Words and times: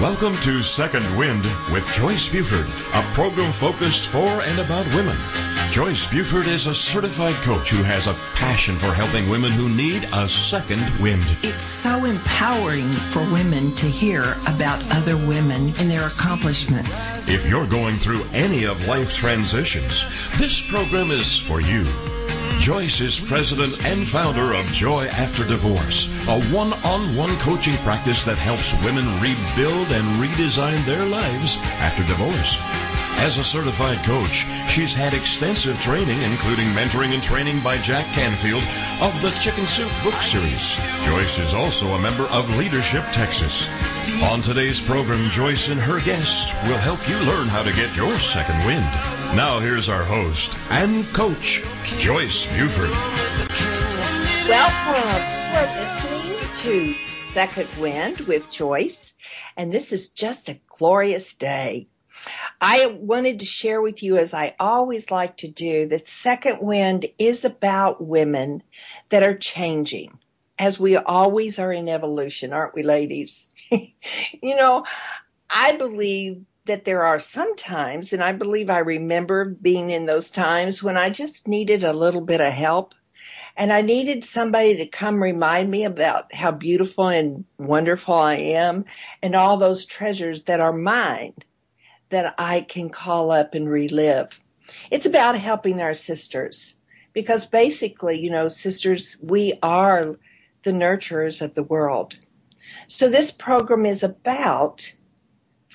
Welcome 0.00 0.36
to 0.42 0.62
Second 0.62 1.18
Wind 1.18 1.44
with 1.72 1.84
Joyce 1.88 2.28
Buford, 2.28 2.68
a 2.94 3.02
program 3.14 3.50
focused 3.50 4.06
for 4.10 4.42
and 4.42 4.60
about 4.60 4.86
women. 4.94 5.18
Joyce 5.72 6.06
Buford 6.06 6.46
is 6.46 6.68
a 6.68 6.74
certified 6.74 7.34
coach 7.42 7.70
who 7.70 7.82
has 7.82 8.06
a 8.06 8.14
passion 8.32 8.78
for 8.78 8.94
helping 8.94 9.28
women 9.28 9.50
who 9.50 9.68
need 9.68 10.08
a 10.12 10.28
second 10.28 10.88
wind. 11.00 11.24
It's 11.42 11.64
so 11.64 12.04
empowering 12.04 12.92
for 12.92 13.22
women 13.32 13.74
to 13.74 13.86
hear 13.86 14.22
about 14.46 14.88
other 14.94 15.16
women 15.16 15.72
and 15.80 15.90
their 15.90 16.06
accomplishments. 16.06 17.28
If 17.28 17.48
you're 17.48 17.66
going 17.66 17.96
through 17.96 18.22
any 18.32 18.66
of 18.66 18.86
life 18.86 19.12
transitions, 19.12 20.04
this 20.38 20.64
program 20.70 21.10
is 21.10 21.36
for 21.36 21.60
you. 21.60 21.84
Joyce 22.58 23.00
is 23.00 23.20
president 23.20 23.86
and 23.86 24.06
founder 24.06 24.52
of 24.54 24.66
Joy 24.72 25.06
After 25.12 25.44
Divorce, 25.44 26.08
a 26.28 26.40
one 26.52 26.72
on 26.84 27.14
one 27.14 27.38
coaching 27.38 27.76
practice 27.78 28.24
that 28.24 28.36
helps 28.36 28.74
women 28.84 29.06
rebuild 29.20 29.88
and 29.92 30.06
redesign 30.20 30.84
their 30.84 31.06
lives 31.06 31.56
after 31.80 32.02
divorce. 32.04 32.56
As 33.20 33.38
a 33.38 33.44
certified 33.44 34.04
coach, 34.04 34.46
she's 34.68 34.94
had 34.94 35.14
extensive 35.14 35.80
training, 35.80 36.20
including 36.22 36.66
mentoring 36.68 37.14
and 37.14 37.22
training 37.22 37.60
by 37.60 37.78
Jack 37.78 38.06
Canfield 38.14 38.62
of 39.00 39.20
the 39.22 39.30
Chicken 39.40 39.66
Soup 39.66 39.90
book 40.04 40.20
series. 40.22 40.78
Joyce 41.04 41.38
is 41.38 41.54
also 41.54 41.86
a 41.94 42.02
member 42.02 42.24
of 42.30 42.48
Leadership 42.56 43.04
Texas. 43.12 43.68
On 44.22 44.40
today's 44.40 44.80
program, 44.80 45.30
Joyce 45.30 45.68
and 45.68 45.80
her 45.80 46.00
guests 46.00 46.52
will 46.64 46.78
help 46.78 47.08
you 47.08 47.18
learn 47.18 47.48
how 47.48 47.62
to 47.62 47.72
get 47.72 47.96
your 47.96 48.14
second 48.14 48.64
wind. 48.66 49.17
Now, 49.36 49.60
here's 49.60 49.90
our 49.90 50.02
host 50.02 50.56
and 50.70 51.04
coach, 51.12 51.62
Joyce 51.84 52.46
Buford. 52.46 52.90
Welcome. 54.48 55.22
You're 55.52 55.74
listening 55.76 56.54
to 56.62 56.94
Second 57.10 57.68
Wind 57.78 58.20
with 58.20 58.50
Joyce, 58.50 59.12
and 59.54 59.70
this 59.70 59.92
is 59.92 60.08
just 60.08 60.48
a 60.48 60.58
glorious 60.66 61.34
day. 61.34 61.88
I 62.62 62.86
wanted 62.86 63.38
to 63.40 63.44
share 63.44 63.82
with 63.82 64.02
you, 64.02 64.16
as 64.16 64.32
I 64.32 64.56
always 64.58 65.10
like 65.10 65.36
to 65.36 65.48
do, 65.48 65.86
that 65.88 66.08
Second 66.08 66.60
Wind 66.62 67.06
is 67.18 67.44
about 67.44 68.02
women 68.02 68.62
that 69.10 69.22
are 69.22 69.36
changing, 69.36 70.18
as 70.58 70.80
we 70.80 70.96
always 70.96 71.58
are 71.58 71.72
in 71.72 71.88
evolution, 71.90 72.54
aren't 72.54 72.74
we, 72.74 72.82
ladies? 72.82 73.48
you 73.70 74.56
know, 74.56 74.84
I 75.50 75.76
believe 75.76 76.46
that 76.68 76.84
there 76.84 77.02
are 77.02 77.18
some 77.18 77.56
times, 77.56 78.12
and 78.12 78.22
I 78.22 78.32
believe 78.32 78.70
I 78.70 78.78
remember 78.78 79.44
being 79.44 79.90
in 79.90 80.06
those 80.06 80.30
times 80.30 80.82
when 80.82 80.96
I 80.96 81.10
just 81.10 81.48
needed 81.48 81.82
a 81.82 81.92
little 81.92 82.20
bit 82.20 82.40
of 82.40 82.52
help. 82.52 82.94
And 83.56 83.72
I 83.72 83.80
needed 83.80 84.24
somebody 84.24 84.76
to 84.76 84.86
come 84.86 85.20
remind 85.20 85.68
me 85.68 85.84
about 85.84 86.32
how 86.32 86.52
beautiful 86.52 87.08
and 87.08 87.44
wonderful 87.58 88.14
I 88.14 88.36
am 88.36 88.84
and 89.20 89.34
all 89.34 89.56
those 89.56 89.84
treasures 89.84 90.44
that 90.44 90.60
are 90.60 90.72
mine 90.72 91.34
that 92.10 92.34
I 92.38 92.60
can 92.60 92.88
call 92.88 93.32
up 93.32 93.54
and 93.54 93.68
relive. 93.68 94.40
It's 94.92 95.06
about 95.06 95.36
helping 95.36 95.80
our 95.80 95.94
sisters 95.94 96.74
because 97.12 97.46
basically, 97.46 98.20
you 98.20 98.30
know, 98.30 98.46
sisters, 98.46 99.16
we 99.20 99.54
are 99.60 100.16
the 100.62 100.70
nurturers 100.70 101.42
of 101.42 101.54
the 101.54 101.64
world. 101.64 102.14
So 102.86 103.08
this 103.08 103.32
program 103.32 103.84
is 103.86 104.02
about 104.02 104.92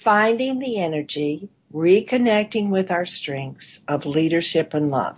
finding 0.03 0.59
the 0.59 0.79
energy, 0.79 1.49
reconnecting 1.73 2.69
with 2.69 2.91
our 2.91 3.05
strengths 3.05 3.79
of 3.87 4.05
leadership 4.05 4.73
and 4.73 4.91
love. 4.91 5.17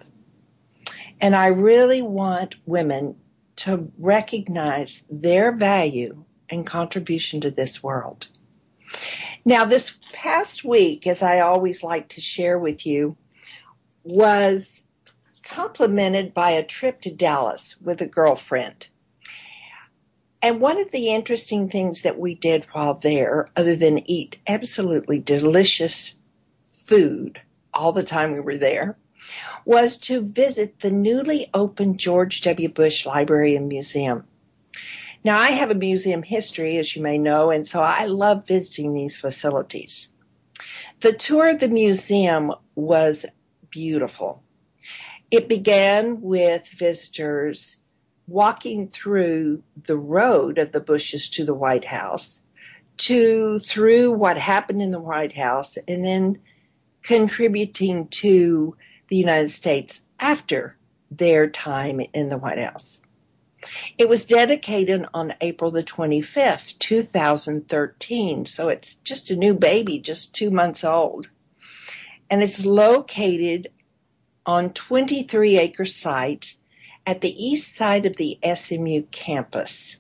And 1.20 1.36
I 1.36 1.48
really 1.48 2.04
want 2.04 2.56
women 2.66 3.16
to 3.58 3.92
recognize 3.98 5.04
their 5.10 5.52
value 5.52 6.24
and 6.50 6.68
contribution 6.68 7.42
to 7.42 7.50
this 7.50 7.82
world. 7.82 8.28
Now, 9.44 9.66
this 9.66 9.98
past 10.14 10.64
week, 10.64 11.08
as 11.08 11.24
I 11.24 11.40
always 11.40 11.84
like 11.84 12.10
to 12.10 12.22
share 12.22 12.60
with 12.60 12.86
you, 12.86 13.18
was 14.04 14.84
complemented 15.44 16.34
by 16.34 16.52
a 16.52 16.64
trip 16.64 17.02
to 17.02 17.12
Dallas 17.12 17.76
with 17.82 18.02
a 18.02 18.08
girlfriend. 18.08 18.88
And 20.42 20.62
one 20.62 20.80
of 20.80 20.92
the 20.92 21.10
interesting 21.10 21.70
things 21.70 22.02
that 22.02 22.20
we 22.20 22.36
did 22.36 22.66
while 22.72 22.94
there, 22.94 23.50
other 23.56 23.76
than 23.76 24.10
eat 24.10 24.38
absolutely 24.48 25.20
delicious 25.20 26.16
food 26.72 27.42
all 27.74 27.92
the 27.92 28.04
time 28.04 28.34
we 28.34 28.40
were 28.40 28.58
there, 28.58 28.98
was 29.66 29.98
to 29.98 30.22
visit 30.22 30.80
the 30.82 30.92
newly 30.92 31.50
opened 31.54 32.00
George 32.00 32.42
W. 32.42 32.70
Bush 32.70 33.06
Library 33.06 33.56
and 33.56 33.68
Museum. 33.68 34.26
Now, 35.24 35.40
I 35.40 35.52
have 35.52 35.72
a 35.72 35.76
museum 35.76 36.22
history, 36.22 36.78
as 36.78 36.96
you 36.96 37.02
may 37.02 37.18
know, 37.18 37.50
and 37.50 37.68
so 37.68 37.82
I 37.82 38.06
love 38.06 38.46
visiting 38.46 38.94
these 38.94 39.18
facilities. 39.18 40.10
The 41.02 41.14
tour 41.14 41.50
of 41.50 41.60
the 41.60 41.68
museum 41.68 42.54
was 42.76 43.26
beautiful. 43.72 44.44
It 45.32 45.50
began 45.50 46.22
with 46.22 46.68
visitors 46.68 47.78
walking 48.28 48.88
through 48.90 49.64
the 49.84 49.98
road 49.98 50.58
of 50.58 50.72
the 50.72 50.80
Bushes 50.80 51.30
to 51.30 51.46
the 51.46 51.54
White 51.54 51.86
House, 51.86 52.42
to 52.98 53.60
through 53.60 54.12
what 54.12 54.38
happened 54.38 54.82
in 54.82 54.92
the 54.92 55.00
White 55.00 55.36
House, 55.36 55.78
and 55.88 56.06
then 56.06 56.40
contributing 57.04 58.08
to 58.08 58.76
the 59.10 59.16
United 59.16 59.52
States 59.52 60.02
after 60.20 60.78
their 61.12 61.48
time 61.48 62.02
in 62.14 62.30
the 62.30 62.38
White 62.38 62.58
House. 62.58 63.00
It 63.98 64.10
was 64.10 64.26
dedicated 64.26 65.06
on 65.14 65.34
April 65.42 65.72
the 65.72 65.84
25th, 65.84 66.78
2013, 66.80 68.46
so 68.46 68.70
it's 68.70 68.96
just 68.96 69.30
a 69.30 69.36
new 69.36 69.54
baby, 69.54 70.00
just 70.00 70.36
two 70.36 70.52
months 70.52 70.84
old. 70.84 71.30
And 72.30 72.44
it's 72.44 72.66
located 72.66 73.70
on 74.46 74.72
23 74.72 75.58
acre 75.58 75.86
site 75.86 76.56
at 77.06 77.22
the 77.22 77.44
east 77.44 77.76
side 77.76 78.06
of 78.06 78.18
the 78.18 78.40
SMU 78.44 79.04
campus. 79.12 79.98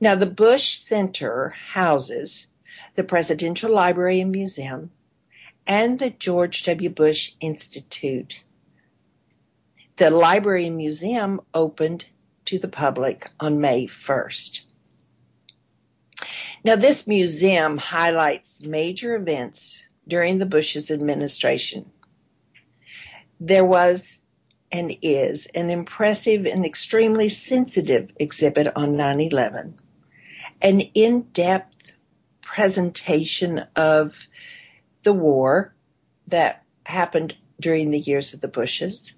Now, 0.00 0.14
the 0.14 0.26
Bush 0.26 0.74
Center 0.74 1.54
houses 1.72 2.46
the 2.94 3.04
Presidential 3.04 3.72
Library 3.72 4.20
and 4.20 4.32
Museum 4.32 4.90
and 5.66 5.98
the 5.98 6.10
George 6.10 6.64
W. 6.64 6.90
Bush 6.90 7.32
Institute. 7.40 8.42
The 9.96 10.10
library 10.10 10.66
and 10.66 10.76
museum 10.76 11.40
opened 11.52 12.06
to 12.46 12.58
the 12.58 12.68
public 12.68 13.30
on 13.38 13.60
May 13.60 13.86
1st. 13.86 14.62
Now, 16.64 16.76
this 16.76 17.06
museum 17.06 17.78
highlights 17.78 18.62
major 18.62 19.14
events 19.14 19.84
during 20.06 20.38
the 20.38 20.46
Bush's 20.46 20.90
administration. 20.90 21.90
There 23.38 23.64
was 23.64 24.20
and 24.70 24.94
is 25.02 25.46
an 25.54 25.70
impressive 25.70 26.46
and 26.46 26.64
extremely 26.64 27.28
sensitive 27.28 28.10
exhibit 28.16 28.68
on 28.76 28.96
9 28.96 29.20
11, 29.20 29.80
an 30.60 30.80
in 30.80 31.22
depth 31.32 31.92
presentation 32.42 33.64
of 33.76 34.26
the 35.02 35.12
war 35.12 35.74
that 36.26 36.64
happened 36.84 37.36
during 37.60 37.90
the 37.90 38.00
years 38.00 38.32
of 38.32 38.40
the 38.40 38.48
Bushes. 38.48 39.14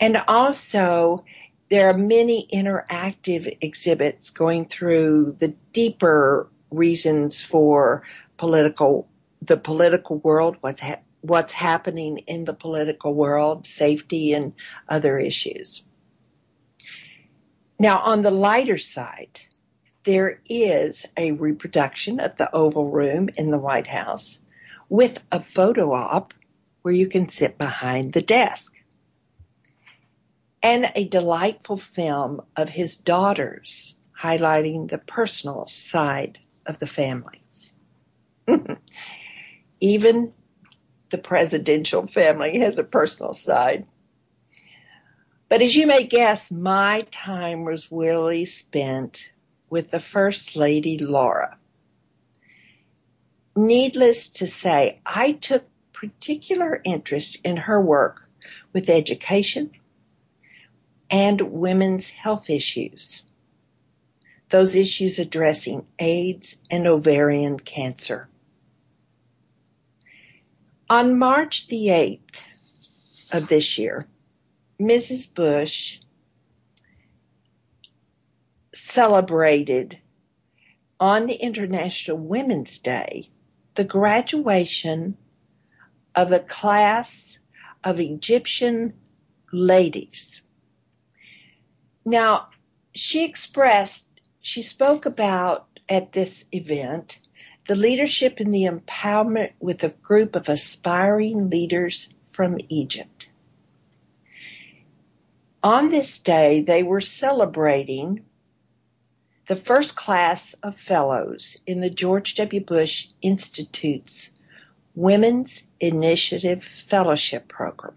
And 0.00 0.22
also, 0.28 1.24
there 1.68 1.88
are 1.88 1.96
many 1.96 2.48
interactive 2.52 3.56
exhibits 3.60 4.30
going 4.30 4.66
through 4.66 5.36
the 5.38 5.54
deeper 5.72 6.50
reasons 6.70 7.40
for 7.40 8.02
political 8.36 9.08
the 9.40 9.56
political 9.56 10.18
world, 10.18 10.56
what's 10.60 10.80
ha- 10.80 11.00
what's 11.22 11.54
happening 11.54 12.18
in 12.18 12.44
the 12.44 12.52
political 12.52 13.14
world, 13.14 13.66
safety, 13.66 14.32
and 14.32 14.52
other 14.88 15.18
issues. 15.18 15.82
Now, 17.78 17.98
on 18.00 18.22
the 18.22 18.30
lighter 18.30 18.78
side, 18.78 19.40
there 20.04 20.40
is 20.48 21.06
a 21.16 21.32
reproduction 21.32 22.20
of 22.20 22.36
the 22.36 22.54
Oval 22.54 22.90
Room 22.90 23.28
in 23.36 23.50
the 23.50 23.58
White 23.58 23.86
House 23.86 24.40
with 24.88 25.24
a 25.32 25.40
photo 25.40 25.92
op 25.92 26.34
where 26.82 26.94
you 26.94 27.08
can 27.08 27.28
sit 27.28 27.56
behind 27.56 28.12
the 28.12 28.22
desk. 28.22 28.74
And 30.62 30.92
a 30.94 31.08
delightful 31.08 31.76
film 31.76 32.42
of 32.56 32.70
his 32.70 32.96
daughters 32.96 33.94
highlighting 34.22 34.90
the 34.90 34.98
personal 34.98 35.66
side 35.66 36.38
of 36.66 36.78
the 36.78 36.86
family. 36.86 37.42
Even 39.80 40.32
the 41.12 41.18
presidential 41.18 42.08
family 42.08 42.58
has 42.58 42.78
a 42.78 42.84
personal 42.84 43.34
side. 43.34 43.86
But 45.48 45.62
as 45.62 45.76
you 45.76 45.86
may 45.86 46.04
guess, 46.04 46.50
my 46.50 47.06
time 47.12 47.64
was 47.64 47.92
really 47.92 48.44
spent 48.46 49.32
with 49.70 49.92
the 49.92 50.00
First 50.00 50.56
Lady 50.56 50.98
Laura. 50.98 51.58
Needless 53.54 54.28
to 54.28 54.46
say, 54.46 55.00
I 55.06 55.32
took 55.32 55.66
particular 55.92 56.80
interest 56.84 57.38
in 57.44 57.58
her 57.58 57.80
work 57.80 58.28
with 58.72 58.90
education 58.90 59.70
and 61.10 61.52
women's 61.52 62.08
health 62.10 62.50
issues. 62.50 63.22
those 64.52 64.76
issues 64.76 65.18
addressing 65.18 65.86
AIDS 65.98 66.56
and 66.70 66.86
ovarian 66.86 67.58
cancer. 67.58 68.28
On 70.92 71.18
March 71.18 71.68
the 71.68 71.86
8th 71.86 72.42
of 73.32 73.48
this 73.48 73.78
year, 73.78 74.08
Mrs. 74.78 75.34
Bush 75.34 76.00
celebrated 78.74 80.00
on 81.00 81.30
International 81.30 82.18
Women's 82.18 82.78
Day 82.78 83.30
the 83.74 83.84
graduation 83.84 85.16
of 86.14 86.30
a 86.30 86.40
class 86.40 87.38
of 87.82 87.98
Egyptian 87.98 88.92
ladies. 89.50 90.42
Now, 92.04 92.50
she 92.94 93.24
expressed, 93.24 94.10
she 94.40 94.60
spoke 94.60 95.06
about 95.06 95.68
at 95.88 96.12
this 96.12 96.44
event 96.52 97.20
the 97.68 97.76
leadership 97.76 98.40
and 98.40 98.52
the 98.52 98.64
empowerment 98.64 99.52
with 99.60 99.84
a 99.84 99.90
group 99.90 100.34
of 100.34 100.48
aspiring 100.48 101.48
leaders 101.48 102.14
from 102.32 102.58
Egypt. 102.68 103.28
On 105.62 105.90
this 105.90 106.18
day, 106.18 106.60
they 106.60 106.82
were 106.82 107.00
celebrating 107.00 108.24
the 109.46 109.56
first 109.56 109.94
class 109.94 110.54
of 110.62 110.76
fellows 110.76 111.56
in 111.66 111.80
the 111.80 111.90
George 111.90 112.34
W. 112.34 112.60
Bush 112.60 113.08
Institute's 113.20 114.30
Women's 114.94 115.66
Initiative 115.78 116.64
Fellowship 116.64 117.48
Program 117.48 117.94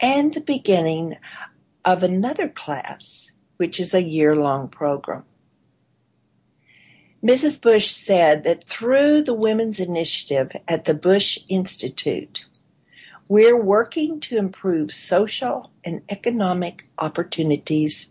and 0.00 0.34
the 0.34 0.40
beginning 0.40 1.16
of 1.84 2.02
another 2.02 2.48
class, 2.48 3.32
which 3.56 3.80
is 3.80 3.94
a 3.94 4.02
year 4.02 4.36
long 4.36 4.68
program. 4.68 5.24
Mrs. 7.24 7.58
Bush 7.58 7.90
said 7.90 8.44
that 8.44 8.64
through 8.64 9.22
the 9.22 9.32
Women's 9.32 9.80
Initiative 9.80 10.52
at 10.68 10.84
the 10.84 10.92
Bush 10.92 11.38
Institute, 11.48 12.44
we're 13.28 13.58
working 13.58 14.20
to 14.20 14.36
improve 14.36 14.92
social 14.92 15.70
and 15.82 16.02
economic 16.10 16.86
opportunities 16.98 18.10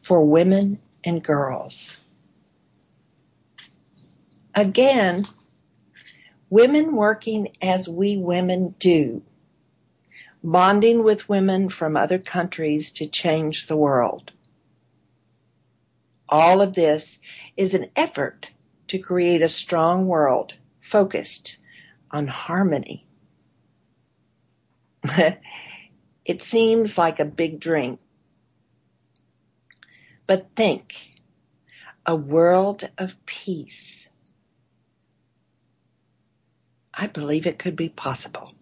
for 0.00 0.24
women 0.24 0.78
and 1.04 1.22
girls. 1.22 1.98
Again, 4.54 5.28
women 6.48 6.96
working 6.96 7.54
as 7.60 7.86
we 7.86 8.16
women 8.16 8.76
do, 8.78 9.20
bonding 10.42 11.04
with 11.04 11.28
women 11.28 11.68
from 11.68 11.98
other 11.98 12.18
countries 12.18 12.90
to 12.92 13.06
change 13.06 13.66
the 13.66 13.76
world. 13.76 14.32
All 16.30 16.62
of 16.62 16.72
this 16.74 17.18
is 17.58 17.74
an 17.74 17.90
effort 17.94 18.48
to 18.94 19.00
create 19.00 19.42
a 19.42 19.48
strong 19.48 20.06
world 20.06 20.54
focused 20.80 21.56
on 22.12 22.28
harmony. 22.28 23.04
it 26.24 26.40
seems 26.40 26.96
like 26.96 27.18
a 27.18 27.24
big 27.24 27.58
dream. 27.58 27.98
but 30.28 30.46
think 30.54 31.10
a 32.06 32.14
world 32.14 32.88
of 32.96 33.16
peace. 33.26 34.10
I 36.94 37.08
believe 37.08 37.48
it 37.48 37.58
could 37.58 37.74
be 37.74 37.88
possible. 37.88 38.52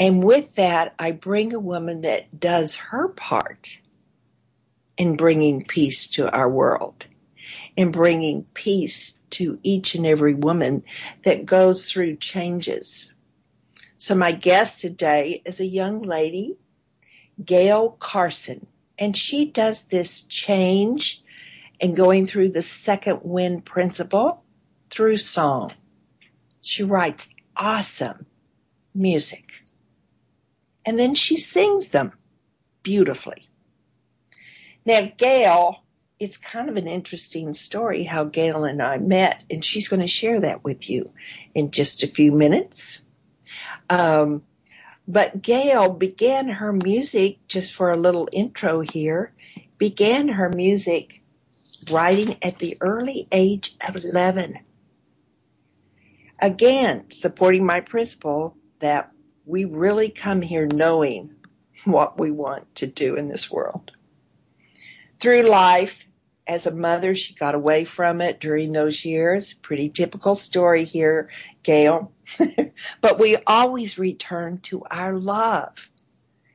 And 0.00 0.24
with 0.24 0.54
that, 0.54 0.94
I 0.98 1.10
bring 1.10 1.52
a 1.52 1.60
woman 1.60 2.00
that 2.00 2.40
does 2.40 2.76
her 2.76 3.08
part 3.08 3.80
in 4.96 5.16
bringing 5.16 5.64
peace 5.64 6.06
to 6.08 6.30
our 6.30 6.48
world, 6.48 7.06
in 7.76 7.90
bringing 7.90 8.44
peace 8.54 9.18
to 9.30 9.58
each 9.62 9.94
and 9.94 10.06
every 10.06 10.34
woman 10.34 10.82
that 11.24 11.46
goes 11.46 11.90
through 11.90 12.16
changes. 12.16 13.12
So, 13.98 14.14
my 14.14 14.32
guest 14.32 14.80
today 14.80 15.42
is 15.44 15.60
a 15.60 15.66
young 15.66 16.02
lady, 16.02 16.56
Gail 17.44 17.96
Carson, 17.98 18.66
and 18.98 19.16
she 19.16 19.44
does 19.44 19.86
this 19.86 20.22
change 20.22 21.22
and 21.80 21.96
going 21.96 22.26
through 22.26 22.50
the 22.50 22.62
second 22.62 23.20
wind 23.22 23.64
principle 23.64 24.42
through 24.90 25.18
song. 25.18 25.72
She 26.60 26.82
writes 26.82 27.28
awesome 27.56 28.26
music. 28.94 29.62
And 30.84 30.98
then 30.98 31.14
she 31.14 31.36
sings 31.36 31.90
them 31.90 32.12
beautifully. 32.82 33.48
Now, 34.86 35.10
Gail, 35.16 35.82
it's 36.20 36.38
kind 36.38 36.68
of 36.68 36.76
an 36.76 36.86
interesting 36.86 37.54
story 37.54 38.04
how 38.04 38.24
Gail 38.24 38.64
and 38.64 38.80
I 38.80 38.98
met, 38.98 39.42
and 39.50 39.64
she's 39.64 39.88
going 39.88 40.00
to 40.00 40.06
share 40.06 40.40
that 40.40 40.62
with 40.62 40.88
you 40.88 41.12
in 41.54 41.72
just 41.72 42.04
a 42.04 42.06
few 42.06 42.30
minutes. 42.30 43.00
Um, 43.90 44.44
but 45.08 45.42
Gail 45.42 45.90
began 45.90 46.48
her 46.48 46.72
music, 46.72 47.38
just 47.48 47.74
for 47.74 47.90
a 47.90 47.96
little 47.96 48.28
intro 48.32 48.80
here, 48.80 49.32
began 49.76 50.28
her 50.28 50.50
music 50.50 51.22
writing 51.90 52.36
at 52.42 52.60
the 52.60 52.76
early 52.80 53.26
age 53.32 53.74
of 53.86 53.96
11. 53.96 54.60
Again, 56.38 57.10
supporting 57.10 57.66
my 57.66 57.80
principle 57.80 58.56
that 58.78 59.10
we 59.44 59.64
really 59.64 60.10
come 60.10 60.42
here 60.42 60.66
knowing 60.66 61.34
what 61.84 62.20
we 62.20 62.30
want 62.30 62.72
to 62.76 62.86
do 62.86 63.16
in 63.16 63.28
this 63.28 63.50
world 63.50 63.92
through 65.20 65.42
life 65.42 66.06
as 66.46 66.66
a 66.66 66.74
mother, 66.74 67.14
she 67.14 67.34
got 67.34 67.54
away 67.54 67.84
from 67.84 68.20
it 68.20 68.38
during 68.38 68.72
those 68.72 69.04
years. 69.04 69.54
Pretty 69.54 69.88
typical 69.88 70.34
story 70.34 70.84
here, 70.84 71.28
Gail. 71.62 72.12
but 73.00 73.18
we 73.18 73.36
always 73.46 73.98
return 73.98 74.58
to 74.60 74.84
our 74.90 75.16
love, 75.16 75.88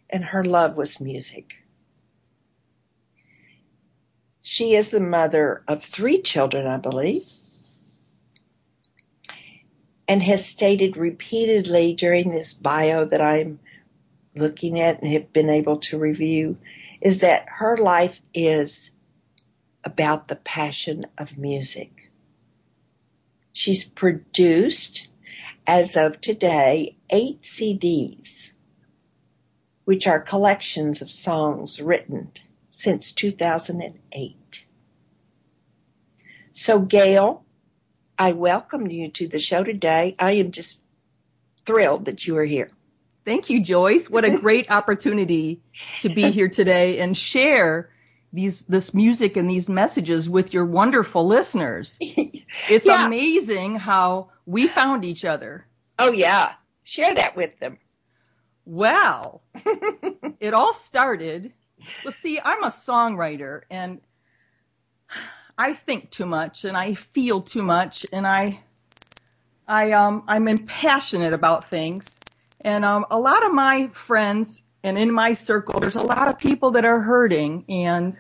and 0.09 0.25
her 0.25 0.43
love 0.43 0.77
was 0.77 1.01
music. 1.01 1.55
She 4.41 4.75
is 4.75 4.89
the 4.89 5.01
mother 5.01 5.63
of 5.67 5.83
three 5.83 6.21
children, 6.21 6.67
I 6.67 6.77
believe, 6.77 7.25
and 10.07 10.23
has 10.23 10.45
stated 10.45 10.97
repeatedly 10.97 11.93
during 11.93 12.31
this 12.31 12.53
bio 12.53 13.05
that 13.05 13.21
I'm 13.21 13.59
looking 14.35 14.79
at 14.79 15.01
and 15.01 15.11
have 15.11 15.31
been 15.33 15.49
able 15.49 15.77
to 15.77 15.99
review 15.99 16.57
is 17.01 17.19
that 17.19 17.45
her 17.57 17.75
life 17.77 18.21
is 18.33 18.91
about 19.83 20.27
the 20.27 20.35
passion 20.35 21.05
of 21.17 21.37
music. 21.37 22.11
She's 23.53 23.83
produced, 23.83 25.07
as 25.67 25.97
of 25.97 26.21
today, 26.21 26.97
eight 27.09 27.41
CDs, 27.41 28.51
which 29.85 30.07
are 30.07 30.19
collections 30.19 31.01
of 31.01 31.09
songs 31.09 31.81
written 31.81 32.31
since 32.69 33.11
2008. 33.11 34.65
So, 36.53 36.79
Gail, 36.79 37.43
I 38.17 38.31
welcome 38.31 38.87
you 38.87 39.09
to 39.09 39.27
the 39.27 39.39
show 39.39 39.63
today. 39.63 40.15
I 40.19 40.33
am 40.33 40.51
just 40.51 40.81
thrilled 41.65 42.05
that 42.05 42.27
you 42.27 42.37
are 42.37 42.45
here. 42.45 42.71
Thank 43.25 43.49
you, 43.49 43.63
Joyce. 43.63 44.09
What 44.09 44.25
a 44.25 44.37
great 44.41 44.69
opportunity 44.71 45.61
to 46.01 46.09
be 46.09 46.31
here 46.31 46.49
today 46.49 46.99
and 46.99 47.15
share 47.15 47.89
these 48.33 48.63
this 48.63 48.93
music 48.93 49.35
and 49.35 49.49
these 49.49 49.69
messages 49.69 50.29
with 50.29 50.53
your 50.53 50.65
wonderful 50.65 51.25
listeners. 51.25 51.97
It's 52.69 52.85
yeah. 52.85 53.07
amazing 53.07 53.77
how 53.77 54.29
we 54.45 54.67
found 54.67 55.05
each 55.05 55.23
other. 55.23 55.65
Oh 55.97 56.11
yeah. 56.11 56.55
Share 56.83 57.15
that 57.15 57.37
with 57.37 57.57
them. 57.59 57.77
Well, 58.65 59.41
it 60.41 60.53
all 60.53 60.73
started. 60.73 61.53
Well, 62.03 62.11
see, 62.11 62.41
I'm 62.43 62.63
a 62.63 62.67
songwriter 62.67 63.61
and 63.69 64.01
I 65.57 65.73
think 65.73 66.09
too 66.09 66.25
much 66.25 66.65
and 66.65 66.75
I 66.75 66.93
feel 66.93 67.41
too 67.41 67.61
much 67.61 68.05
and 68.11 68.27
I 68.27 68.59
I 69.67 69.93
um 69.93 70.23
I'm 70.27 70.49
impassionate 70.49 71.33
about 71.33 71.69
things 71.69 72.19
and 72.63 72.85
um, 72.85 73.05
a 73.11 73.19
lot 73.19 73.45
of 73.45 73.53
my 73.53 73.89
friends 73.93 74.63
and 74.83 74.97
in 74.97 75.11
my 75.11 75.33
circle, 75.33 75.79
there's 75.79 75.95
a 75.95 76.01
lot 76.01 76.27
of 76.27 76.39
people 76.39 76.71
that 76.71 76.85
are 76.85 77.01
hurting. 77.01 77.65
And 77.69 78.17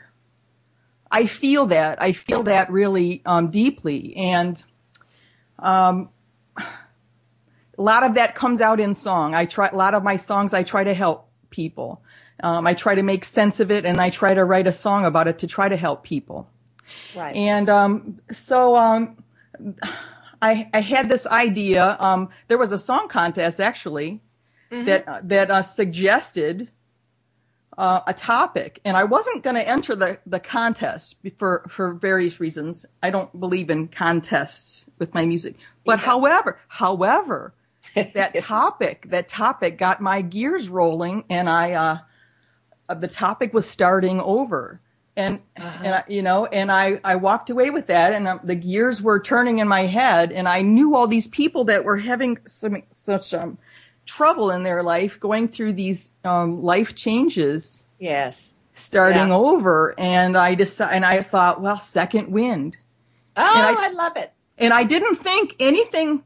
I 1.09 1.25
feel 1.25 1.65
that. 1.67 2.01
I 2.01 2.11
feel 2.11 2.43
that 2.43 2.71
really 2.71 3.21
um, 3.25 3.49
deeply. 3.49 4.15
And 4.15 4.63
um, 5.57 6.09
a 6.57 6.63
lot 7.77 8.03
of 8.03 8.13
that 8.15 8.35
comes 8.35 8.61
out 8.61 8.79
in 8.79 8.93
song. 8.93 9.33
I 9.33 9.45
try, 9.45 9.67
a 9.67 9.75
lot 9.75 9.93
of 9.93 10.03
my 10.03 10.17
songs, 10.17 10.53
I 10.53 10.63
try 10.63 10.83
to 10.83 10.93
help 10.93 11.29
people. 11.49 12.03
Um, 12.43 12.65
I 12.65 12.73
try 12.73 12.95
to 12.95 13.03
make 13.03 13.25
sense 13.25 13.59
of 13.59 13.69
it 13.71 13.85
and 13.85 13.99
I 13.99 14.09
try 14.09 14.33
to 14.33 14.43
write 14.43 14.67
a 14.67 14.71
song 14.71 15.05
about 15.05 15.27
it 15.27 15.39
to 15.39 15.47
try 15.47 15.69
to 15.69 15.75
help 15.75 16.03
people. 16.03 16.47
Right. 17.15 17.35
And 17.35 17.69
um, 17.69 18.19
so 18.31 18.75
um, 18.75 19.23
I, 20.41 20.69
I 20.73 20.81
had 20.81 21.09
this 21.09 21.25
idea. 21.27 21.97
Um, 21.99 22.29
there 22.47 22.57
was 22.57 22.71
a 22.71 22.79
song 22.79 23.07
contest 23.07 23.59
actually 23.59 24.21
mm-hmm. 24.71 24.85
that 24.85 25.07
uh, 25.07 25.19
that 25.23 25.51
uh, 25.51 25.61
suggested 25.61 26.69
uh, 27.77 28.01
a 28.07 28.13
topic, 28.13 28.79
and 28.85 28.97
I 28.97 29.03
wasn't 29.03 29.43
going 29.43 29.55
to 29.55 29.67
enter 29.67 29.95
the, 29.95 30.19
the 30.25 30.39
contest 30.39 31.17
for 31.37 31.65
for 31.69 31.93
various 31.93 32.39
reasons. 32.39 32.85
I 33.03 33.09
don't 33.09 33.37
believe 33.39 33.69
in 33.69 33.87
contests 33.87 34.85
with 34.99 35.13
my 35.13 35.25
music, 35.25 35.55
but 35.85 35.99
yeah. 35.99 36.05
however, 36.05 36.59
however, 36.67 37.53
that 37.95 38.35
topic 38.35 39.07
that 39.09 39.27
topic 39.27 39.77
got 39.77 40.01
my 40.01 40.21
gears 40.21 40.69
rolling, 40.69 41.25
and 41.29 41.49
I 41.49 41.73
uh, 41.73 41.97
the 42.95 43.07
topic 43.07 43.53
was 43.53 43.69
starting 43.69 44.19
over. 44.21 44.81
And, 45.17 45.41
uh-huh. 45.57 45.83
and 45.83 45.95
I, 45.95 46.03
you 46.07 46.21
know, 46.21 46.45
and 46.45 46.71
I, 46.71 46.99
I 47.03 47.15
walked 47.17 47.49
away 47.49 47.69
with 47.69 47.87
that 47.87 48.13
and 48.13 48.29
um, 48.29 48.39
the 48.45 48.55
gears 48.55 49.01
were 49.01 49.19
turning 49.19 49.59
in 49.59 49.67
my 49.67 49.81
head 49.81 50.31
and 50.31 50.47
I 50.47 50.61
knew 50.61 50.95
all 50.95 51.05
these 51.05 51.27
people 51.27 51.65
that 51.65 51.83
were 51.83 51.97
having 51.97 52.37
some, 52.47 52.81
such, 52.91 53.33
um, 53.33 53.57
trouble 54.05 54.51
in 54.51 54.63
their 54.63 54.83
life 54.83 55.19
going 55.19 55.47
through 55.47 55.73
these 55.73 56.11
um, 56.23 56.63
life 56.63 56.95
changes. 56.95 57.85
Yes. 57.99 58.53
Starting 58.73 59.29
yeah. 59.29 59.35
over. 59.35 59.93
And 59.97 60.37
I 60.37 60.55
decided, 60.55 60.95
and 60.95 61.05
I 61.05 61.21
thought, 61.21 61.61
well, 61.61 61.77
second 61.77 62.31
wind. 62.31 62.77
Oh, 63.37 63.43
I, 63.43 63.87
I, 63.87 63.89
love 63.89 64.17
it. 64.17 64.31
And 64.57 64.73
I 64.73 64.83
didn't 64.83 65.15
think 65.15 65.55
anything 65.59 66.23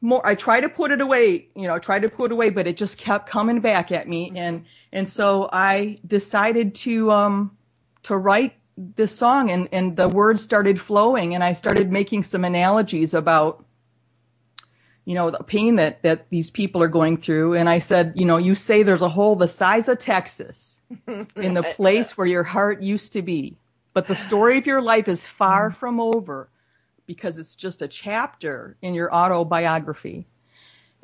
more. 0.00 0.24
I 0.26 0.34
tried 0.34 0.60
to 0.60 0.68
put 0.68 0.90
it 0.90 1.00
away, 1.00 1.48
you 1.54 1.66
know, 1.66 1.78
tried 1.78 2.02
to 2.02 2.08
put 2.08 2.30
it 2.30 2.32
away, 2.32 2.50
but 2.50 2.66
it 2.66 2.76
just 2.76 2.98
kept 2.98 3.28
coming 3.28 3.60
back 3.60 3.90
at 3.90 4.08
me. 4.08 4.28
Mm-hmm. 4.28 4.36
And, 4.36 4.64
and 4.92 5.08
so 5.08 5.48
I 5.52 5.98
decided 6.06 6.74
to, 6.76 7.10
um, 7.10 7.56
to 8.04 8.16
write 8.16 8.54
this 8.76 9.16
song 9.16 9.50
and, 9.50 9.68
and 9.72 9.96
the 9.96 10.08
words 10.08 10.42
started 10.42 10.80
flowing 10.80 11.34
and 11.34 11.42
I 11.42 11.54
started 11.54 11.90
making 11.90 12.22
some 12.22 12.44
analogies 12.44 13.14
about 13.14 13.65
you 15.06 15.14
know, 15.14 15.30
the 15.30 15.38
pain 15.38 15.76
that, 15.76 16.02
that 16.02 16.28
these 16.30 16.50
people 16.50 16.82
are 16.82 16.88
going 16.88 17.16
through. 17.16 17.54
And 17.54 17.68
I 17.68 17.78
said, 17.78 18.12
you 18.16 18.26
know, 18.26 18.36
you 18.36 18.54
say 18.54 18.82
there's 18.82 19.02
a 19.02 19.08
hole 19.08 19.36
the 19.36 19.48
size 19.48 19.88
of 19.88 19.98
Texas 19.98 20.78
in 21.36 21.54
the 21.54 21.62
place 21.62 22.18
where 22.18 22.26
your 22.26 22.42
heart 22.42 22.82
used 22.82 23.12
to 23.14 23.22
be. 23.22 23.56
But 23.94 24.08
the 24.08 24.16
story 24.16 24.58
of 24.58 24.66
your 24.66 24.82
life 24.82 25.08
is 25.08 25.26
far 25.26 25.70
mm. 25.70 25.76
from 25.76 26.00
over 26.00 26.50
because 27.06 27.38
it's 27.38 27.54
just 27.54 27.82
a 27.82 27.88
chapter 27.88 28.76
in 28.82 28.94
your 28.94 29.14
autobiography. 29.14 30.26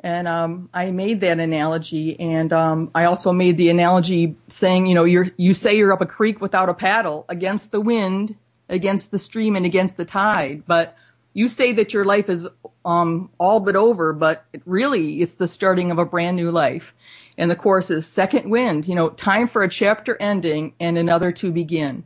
And 0.00 0.26
um, 0.26 0.68
I 0.74 0.90
made 0.90 1.20
that 1.20 1.38
analogy, 1.38 2.18
and 2.18 2.52
um, 2.52 2.90
I 2.92 3.04
also 3.04 3.32
made 3.32 3.56
the 3.56 3.70
analogy 3.70 4.34
saying, 4.48 4.86
you 4.86 4.96
know, 4.96 5.04
you're 5.04 5.30
you 5.36 5.54
say 5.54 5.76
you're 5.76 5.92
up 5.92 6.00
a 6.00 6.06
creek 6.06 6.40
without 6.40 6.68
a 6.68 6.74
paddle, 6.74 7.24
against 7.28 7.70
the 7.70 7.80
wind, 7.80 8.34
against 8.68 9.12
the 9.12 9.18
stream, 9.18 9.54
and 9.54 9.64
against 9.64 9.96
the 9.96 10.04
tide. 10.04 10.64
But 10.66 10.96
you 11.34 11.48
say 11.48 11.72
that 11.72 11.92
your 11.92 12.04
life 12.04 12.28
is 12.28 12.48
um, 12.84 13.30
all 13.38 13.60
but 13.60 13.76
over, 13.76 14.12
but 14.12 14.44
it 14.52 14.62
really 14.66 15.22
it's 15.22 15.36
the 15.36 15.48
starting 15.48 15.90
of 15.90 15.98
a 15.98 16.04
brand 16.04 16.36
new 16.36 16.50
life. 16.50 16.94
And 17.38 17.50
the 17.50 17.56
chorus 17.56 17.90
is 17.90 18.06
second 18.06 18.50
wind, 18.50 18.86
you 18.86 18.94
know, 18.94 19.10
time 19.10 19.46
for 19.46 19.62
a 19.62 19.68
chapter 19.68 20.16
ending 20.20 20.74
and 20.78 20.98
another 20.98 21.32
to 21.32 21.50
begin. 21.50 22.04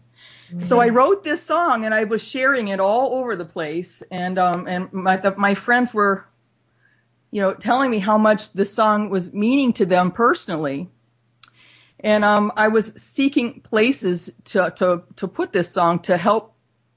Mm-hmm. 0.49 0.61
So 0.61 0.80
I 0.80 0.90
wrote 0.90 1.25
this 1.25 1.42
song 1.42 1.85
and 1.85 1.92
I 1.92 2.04
was 2.04 2.23
sharing 2.23 2.68
it 2.68 2.78
all 2.78 3.14
over 3.18 3.35
the 3.35 3.45
place, 3.45 4.02
and 4.11 4.38
um, 4.38 4.68
and 4.68 4.92
my 4.92 5.16
the, 5.16 5.35
my 5.37 5.54
friends 5.54 5.92
were, 5.92 6.25
you 7.33 7.40
know, 7.40 7.54
telling 7.54 7.90
me 7.90 7.99
how 7.99 8.16
much 8.16 8.52
this 8.52 8.73
song 8.73 9.11
was 9.11 9.33
meaning 9.35 9.73
to 9.75 9.87
them 9.87 10.12
personally. 10.12 10.88
And 11.99 12.25
um, 12.25 12.52
I 12.56 12.68
was 12.68 12.92
seeking 12.97 13.61
places 13.62 14.30
to, 14.45 14.73
to 14.76 15.02
to 15.16 15.26
put 15.26 15.52
this 15.52 15.68
song 15.68 15.99
to 16.00 16.16
help 16.16 16.55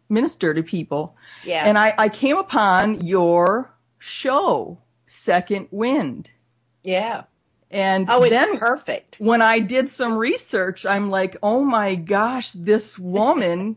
minister 0.10 0.54
to 0.54 0.64
people. 0.64 1.16
Yeah. 1.44 1.64
And 1.66 1.78
I, 1.78 1.94
I 1.98 2.10
came 2.10 2.38
upon 2.38 3.02
your 3.02 3.74
show, 4.00 4.80
Second 5.06 5.68
Wind. 5.72 6.30
Yeah. 6.84 7.24
And 7.72 8.10
oh, 8.10 8.24
it's 8.24 8.32
then 8.32 8.58
perfect. 8.58 9.18
When 9.20 9.42
I 9.42 9.60
did 9.60 9.90
some 9.90 10.18
research, 10.18 10.86
I'm 10.86 11.10
like, 11.10 11.38
oh 11.44 11.64
my 11.64 11.96
gosh, 11.96 12.52
this 12.54 12.98
woman 12.98 13.76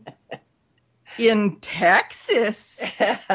in 1.19 1.57
Texas 1.57 2.81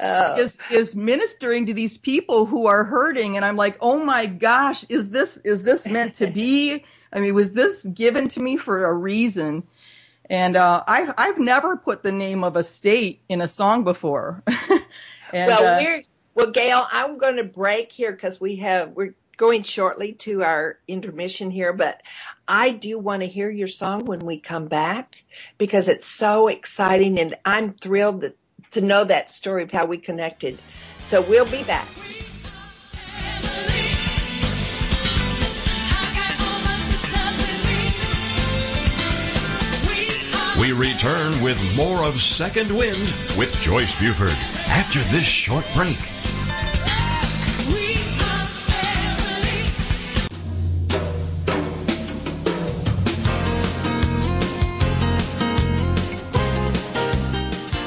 oh. 0.00 0.34
is 0.36 0.58
is 0.70 0.94
ministering 0.94 1.66
to 1.66 1.74
these 1.74 1.98
people 1.98 2.46
who 2.46 2.66
are 2.66 2.84
hurting, 2.84 3.34
and 3.34 3.44
I'm 3.44 3.56
like, 3.56 3.76
oh 3.80 4.04
my 4.04 4.26
gosh, 4.26 4.84
is 4.88 5.10
this 5.10 5.38
is 5.38 5.64
this 5.64 5.88
meant 5.88 6.14
to 6.16 6.28
be? 6.28 6.84
I 7.12 7.18
mean, 7.18 7.34
was 7.34 7.54
this 7.54 7.86
given 7.86 8.28
to 8.28 8.40
me 8.40 8.56
for 8.58 8.84
a 8.84 8.92
reason? 8.92 9.66
And 10.30 10.56
uh, 10.56 10.84
I've 10.86 11.12
I've 11.16 11.38
never 11.38 11.76
put 11.76 12.02
the 12.02 12.12
name 12.12 12.44
of 12.44 12.56
a 12.56 12.64
state 12.64 13.22
in 13.28 13.40
a 13.40 13.48
song 13.48 13.84
before. 13.84 14.42
and, 14.46 15.48
well, 15.48 15.74
uh, 15.74 15.78
we're 15.78 16.04
well, 16.34 16.50
Gail. 16.50 16.86
I'm 16.92 17.18
going 17.18 17.36
to 17.36 17.44
break 17.44 17.92
here 17.92 18.12
because 18.12 18.40
we 18.40 18.56
have 18.56 18.90
we're 18.90 19.14
going 19.38 19.62
shortly 19.62 20.12
to 20.12 20.42
our 20.42 20.78
intermission 20.86 21.50
here, 21.50 21.72
but 21.72 22.02
I 22.46 22.70
do 22.70 22.98
want 22.98 23.22
to 23.22 23.28
hear 23.28 23.50
your 23.50 23.68
song 23.68 24.04
when 24.04 24.20
we 24.20 24.38
come 24.38 24.66
back 24.66 25.16
because 25.56 25.88
it's 25.88 26.06
so 26.06 26.48
exciting, 26.48 27.18
and 27.18 27.34
I'm 27.44 27.72
thrilled 27.72 28.20
to, 28.22 28.34
to 28.72 28.80
know 28.80 29.04
that 29.04 29.30
story 29.30 29.62
of 29.62 29.70
how 29.70 29.86
we 29.86 29.98
connected. 29.98 30.58
So 31.00 31.22
we'll 31.22 31.46
be 31.46 31.62
back. 31.64 31.88
We 40.58 40.72
return 40.72 41.40
with 41.40 41.56
more 41.76 42.02
of 42.02 42.20
Second 42.20 42.72
Wind 42.72 43.14
with 43.38 43.56
Joyce 43.60 43.96
Buford 44.00 44.36
after 44.66 44.98
this 45.04 45.24
short 45.24 45.64
break. 45.72 45.96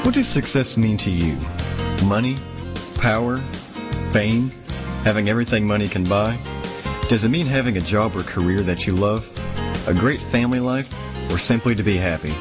What 0.05 0.15
does 0.15 0.29
success 0.29 0.77
mean 0.77 0.95
to 0.99 1.11
you? 1.11 1.37
Money? 2.07 2.37
Power? 2.95 3.35
Fame? 4.11 4.49
Having 5.03 5.27
everything 5.27 5.67
money 5.67 5.89
can 5.89 6.05
buy? 6.05 6.39
Does 7.09 7.25
it 7.25 7.29
mean 7.29 7.47
having 7.47 7.75
a 7.75 7.81
job 7.81 8.15
or 8.15 8.23
career 8.23 8.61
that 8.61 8.87
you 8.87 8.93
love? 8.93 9.27
A 9.89 9.93
great 9.93 10.21
family 10.21 10.61
life? 10.61 10.89
Or 11.29 11.37
simply 11.37 11.75
to 11.75 11.83
be 11.83 11.97
happy? 11.97 12.33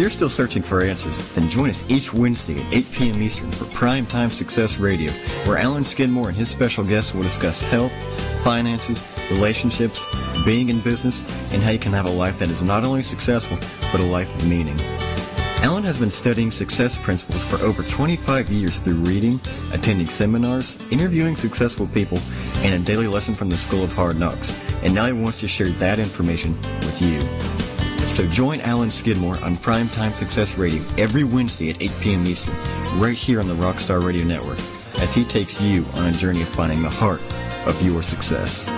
If 0.00 0.04
you're 0.04 0.10
still 0.12 0.28
searching 0.30 0.62
for 0.62 0.82
answers, 0.82 1.18
then 1.34 1.50
join 1.50 1.68
us 1.68 1.84
each 1.90 2.14
Wednesday 2.14 2.58
at 2.58 2.72
8 2.72 2.92
p.m. 2.92 3.20
Eastern 3.20 3.50
for 3.50 3.66
Prime 3.76 4.06
Time 4.06 4.30
Success 4.30 4.78
Radio, 4.78 5.12
where 5.44 5.58
Alan 5.58 5.84
Skidmore 5.84 6.28
and 6.28 6.36
his 6.38 6.48
special 6.48 6.84
guests 6.84 7.12
will 7.12 7.22
discuss 7.22 7.62
health, 7.62 7.92
finances, 8.42 9.06
relationships, 9.30 10.06
being 10.46 10.70
in 10.70 10.80
business, 10.80 11.20
and 11.52 11.62
how 11.62 11.70
you 11.70 11.78
can 11.78 11.92
have 11.92 12.06
a 12.06 12.10
life 12.10 12.38
that 12.38 12.48
is 12.48 12.62
not 12.62 12.82
only 12.82 13.02
successful, 13.02 13.58
but 13.92 14.00
a 14.00 14.06
life 14.06 14.34
of 14.36 14.48
meaning. 14.48 14.80
Alan 15.62 15.84
has 15.84 15.98
been 15.98 16.08
studying 16.08 16.50
success 16.50 16.96
principles 16.96 17.44
for 17.44 17.62
over 17.62 17.82
25 17.82 18.50
years 18.50 18.78
through 18.78 18.94
reading, 18.94 19.38
attending 19.70 20.06
seminars, 20.06 20.78
interviewing 20.90 21.36
successful 21.36 21.86
people, 21.88 22.16
and 22.60 22.72
a 22.72 22.86
daily 22.86 23.06
lesson 23.06 23.34
from 23.34 23.50
the 23.50 23.56
School 23.56 23.84
of 23.84 23.94
Hard 23.94 24.18
Knocks. 24.18 24.50
And 24.82 24.94
now 24.94 25.04
he 25.04 25.12
wants 25.12 25.40
to 25.40 25.48
share 25.48 25.68
that 25.68 25.98
information 25.98 26.56
with 26.80 27.02
you. 27.02 27.49
So 28.20 28.28
join 28.28 28.60
Alan 28.60 28.90
Skidmore 28.90 29.36
on 29.36 29.56
Primetime 29.56 30.10
Success 30.10 30.58
Radio 30.58 30.82
every 30.98 31.24
Wednesday 31.24 31.70
at 31.70 31.80
8 31.80 31.90
p.m. 32.02 32.26
Eastern, 32.26 32.54
right 33.00 33.16
here 33.16 33.40
on 33.40 33.48
the 33.48 33.54
Rockstar 33.54 34.04
Radio 34.04 34.26
Network, 34.26 34.58
as 35.00 35.14
he 35.14 35.24
takes 35.24 35.58
you 35.58 35.86
on 35.94 36.04
a 36.04 36.12
journey 36.12 36.42
of 36.42 36.48
finding 36.50 36.82
the 36.82 36.90
heart 36.90 37.22
of 37.66 37.80
your 37.80 38.02
success. 38.02 38.68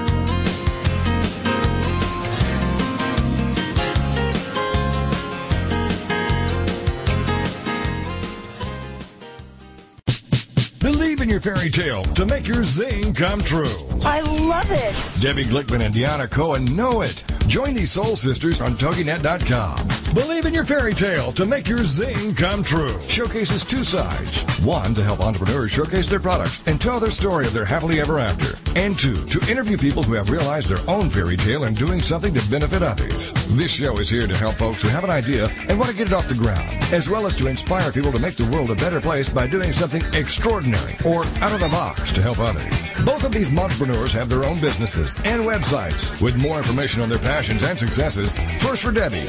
Believe 10.79 11.21
in 11.21 11.29
your 11.29 11.41
fairy 11.41 11.69
tale 11.69 12.05
to 12.05 12.25
make 12.27 12.47
your 12.47 12.63
zing 12.63 13.13
come 13.13 13.41
true. 13.41 13.75
I 14.05 14.21
love 14.21 14.69
it. 14.71 15.21
Debbie 15.21 15.47
Glickman 15.47 15.81
and 15.85 15.93
Deanna 15.93 16.31
Cohen 16.31 16.65
know 16.77 17.01
it. 17.01 17.25
Join 17.53 17.75
these 17.75 17.93
soul 17.93 18.17
sisters 18.17 18.63
on 18.63 18.73
TogiNet.com. 18.79 20.02
Believe 20.14 20.45
in 20.45 20.52
your 20.52 20.64
fairy 20.64 20.92
tale 20.92 21.33
to 21.33 21.47
make 21.47 21.66
your 21.66 21.85
zing 21.85 22.35
come 22.35 22.62
true. 22.62 23.00
Showcases 23.00 23.64
two 23.64 23.83
sides. 23.83 24.42
One, 24.62 24.92
to 24.95 25.02
help 25.02 25.21
entrepreneurs 25.21 25.71
showcase 25.71 26.07
their 26.07 26.21
products 26.21 26.62
and 26.66 26.78
tell 26.78 27.00
their 27.00 27.11
story 27.11 27.47
of 27.47 27.54
their 27.54 27.64
happily 27.64 27.99
ever 27.99 28.19
after. 28.19 28.59
And 28.78 28.99
two, 28.99 29.14
to 29.14 29.50
interview 29.50 29.78
people 29.78 30.02
who 30.02 30.12
have 30.12 30.28
realized 30.28 30.69
their 30.69 30.87
own 30.87 31.09
fairy 31.09 31.38
tale 31.38 31.64
and 31.64 31.75
doing 31.75 32.02
something 32.02 32.35
to 32.35 32.50
benefit 32.50 32.83
others. 32.83 33.33
This 33.57 33.71
show 33.71 33.97
is 33.99 34.11
here 34.11 34.26
to 34.26 34.37
help 34.37 34.57
folks 34.57 34.83
who 34.83 34.88
have 34.88 35.02
an 35.02 35.11
idea 35.11 35.49
and 35.69 35.78
want 35.78 35.90
to 35.90 35.97
get 35.97 36.09
it 36.09 36.12
off 36.12 36.28
the 36.28 36.35
ground, 36.35 36.69
as 36.92 37.09
well 37.09 37.25
as 37.25 37.35
to 37.37 37.47
inspire 37.47 37.90
people 37.90 38.12
to 38.12 38.19
make 38.19 38.37
the 38.37 38.50
world 38.50 38.71
a 38.71 38.75
better 38.75 39.00
place 39.00 39.31
by 39.31 39.47
doing 39.47 39.73
something 39.73 40.02
extraordinary 40.12 40.95
or 41.07 41.25
out 41.40 41.54
of 41.54 41.61
the 41.61 41.69
box 41.71 42.12
to 42.12 42.21
help 42.21 42.38
others. 42.38 42.66
Both 43.04 43.25
of 43.25 43.33
these 43.33 43.50
entrepreneurs 43.57 44.12
have 44.12 44.28
their 44.28 44.45
own 44.45 44.61
businesses 44.61 45.16
and 45.25 45.42
websites. 45.42 46.21
With 46.23 46.40
more 46.40 46.59
information 46.59 47.00
on 47.00 47.09
their 47.09 47.19
passions 47.19 47.62
and 47.62 47.78
successes, 47.78 48.35
first 48.62 48.83
for 48.83 48.92
Debbie, 48.92 49.26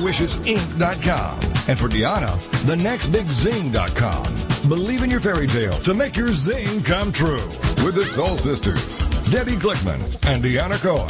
fairytalewishesinc.com. 0.00 1.40
And 1.68 1.78
for 1.78 1.88
Deanna, 1.88 2.30
thenextbigzing.com. 2.64 4.68
Believe 4.68 5.02
in 5.02 5.10
your 5.10 5.20
fairy 5.20 5.46
tale 5.46 5.78
to 5.80 5.94
make 5.94 6.16
your 6.16 6.28
zing 6.28 6.82
come 6.82 7.12
true. 7.12 7.44
With 7.84 7.94
the 7.94 8.04
Soul 8.06 8.36
Sisters, 8.36 9.00
Debbie 9.30 9.56
Glickman 9.56 10.00
and 10.28 10.42
Deanna 10.42 10.80
Cohen. 10.80 11.08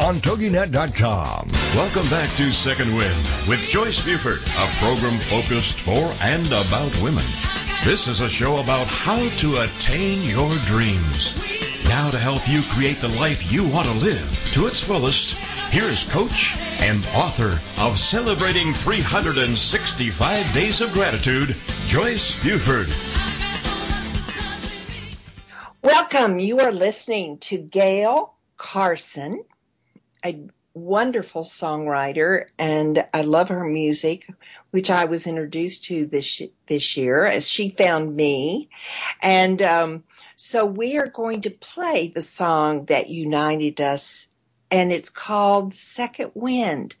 on 0.00 0.14
TogiNet.com. 0.16 1.50
Welcome 1.74 2.08
back 2.08 2.30
to 2.36 2.52
Second 2.52 2.94
Wind 2.94 3.16
with 3.48 3.58
Joyce 3.68 4.04
Buford, 4.04 4.38
a 4.38 4.66
program 4.78 5.18
focused 5.18 5.80
for 5.80 6.12
and 6.22 6.46
about 6.48 6.96
women. 7.02 7.24
This 7.84 8.06
is 8.08 8.20
a 8.20 8.28
show 8.28 8.58
about 8.58 8.86
how 8.86 9.18
to 9.38 9.60
attain 9.62 10.22
your 10.28 10.50
dreams. 10.66 11.34
Now 11.88 12.10
to 12.10 12.18
help 12.18 12.48
you 12.48 12.62
create 12.62 12.98
the 12.98 13.08
life 13.20 13.50
you 13.52 13.66
want 13.66 13.86
to 13.88 13.94
live 13.94 14.50
to 14.52 14.66
its 14.66 14.80
fullest, 14.80 15.36
here's 15.70 16.04
coach 16.04 16.56
and 16.80 16.96
author 17.14 17.60
of 17.82 17.98
Celebrating 17.98 18.72
365 18.72 20.54
Days 20.54 20.80
of 20.80 20.92
Gratitude, 20.92 21.54
Joyce 21.86 22.34
Buford. 22.42 22.86
Welcome. 25.82 26.38
You 26.38 26.60
are 26.60 26.72
listening 26.72 27.38
to 27.38 27.58
Gail 27.58 28.34
Carson, 28.56 29.44
a 30.24 30.40
wonderful 30.72 31.42
songwriter, 31.42 32.46
and 32.58 33.04
I 33.12 33.20
love 33.20 33.48
her 33.48 33.64
music, 33.64 34.26
which 34.70 34.90
I 34.90 35.04
was 35.04 35.26
introduced 35.26 35.84
to 35.84 36.06
this 36.06 36.40
this 36.68 36.96
year 36.96 37.26
as 37.26 37.48
she 37.48 37.68
found 37.68 38.16
me, 38.16 38.70
and 39.20 39.60
um, 39.60 40.04
so 40.36 40.64
we 40.64 40.96
are 40.96 41.08
going 41.08 41.40
to 41.42 41.50
play 41.50 42.12
the 42.14 42.22
song 42.22 42.84
that 42.86 43.10
united 43.10 43.80
us, 43.80 44.27
and 44.70 44.92
it's 44.92 45.10
called 45.10 45.74
Second 45.74 46.32
Wind. 46.34 46.96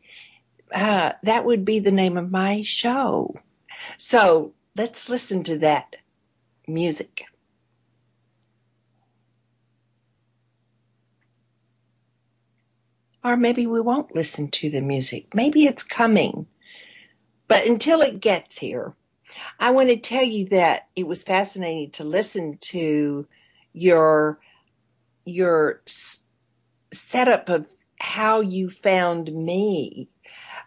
Uh, 0.72 1.12
that 1.22 1.44
would 1.44 1.64
be 1.64 1.78
the 1.78 1.92
name 1.92 2.16
of 2.16 2.30
my 2.30 2.62
show. 2.62 3.34
So 3.96 4.54
let's 4.76 5.08
listen 5.08 5.44
to 5.44 5.58
that 5.58 5.96
music. 6.66 7.24
Or 13.24 13.36
maybe 13.36 13.66
we 13.66 13.80
won't 13.80 14.14
listen 14.14 14.48
to 14.52 14.70
the 14.70 14.80
music. 14.80 15.34
Maybe 15.34 15.64
it's 15.64 15.82
coming. 15.82 16.46
But 17.48 17.66
until 17.66 18.00
it 18.00 18.20
gets 18.20 18.58
here, 18.58 18.94
I 19.58 19.70
want 19.70 19.88
to 19.88 19.96
tell 19.96 20.22
you 20.22 20.46
that 20.46 20.88
it 20.96 21.06
was 21.06 21.22
fascinating 21.22 21.90
to 21.92 22.04
listen 22.04 22.58
to 22.58 23.26
your 23.72 24.38
your 25.24 25.82
setup 26.92 27.48
of 27.48 27.66
how 28.00 28.40
you 28.40 28.70
found 28.70 29.32
me, 29.32 30.08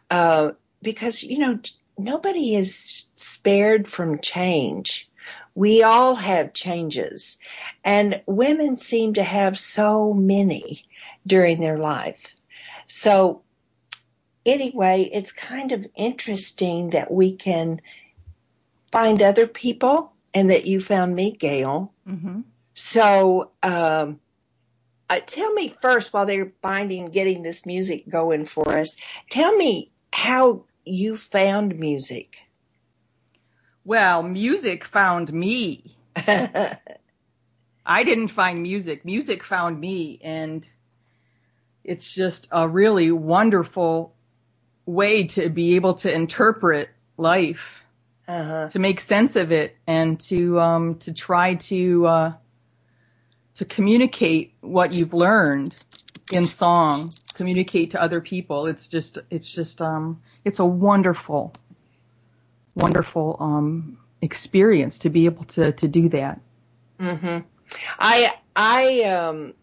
uh, 0.10 0.52
because 0.82 1.24
you 1.24 1.38
know 1.38 1.60
nobody 1.98 2.56
is 2.56 3.06
spared 3.16 3.88
from 3.88 4.20
change. 4.20 5.10
We 5.54 5.84
all 5.84 6.16
have 6.16 6.54
changes, 6.54 7.38
and 7.84 8.22
women 8.26 8.78
seem 8.78 9.14
to 9.16 9.24
have 9.24 9.60
so 9.60 10.14
many 10.14 10.86
during 11.26 11.60
their 11.60 11.78
life. 11.78 12.36
So 12.88 13.42
anyway, 14.46 15.10
it's 15.14 15.32
kind 15.32 15.72
of 15.72 15.86
interesting 15.96 16.92
that 16.92 17.12
we 17.12 17.36
can 17.36 17.82
find 18.92 19.22
other 19.22 19.48
people 19.48 20.14
and 20.34 20.50
that 20.50 20.66
you 20.66 20.82
found 20.82 21.16
me, 21.16 21.32
Gail. 21.32 21.94
Mm-hmm. 22.08 22.42
So, 22.74 23.52
um, 23.64 24.20
uh, 25.12 25.20
tell 25.26 25.52
me 25.54 25.76
first, 25.82 26.14
while 26.14 26.26
they're 26.26 26.54
finding, 26.62 27.08
getting 27.08 27.44
this 27.44 27.66
music 27.66 28.08
going 28.08 28.46
for 28.46 28.78
us, 28.78 28.96
tell 29.30 29.54
me 29.58 29.92
how 30.14 30.64
you 30.86 31.18
found 31.18 31.78
music. 31.78 32.38
Well, 33.84 34.24
music 34.24 34.86
found 34.86 35.34
me. 35.34 35.98
I 36.16 36.78
didn't 37.86 38.30
find 38.30 38.64
music. 38.64 39.04
Music 39.04 39.44
found 39.44 39.82
me. 39.82 40.20
And 40.24 40.66
it's 41.84 42.14
just 42.14 42.48
a 42.50 42.70
really 42.70 43.12
wonderful 43.12 44.14
way 44.86 45.26
to 45.26 45.50
be 45.50 45.76
able 45.76 45.96
to 45.96 46.14
interpret 46.14 46.90
life, 47.18 47.84
uh-huh. 48.30 48.70
to 48.70 48.80
make 48.80 49.02
sense 49.02 49.36
of 49.36 49.52
it, 49.52 49.76
and 49.88 50.20
to 50.22 50.60
um, 50.60 50.96
to 51.00 51.12
try 51.12 51.56
to 51.56 52.06
uh, 52.06 52.34
to 53.56 53.66
communicate 53.66 54.54
what 54.62 54.94
you've 54.94 55.14
learned 55.14 55.76
in 56.32 56.48
song, 56.48 57.14
communicate 57.34 57.92
to 57.92 58.02
other 58.02 58.22
people. 58.22 58.68
It's 58.68 58.88
just 58.88 59.20
it's 59.30 59.52
just 59.52 59.82
um, 59.82 60.22
it's 60.46 60.60
a 60.60 60.66
wonderful, 60.66 61.54
wonderful 62.76 63.38
um, 63.40 63.98
experience 64.22 64.98
to 65.00 65.10
be 65.10 65.26
able 65.26 65.44
to 65.46 65.72
to 65.72 65.88
do 65.88 66.10
that. 66.10 66.40
Mm-hmm. 67.00 67.40
I 68.00 68.34
I 68.56 69.04
um 69.04 69.54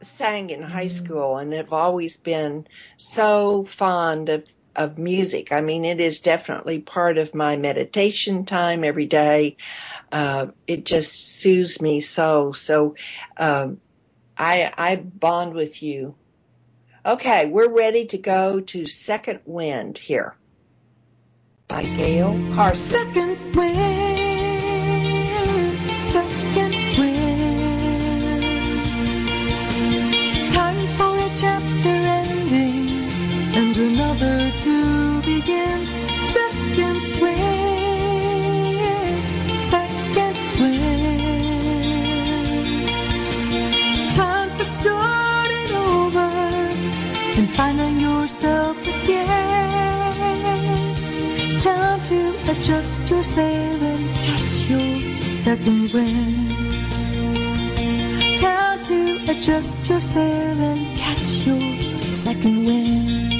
sang 0.00 0.50
in 0.50 0.62
high 0.62 0.86
mm. 0.86 0.90
school 0.90 1.36
and 1.36 1.52
have 1.52 1.72
always 1.72 2.16
been 2.16 2.66
so 2.96 3.64
fond 3.64 4.28
of 4.28 4.44
of 4.74 4.98
music. 4.98 5.52
I 5.52 5.60
mean, 5.60 5.84
it 5.84 6.00
is 6.00 6.20
definitely 6.20 6.78
part 6.80 7.18
of 7.18 7.34
my 7.34 7.56
meditation 7.56 8.44
time 8.44 8.84
every 8.84 9.06
day. 9.06 9.56
Uh, 10.12 10.48
it 10.66 10.84
just 10.84 11.40
soothes 11.40 11.80
me 11.80 12.00
so. 12.00 12.52
So, 12.52 12.94
um, 13.38 13.80
I 14.36 14.72
I 14.76 14.96
bond 14.96 15.54
with 15.54 15.82
you. 15.82 16.14
Okay, 17.04 17.46
we're 17.46 17.70
ready 17.70 18.06
to 18.06 18.18
go 18.18 18.60
to 18.60 18.86
Second 18.86 19.40
Wind 19.44 19.98
here 19.98 20.36
by 21.66 21.82
Gail 21.82 22.38
Carson. 22.54 23.04
Second 23.06 23.56
Wind. 23.56 24.01
Finding 47.56 48.00
yourself 48.00 48.80
again. 48.82 49.32
Time 51.60 52.00
to 52.02 52.34
adjust 52.50 53.00
your 53.08 53.24
sail 53.24 53.82
and 53.82 54.14
catch 54.16 54.68
your 54.68 55.00
second 55.34 55.92
wind. 55.92 56.50
Time 58.38 58.82
to 58.84 59.18
adjust 59.30 59.78
your 59.88 60.00
sail 60.00 60.60
and 60.60 60.96
catch 60.98 61.46
your 61.46 62.02
second 62.02 62.64
wind. 62.66 63.32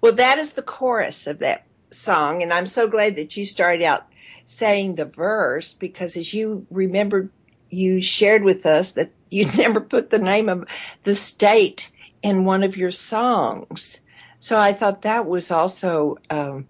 Well, 0.00 0.14
that 0.14 0.38
is 0.38 0.52
the 0.52 0.62
chorus 0.62 1.26
of 1.26 1.38
that 1.38 1.66
song, 1.90 2.42
and 2.42 2.52
I'm 2.52 2.66
so 2.66 2.88
glad 2.88 3.16
that 3.16 3.36
you 3.36 3.46
started 3.46 3.82
out 3.82 4.06
saying 4.44 4.96
the 4.96 5.04
verse 5.04 5.72
because 5.72 6.16
as 6.16 6.34
you 6.34 6.66
remembered, 6.70 7.30
you 7.70 8.02
shared 8.02 8.44
with 8.44 8.66
us 8.66 8.92
that 8.92 9.12
you 9.30 9.46
never 9.56 9.80
put 9.80 10.10
the 10.10 10.18
name 10.18 10.48
of 10.48 10.66
the 11.04 11.14
state 11.14 11.90
in 12.22 12.44
one 12.44 12.62
of 12.62 12.76
your 12.76 12.90
songs. 12.90 14.00
So 14.40 14.58
I 14.58 14.72
thought 14.72 15.02
that 15.02 15.26
was 15.26 15.50
also 15.50 16.18
um, 16.30 16.66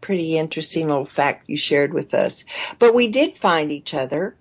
pretty 0.00 0.36
interesting 0.38 0.88
little 0.88 1.04
fact 1.04 1.48
you 1.48 1.56
shared 1.56 1.92
with 1.92 2.14
us. 2.14 2.44
But 2.78 2.94
we 2.94 3.08
did 3.08 3.34
find 3.34 3.70
each 3.70 3.94
other. 3.94 4.36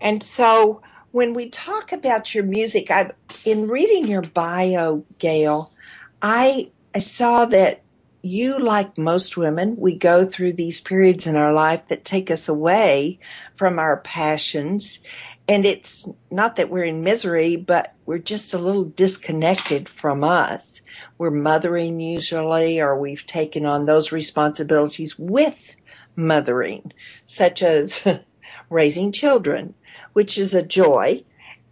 And 0.00 0.22
so 0.22 0.82
when 1.12 1.34
we 1.34 1.48
talk 1.48 1.92
about 1.92 2.34
your 2.34 2.44
music, 2.44 2.90
I've 2.90 3.12
in 3.44 3.68
reading 3.68 4.06
your 4.06 4.22
bio, 4.22 5.04
Gail, 5.18 5.72
I, 6.20 6.70
I 6.94 6.98
saw 6.98 7.44
that 7.46 7.82
you, 8.22 8.58
like 8.58 8.96
most 8.96 9.36
women, 9.36 9.76
we 9.76 9.94
go 9.94 10.24
through 10.24 10.54
these 10.54 10.80
periods 10.80 11.26
in 11.26 11.36
our 11.36 11.52
life 11.52 11.82
that 11.88 12.04
take 12.04 12.30
us 12.30 12.48
away 12.48 13.18
from 13.54 13.78
our 13.78 13.98
passions 13.98 15.00
and 15.46 15.66
it's 15.66 16.08
not 16.30 16.56
that 16.56 16.70
we're 16.70 16.84
in 16.84 17.04
misery, 17.04 17.56
but 17.56 17.94
we're 18.06 18.18
just 18.18 18.54
a 18.54 18.58
little 18.58 18.84
disconnected 18.84 19.88
from 19.88 20.24
us. 20.24 20.80
We're 21.18 21.30
mothering 21.30 22.00
usually, 22.00 22.80
or 22.80 22.98
we've 22.98 23.26
taken 23.26 23.66
on 23.66 23.84
those 23.84 24.10
responsibilities 24.10 25.18
with 25.18 25.76
mothering, 26.16 26.92
such 27.26 27.62
as 27.62 28.06
raising 28.70 29.12
children, 29.12 29.74
which 30.14 30.38
is 30.38 30.54
a 30.54 30.64
joy, 30.64 31.22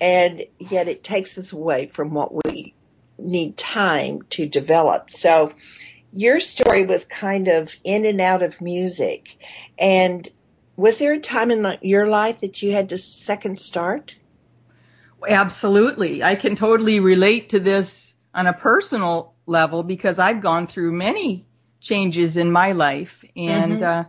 and 0.00 0.44
yet 0.58 0.88
it 0.88 1.02
takes 1.02 1.38
us 1.38 1.52
away 1.52 1.86
from 1.86 2.12
what 2.12 2.44
we 2.44 2.74
need 3.18 3.56
time 3.56 4.22
to 4.30 4.46
develop. 4.46 5.10
So 5.10 5.52
your 6.12 6.40
story 6.40 6.84
was 6.84 7.06
kind 7.06 7.48
of 7.48 7.76
in 7.84 8.04
and 8.04 8.20
out 8.20 8.42
of 8.42 8.60
music. 8.60 9.38
And 9.78 10.28
was 10.76 10.98
there 10.98 11.12
a 11.12 11.18
time 11.18 11.50
in 11.50 11.78
your 11.82 12.06
life 12.06 12.40
that 12.40 12.62
you 12.62 12.72
had 12.72 12.88
to 12.90 12.98
second 12.98 13.60
start? 13.60 14.16
Absolutely. 15.28 16.22
I 16.22 16.34
can 16.34 16.56
totally 16.56 16.98
relate 16.98 17.48
to 17.50 17.60
this 17.60 18.14
on 18.34 18.46
a 18.46 18.52
personal 18.52 19.34
level 19.46 19.82
because 19.82 20.18
I've 20.18 20.40
gone 20.40 20.66
through 20.66 20.92
many 20.92 21.46
changes 21.80 22.36
in 22.36 22.50
my 22.50 22.72
life 22.72 23.24
and 23.36 23.80
mm-hmm. 23.80 23.84
uh, 23.84 24.04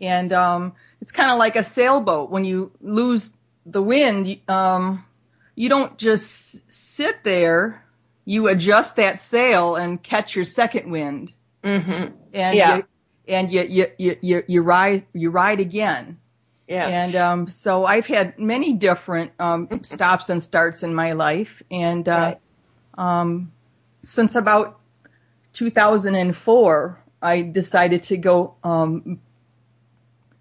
and 0.00 0.32
um, 0.32 0.72
it's 1.00 1.12
kind 1.12 1.30
of 1.30 1.38
like 1.38 1.54
a 1.56 1.62
sailboat 1.62 2.30
when 2.30 2.44
you 2.44 2.72
lose 2.80 3.34
the 3.64 3.82
wind 3.82 4.40
um, 4.48 5.04
you 5.54 5.68
don't 5.68 5.98
just 5.98 6.72
sit 6.72 7.24
there. 7.24 7.84
You 8.24 8.48
adjust 8.48 8.96
that 8.96 9.20
sail 9.20 9.76
and 9.76 10.02
catch 10.02 10.34
your 10.34 10.44
second 10.44 10.90
wind. 10.90 11.32
Mm-hmm. 11.64 12.14
And 12.32 12.56
Yeah. 12.56 12.76
you, 12.76 12.84
and 13.28 13.50
you, 13.52 13.62
you, 13.68 13.86
you, 13.98 14.16
you, 14.20 14.42
you 14.46 14.62
ride, 14.62 15.04
you 15.12 15.30
ride 15.30 15.60
again. 15.60 16.18
Yeah. 16.68 16.86
And 16.88 17.14
um, 17.16 17.48
so 17.48 17.84
I've 17.84 18.06
had 18.06 18.38
many 18.38 18.72
different 18.72 19.32
um, 19.38 19.68
stops 19.82 20.28
and 20.28 20.42
starts 20.42 20.82
in 20.82 20.94
my 20.94 21.12
life. 21.12 21.62
And 21.70 22.08
uh, 22.08 22.36
Right. 22.98 23.46
since 24.02 24.34
about 24.34 24.80
2004, 25.52 26.98
I 27.20 27.42
decided 27.42 28.02
to 28.04 28.16
go 28.16 28.54
um, 28.64 29.20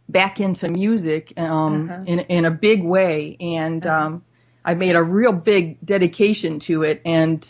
back 0.09 0.39
into 0.39 0.69
music 0.69 1.33
um, 1.37 1.89
Uh-huh. 1.89 2.03
in, 2.05 2.19
in 2.21 2.45
a 2.45 2.51
big 2.51 2.83
way. 2.83 3.37
And 3.39 3.85
um, 3.85 4.23
I 4.65 4.73
made 4.73 4.95
a 4.95 5.03
real 5.03 5.33
big 5.33 5.77
dedication 5.85 6.59
to 6.59 6.83
it. 6.83 7.01
And 7.05 7.47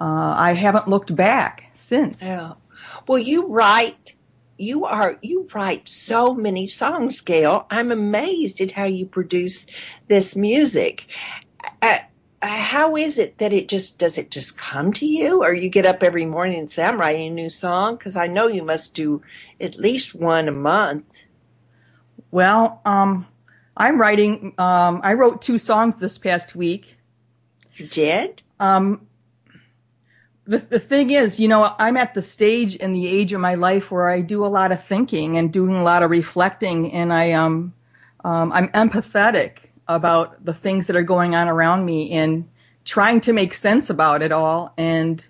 uh, 0.00 0.34
I 0.38 0.52
haven't 0.52 0.88
looked 0.88 1.14
back 1.14 1.70
since. 1.74 2.22
Yeah. 2.22 2.54
Well, 3.06 3.18
you 3.18 3.46
write. 3.48 4.14
You 4.58 4.84
are 4.84 5.18
you 5.22 5.48
write 5.54 5.88
so 5.88 6.34
many 6.34 6.66
songs, 6.66 7.20
Gail. 7.20 7.66
I'm 7.70 7.92
amazed 7.92 8.60
at 8.60 8.72
how 8.72 8.84
you 8.84 9.06
produce 9.06 9.66
this 10.08 10.34
music. 10.34 11.06
Uh, 11.80 11.98
uh, 12.42 12.46
how 12.46 12.96
is 12.96 13.18
it 13.18 13.38
that 13.38 13.52
it 13.52 13.68
just 13.68 13.98
does 13.98 14.18
it 14.18 14.30
just 14.30 14.58
come 14.58 14.92
to 14.94 15.06
you, 15.06 15.42
or 15.42 15.54
you 15.54 15.68
get 15.70 15.86
up 15.86 16.02
every 16.02 16.26
morning 16.26 16.58
and 16.58 16.70
say, 16.70 16.84
"I'm 16.84 16.98
writing 17.00 17.28
a 17.28 17.34
new 17.34 17.50
song"? 17.50 17.96
Because 17.96 18.16
I 18.16 18.26
know 18.26 18.48
you 18.48 18.64
must 18.64 18.94
do 18.94 19.22
at 19.60 19.78
least 19.78 20.14
one 20.14 20.48
a 20.48 20.52
month. 20.52 21.06
Well, 22.30 22.80
um, 22.84 23.26
I'm 23.76 24.00
writing, 24.00 24.54
um, 24.58 25.00
I 25.02 25.14
wrote 25.14 25.40
two 25.40 25.58
songs 25.58 25.96
this 25.96 26.18
past 26.18 26.54
week. 26.56 26.98
You 27.76 27.86
did? 27.86 28.42
Um, 28.60 29.07
the, 30.48 30.58
the 30.58 30.80
thing 30.80 31.10
is, 31.10 31.38
you 31.38 31.46
know, 31.46 31.74
I'm 31.78 31.98
at 31.98 32.14
the 32.14 32.22
stage 32.22 32.74
in 32.76 32.94
the 32.94 33.06
age 33.06 33.34
of 33.34 33.40
my 33.40 33.54
life 33.54 33.90
where 33.90 34.08
I 34.08 34.22
do 34.22 34.46
a 34.46 34.48
lot 34.48 34.72
of 34.72 34.82
thinking 34.82 35.36
and 35.36 35.52
doing 35.52 35.76
a 35.76 35.82
lot 35.82 36.02
of 36.02 36.10
reflecting, 36.10 36.90
and 36.90 37.12
I 37.12 37.32
um, 37.32 37.74
um, 38.24 38.50
I'm 38.52 38.68
empathetic 38.68 39.58
about 39.86 40.42
the 40.42 40.54
things 40.54 40.86
that 40.86 40.96
are 40.96 41.02
going 41.02 41.34
on 41.34 41.48
around 41.48 41.84
me 41.84 42.12
and 42.12 42.48
trying 42.86 43.20
to 43.20 43.34
make 43.34 43.52
sense 43.52 43.90
about 43.90 44.22
it 44.22 44.32
all. 44.32 44.72
And 44.78 45.24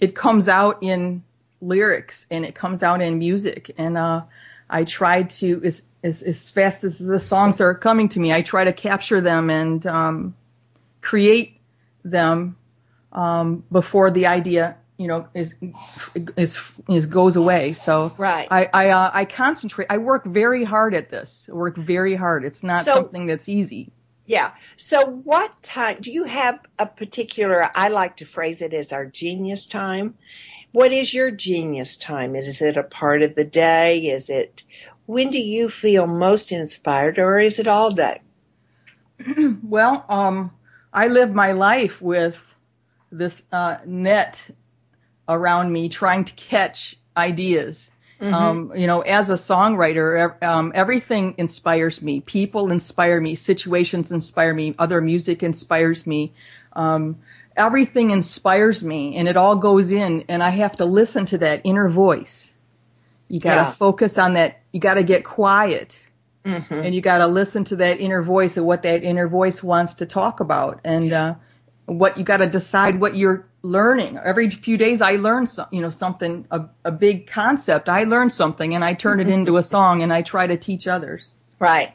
it 0.00 0.14
comes 0.14 0.48
out 0.48 0.78
in 0.82 1.22
lyrics 1.60 2.26
and 2.30 2.44
it 2.44 2.54
comes 2.54 2.82
out 2.82 3.02
in 3.02 3.18
music. 3.18 3.70
And 3.76 3.98
uh, 3.98 4.22
I 4.70 4.84
try 4.84 5.24
to 5.24 5.60
as, 5.62 5.82
as 6.02 6.22
as 6.22 6.48
fast 6.48 6.84
as 6.84 6.98
the 6.98 7.20
songs 7.20 7.60
are 7.60 7.74
coming 7.74 8.08
to 8.10 8.20
me, 8.20 8.32
I 8.32 8.40
try 8.40 8.64
to 8.64 8.72
capture 8.72 9.20
them 9.20 9.50
and 9.50 9.86
um, 9.86 10.34
create 11.02 11.60
them 12.02 12.56
um, 13.14 13.64
before 13.70 14.10
the 14.10 14.26
idea, 14.26 14.76
you 14.98 15.08
know, 15.08 15.28
is 15.34 15.54
is 16.36 16.58
is 16.88 17.06
goes 17.06 17.36
away. 17.36 17.72
So 17.72 18.14
Right. 18.18 18.48
I 18.50 18.68
I, 18.72 18.88
uh, 18.90 19.10
I 19.12 19.24
concentrate. 19.24 19.86
I 19.90 19.98
work 19.98 20.24
very 20.24 20.64
hard 20.64 20.94
at 20.94 21.10
this. 21.10 21.48
I 21.50 21.54
work 21.54 21.76
very 21.76 22.14
hard. 22.14 22.44
It's 22.44 22.62
not 22.62 22.84
So- 22.84 22.94
something 22.94 23.26
that's 23.26 23.48
easy. 23.48 23.92
Yeah. 24.26 24.52
So, 24.76 25.04
what 25.04 25.62
time 25.62 25.98
do 26.00 26.10
you 26.10 26.24
have 26.24 26.58
a 26.78 26.86
particular? 26.86 27.68
I 27.74 27.88
like 27.88 28.16
to 28.16 28.24
phrase 28.24 28.62
it 28.62 28.72
as 28.72 28.90
our 28.90 29.04
genius 29.04 29.66
time. 29.66 30.14
What 30.72 30.92
is 30.92 31.12
your 31.12 31.30
genius 31.30 31.94
time? 31.96 32.34
Is 32.34 32.62
it 32.62 32.76
a 32.78 32.82
part 32.84 33.22
of 33.22 33.34
the 33.34 33.44
day? 33.44 33.98
Is 34.06 34.30
it 34.30 34.62
when 35.04 35.30
do 35.30 35.38
you 35.38 35.68
feel 35.68 36.06
most 36.06 36.50
inspired, 36.50 37.18
or 37.18 37.38
is 37.38 37.58
it 37.58 37.66
all 37.68 37.90
day? 37.92 38.22
Well, 39.62 40.04
um, 40.08 40.52
I 40.92 41.06
live 41.08 41.34
my 41.34 41.52
life 41.52 42.00
with 42.00 42.53
this 43.18 43.42
uh, 43.52 43.76
net 43.86 44.50
around 45.28 45.72
me, 45.72 45.88
trying 45.88 46.24
to 46.24 46.34
catch 46.34 46.96
ideas. 47.16 47.90
Um, 48.20 48.72
you 48.74 48.86
know, 48.86 49.02
as 49.02 49.28
a 49.28 49.34
songwriter, 49.34 50.42
um, 50.42 50.72
everything 50.74 51.34
inspires 51.36 52.00
me. 52.00 52.20
People 52.20 52.72
inspire 52.72 53.20
me. 53.20 53.34
Situations 53.34 54.10
inspire 54.10 54.54
me. 54.54 54.74
Other 54.78 55.02
music 55.02 55.42
inspires 55.42 56.06
me. 56.06 56.32
Um, 56.74 57.18
everything 57.56 58.10
inspires 58.12 58.82
me, 58.82 59.16
and 59.16 59.28
it 59.28 59.36
all 59.36 59.56
goes 59.56 59.90
in, 59.90 60.24
and 60.28 60.42
I 60.42 60.50
have 60.50 60.74
to 60.76 60.86
listen 60.86 61.26
to 61.26 61.38
that 61.38 61.60
inner 61.64 61.90
voice. 61.90 62.56
You 63.28 63.40
got 63.40 63.56
to 63.56 63.60
Yeah. 63.62 63.70
focus 63.72 64.16
on 64.16 64.34
that. 64.34 64.60
You 64.72 64.80
got 64.80 64.94
to 64.94 65.02
get 65.02 65.24
quiet 65.24 66.00
and 66.84 66.94
you 66.94 67.00
got 67.00 67.18
to 67.18 67.26
listen 67.26 67.64
to 67.64 67.76
that 67.76 68.00
inner 68.00 68.22
voice 68.22 68.56
and 68.56 68.66
what 68.66 68.82
that 68.82 69.02
inner 69.02 69.28
voice 69.28 69.62
wants 69.62 69.94
to 69.94 70.06
talk 70.06 70.40
about 70.40 70.78
and 70.84 71.10
uh, 71.12 71.34
what 71.86 72.16
you 72.16 72.24
got 72.24 72.38
to 72.38 72.46
decide 72.46 73.00
what 73.00 73.16
you're 73.16 73.46
learning 73.62 74.18
every 74.24 74.48
few 74.50 74.76
days 74.76 75.00
i 75.00 75.16
learn 75.16 75.46
some, 75.46 75.66
you 75.70 75.80
know 75.80 75.90
something 75.90 76.46
a, 76.50 76.64
a 76.84 76.92
big 76.92 77.26
concept 77.26 77.88
i 77.88 78.04
learn 78.04 78.30
something 78.30 78.74
and 78.74 78.84
i 78.84 78.94
turn 78.94 79.20
it 79.20 79.28
into 79.28 79.56
a 79.56 79.62
song 79.74 80.02
and 80.02 80.12
i 80.12 80.22
try 80.22 80.46
to 80.46 80.56
teach 80.56 80.86
others 80.86 81.30
Right. 81.64 81.94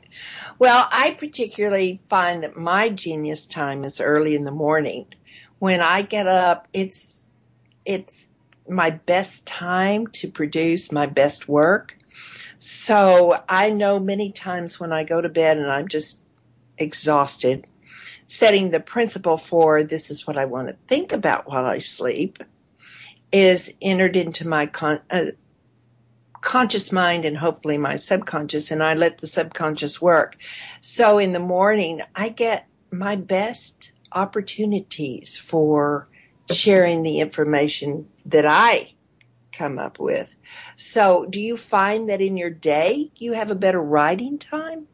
Well, 0.58 0.88
I 0.92 1.12
particularly 1.12 2.02
find 2.10 2.44
that 2.44 2.58
my 2.58 2.90
genius 2.90 3.46
time 3.46 3.84
is 3.84 4.02
early 4.02 4.34
in 4.34 4.44
the 4.44 4.52
morning. 4.52 5.06
When 5.60 5.82
I 5.82 6.02
get 6.02 6.28
up, 6.28 6.68
it's 6.74 7.28
it's 7.86 8.30
my 8.68 8.90
best 8.90 9.46
time 9.46 10.08
to 10.08 10.30
produce 10.30 10.92
my 10.92 11.06
best 11.06 11.48
work. 11.48 11.96
So 12.60 13.44
I 13.48 13.70
know 13.70 14.00
many 14.00 14.32
times 14.32 14.80
when 14.80 14.92
I 14.92 15.04
go 15.04 15.22
to 15.22 15.30
bed 15.30 15.58
and 15.58 15.72
I'm 15.72 15.88
just 15.88 16.24
exhausted, 16.78 17.68
setting 18.30 18.70
the 18.70 18.80
principle 18.80 19.38
for 19.38 19.84
this 19.84 20.12
is 20.12 20.28
what 20.28 20.38
I 20.38 20.46
want 20.46 20.68
to 20.68 20.78
think 20.88 21.12
about 21.12 21.50
while 21.50 21.66
I 21.66 21.80
sleep 21.80 22.42
is 23.32 23.74
entered 23.82 24.16
into 24.16 24.48
my 24.48 24.68
con- 24.68 25.02
uh, 25.10 25.32
conscious 26.42 26.92
mind 26.92 27.26
and 27.26 27.38
hopefully 27.38 27.78
my 27.78 27.96
subconscious, 27.96 28.70
and 28.70 28.84
I 28.84 28.94
let 28.94 29.18
the 29.18 29.28
subconscious 29.28 30.00
work. 30.00 30.38
So 30.80 31.18
in 31.18 31.34
the 31.34 31.40
morning, 31.40 32.02
I 32.16 32.30
get 32.30 32.68
my 32.92 33.16
best 33.16 33.92
opportunities 34.12 35.36
for 35.36 36.08
sharing 36.52 37.02
the 37.02 37.20
information 37.20 38.08
that 38.26 38.46
I 38.46 38.94
come 39.52 39.80
up 39.80 40.00
with. 40.00 40.36
So, 40.78 41.26
do 41.26 41.40
you 41.40 41.58
find 41.58 42.10
that 42.10 42.22
in 42.22 42.38
your 42.38 42.50
day 42.50 43.12
you 43.18 43.34
have 43.34 43.50
a 43.50 43.56
better 43.56 43.82
writing 43.82 44.38
time? 44.38 44.88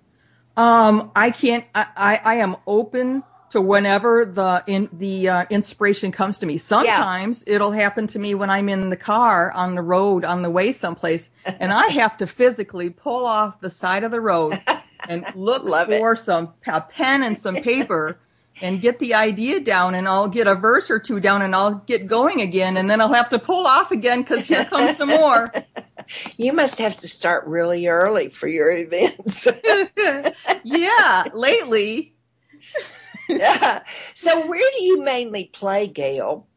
Um, 0.58 1.12
I 1.16 1.32
can't. 1.32 1.66
I, 1.74 1.88
I, 1.96 2.22
I 2.24 2.36
am 2.36 2.56
open 2.66 3.24
to 3.50 3.62
whenever 3.62 4.26
the 4.26 4.64
in 4.68 4.90
the 4.92 5.30
uh, 5.30 5.46
inspiration 5.50 6.12
comes 6.12 6.40
to 6.40 6.46
me. 6.46 6.58
Sometimes 6.58 7.44
it'll 7.48 7.72
happen 7.72 8.08
to 8.08 8.20
me 8.20 8.36
when 8.36 8.50
I'm 8.50 8.70
in 8.70 8.90
the 8.90 8.98
car 8.98 9.52
on 9.52 9.76
the 9.76 9.82
road 9.82 10.26
on 10.26 10.42
the 10.42 10.50
way 10.50 10.72
someplace, 10.72 11.30
and 11.46 11.72
I 11.72 11.88
have 11.88 12.18
to 12.18 12.28
physically 12.28 12.90
pull 12.90 13.26
off 13.26 13.60
the 13.62 13.70
side 13.70 14.04
of 14.04 14.12
the 14.12 14.22
road 14.22 14.62
and 15.10 15.26
look 15.36 15.64
Love 15.64 15.90
it. 15.90 16.00
for 16.00 16.16
some 16.16 16.54
a 16.68 16.82
pen 16.82 17.24
and 17.24 17.38
some 17.38 17.56
paper. 17.56 18.20
And 18.62 18.80
get 18.80 19.00
the 19.00 19.14
idea 19.16 19.60
down, 19.60 19.96
and 19.96 20.08
I'll 20.08 20.30
get 20.30 20.48
a 20.48 20.56
verse 20.56 20.90
or 20.90 20.98
two 20.98 21.20
down, 21.20 21.42
and 21.42 21.54
I'll 21.54 21.76
get 21.76 22.08
going 22.08 22.40
again, 22.40 22.78
and 22.78 22.90
then 22.90 23.02
I'll 23.02 23.12
have 23.12 23.28
to 23.32 23.38
pull 23.38 23.68
off 23.68 23.92
again 23.92 24.22
because 24.22 24.46
here 24.48 24.64
comes 24.64 24.96
some 24.96 25.10
more. 25.10 25.52
You 26.38 26.54
must 26.54 26.80
have 26.80 26.98
to 26.98 27.08
start 27.08 27.46
really 27.48 27.88
early 27.88 28.30
for 28.30 28.48
your 28.48 28.72
events. 28.72 29.48
yeah, 30.64 31.24
lately 31.34 32.16
yeah. 33.28 33.84
So, 34.14 34.48
where 34.48 34.72
do 34.78 34.84
you 34.84 35.02
mainly 35.02 35.46
play, 35.46 35.88
Gail? 35.88 36.48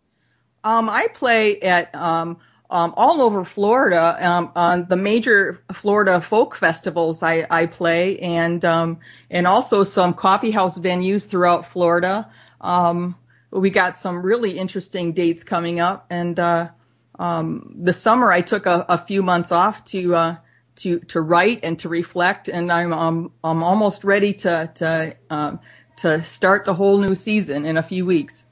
Um, 0.65 0.89
I 0.89 1.09
play 1.15 1.61
at 1.61 1.95
um, 1.95 2.39
um, 2.71 2.93
all 2.97 3.23
over 3.23 3.45
Florida. 3.45 4.17
Um, 4.21 4.53
on 4.55 4.87
the 4.89 4.97
major 4.97 5.63
Florida 5.73 6.21
folk 6.21 6.57
festivals, 6.57 7.23
I, 7.23 7.47
I 7.51 7.67
play, 7.67 8.19
and 8.19 8.65
um, 8.65 8.99
and 9.31 9.47
also 9.47 9.85
some 9.85 10.15
coffee 10.15 10.51
house 10.51 10.79
venues 10.79 11.27
throughout 11.27 11.67
Florida. 11.67 12.31
Um, 12.61 13.17
we 13.51 13.71
got 13.71 13.97
some 13.97 14.23
really 14.23 14.59
interesting 14.59 15.13
dates 15.13 15.43
coming 15.45 15.81
up, 15.81 16.07
and 16.11 16.39
uh, 16.39 16.69
um, 17.19 17.75
the 17.79 17.93
summer 17.93 18.33
I 18.33 18.41
took 18.41 18.67
a, 18.67 18.85
a 18.89 18.99
few 18.99 19.23
months 19.23 19.53
off 19.53 19.85
to 19.87 20.15
uh, 20.15 20.37
to 20.77 21.01
to 21.01 21.21
write 21.21 21.61
and 21.63 21.79
to 21.81 21.89
reflect, 21.89 22.49
and 22.49 22.73
I'm 22.73 22.93
um, 22.93 23.33
I'm 23.43 23.63
almost 23.63 24.05
ready 24.05 24.33
to 24.35 24.71
to 24.75 25.17
um, 25.31 25.61
to 25.99 26.23
start 26.23 26.65
the 26.65 26.75
whole 26.75 26.99
new 26.99 27.15
season 27.15 27.65
in 27.67 27.77
a 27.77 27.83
few 27.83 28.07
weeks. 28.07 28.47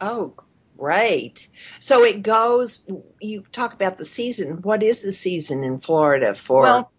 Oh, 0.00 0.34
great. 0.78 1.48
So 1.80 2.04
it 2.04 2.22
goes, 2.22 2.82
you 3.20 3.44
talk 3.52 3.72
about 3.72 3.98
the 3.98 4.04
season. 4.04 4.62
What 4.62 4.82
is 4.82 5.02
the 5.02 5.12
season 5.12 5.64
in 5.64 5.80
Florida 5.80 6.34
for? 6.34 6.62
Well, 6.62 6.92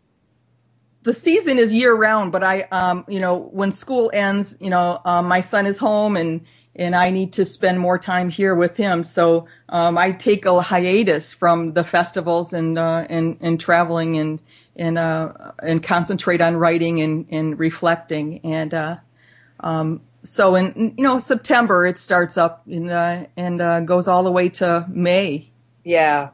the 1.04 1.14
season 1.14 1.58
is 1.58 1.72
year 1.72 1.94
round, 1.96 2.34
but 2.34 2.44
I, 2.44 2.64
um, 2.64 3.06
you 3.08 3.20
know, 3.22 3.36
when 3.36 3.72
school 3.72 4.12
ends, 4.14 4.58
you 4.60 4.70
know, 4.70 5.00
um, 5.06 5.28
my 5.28 5.40
son 5.40 5.66
is 5.66 5.78
home 5.78 6.18
and 6.18 6.42
and 6.78 6.96
I 6.96 7.10
need 7.10 7.34
to 7.34 7.46
spend 7.46 7.80
more 7.80 7.98
time 7.98 8.30
here 8.30 8.56
with 8.56 8.78
him. 8.78 9.04
So 9.04 9.48
um, 9.70 9.98
I 9.98 10.12
take 10.12 10.46
a 10.46 10.62
hiatus 10.62 11.34
from 11.34 11.74
the 11.74 11.84
festivals 11.84 12.54
and 12.54 12.78
uh, 12.78 13.06
and 13.10 13.38
and 13.42 13.60
traveling 13.60 14.18
and 14.18 14.42
and 14.76 14.98
uh, 14.98 15.34
and 15.64 15.82
concentrate 15.84 16.42
on 16.42 16.56
writing 16.58 17.02
and 17.02 17.26
and 17.30 17.60
reflecting. 17.60 18.40
And 18.46 18.74
uh, 18.74 18.98
um, 19.60 20.02
so 20.24 20.56
in 20.56 20.94
you 20.98 21.04
know 21.04 21.20
September 21.20 21.86
it 21.86 21.98
starts 21.98 22.38
up 22.38 22.64
in, 22.68 22.90
uh, 22.90 23.26
and 23.36 23.62
uh, 23.62 23.80
goes 23.82 24.08
all 24.08 24.24
the 24.24 24.32
way 24.32 24.50
to 24.50 24.86
May. 24.90 25.50
Yeah. 25.84 26.30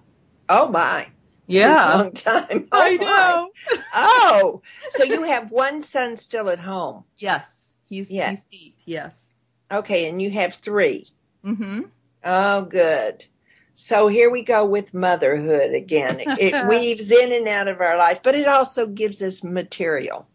Oh 0.50 0.70
my. 0.70 1.08
Yeah, 1.46 1.96
long 1.96 2.14
time. 2.14 2.68
Oh, 2.72 2.82
I 2.82 2.96
know. 2.96 3.50
Oh, 3.94 4.62
so 4.90 5.04
you 5.04 5.24
have 5.24 5.52
one 5.52 5.82
son 5.82 6.16
still 6.16 6.50
at 6.50 6.60
home. 6.60 7.04
Yes, 7.18 7.76
he's 7.84 8.12
Yeah. 8.12 8.30
he's 8.30 8.48
eight. 8.52 8.76
Yes. 8.86 9.28
Okay, 9.74 10.08
and 10.08 10.22
you 10.22 10.30
have 10.32 10.56
three. 10.56 11.08
Mm-hmm. 11.44 11.82
Oh, 12.24 12.62
good. 12.62 13.26
So 13.74 14.08
here 14.08 14.30
we 14.30 14.44
go 14.44 14.64
with 14.64 14.94
motherhood 14.94 15.74
again. 15.74 16.20
It, 16.20 16.54
it 16.54 16.68
weaves 16.70 17.12
in 17.12 17.32
and 17.32 17.48
out 17.48 17.68
of 17.68 17.82
our 17.82 17.98
life, 17.98 18.20
but 18.24 18.36
it 18.36 18.48
also 18.48 18.86
gives 18.86 19.22
us 19.22 19.44
material, 19.44 20.28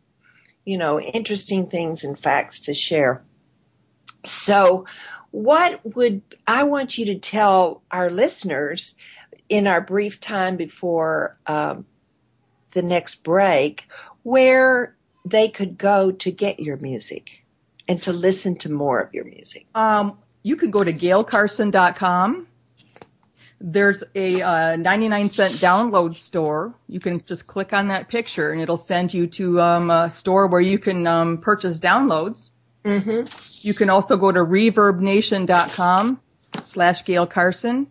you 0.65 0.77
know, 0.77 1.01
interesting 1.01 1.69
things 1.69 2.03
and 2.03 2.19
facts 2.19 2.61
to 2.63 2.75
share. 2.75 3.23
So, 4.25 4.87
what 5.31 5.81
would 5.95 6.23
I 6.47 6.65
want 6.65 6.99
you 6.99 7.05
to 7.07 7.19
tell 7.19 7.83
our 7.93 8.11
listeners 8.11 8.95
in 9.49 9.67
our 9.67 9.81
brief 9.81 10.19
time 10.21 10.57
before 10.57 11.39
um, 11.47 11.87
the 12.73 12.83
next 12.83 13.23
break 13.23 13.87
where 14.25 14.97
they 15.25 15.49
could 15.49 15.79
go 15.79 16.11
to 16.11 16.31
get 16.33 16.61
your 16.61 16.79
music 16.79 17.45
and 17.89 18.01
to 18.03 18.13
listen 18.13 18.55
to 18.57 18.71
more 18.71 19.01
of 19.01 19.13
your 19.13 19.25
music? 19.25 19.67
Um, 19.75 20.19
you 20.43 20.57
could 20.57 20.71
go 20.71 20.85
to 20.85 20.93
gailcarson.com. 20.93 22.47
There's 23.61 24.05
a 24.15 24.41
uh, 24.41 24.77
99 24.77 25.29
cent 25.31 25.55
download 25.55 26.15
store. 26.15 26.75
You 26.87 27.01
can 27.01 27.21
just 27.21 27.49
click 27.49 27.73
on 27.73 27.89
that 27.89 28.09
picture 28.09 28.53
and 28.53 28.61
it'll 28.61 28.77
send 28.77 29.13
you 29.13 29.27
to 29.27 29.61
um, 29.61 29.91
a 29.91 30.09
store 30.11 30.47
where 30.47 30.61
you 30.61 30.79
can 30.79 31.07
um, 31.09 31.39
purchase 31.39 31.81
downloads. 31.81 32.51
Mm-hmm. 32.85 33.27
You 33.67 33.75
can 33.75 33.91
also 33.91 34.17
go 34.17 34.31
to 34.31 34.41
reverbnation.com 34.41 36.21
slash 36.61 37.05
Gail 37.05 37.27
Carson 37.27 37.89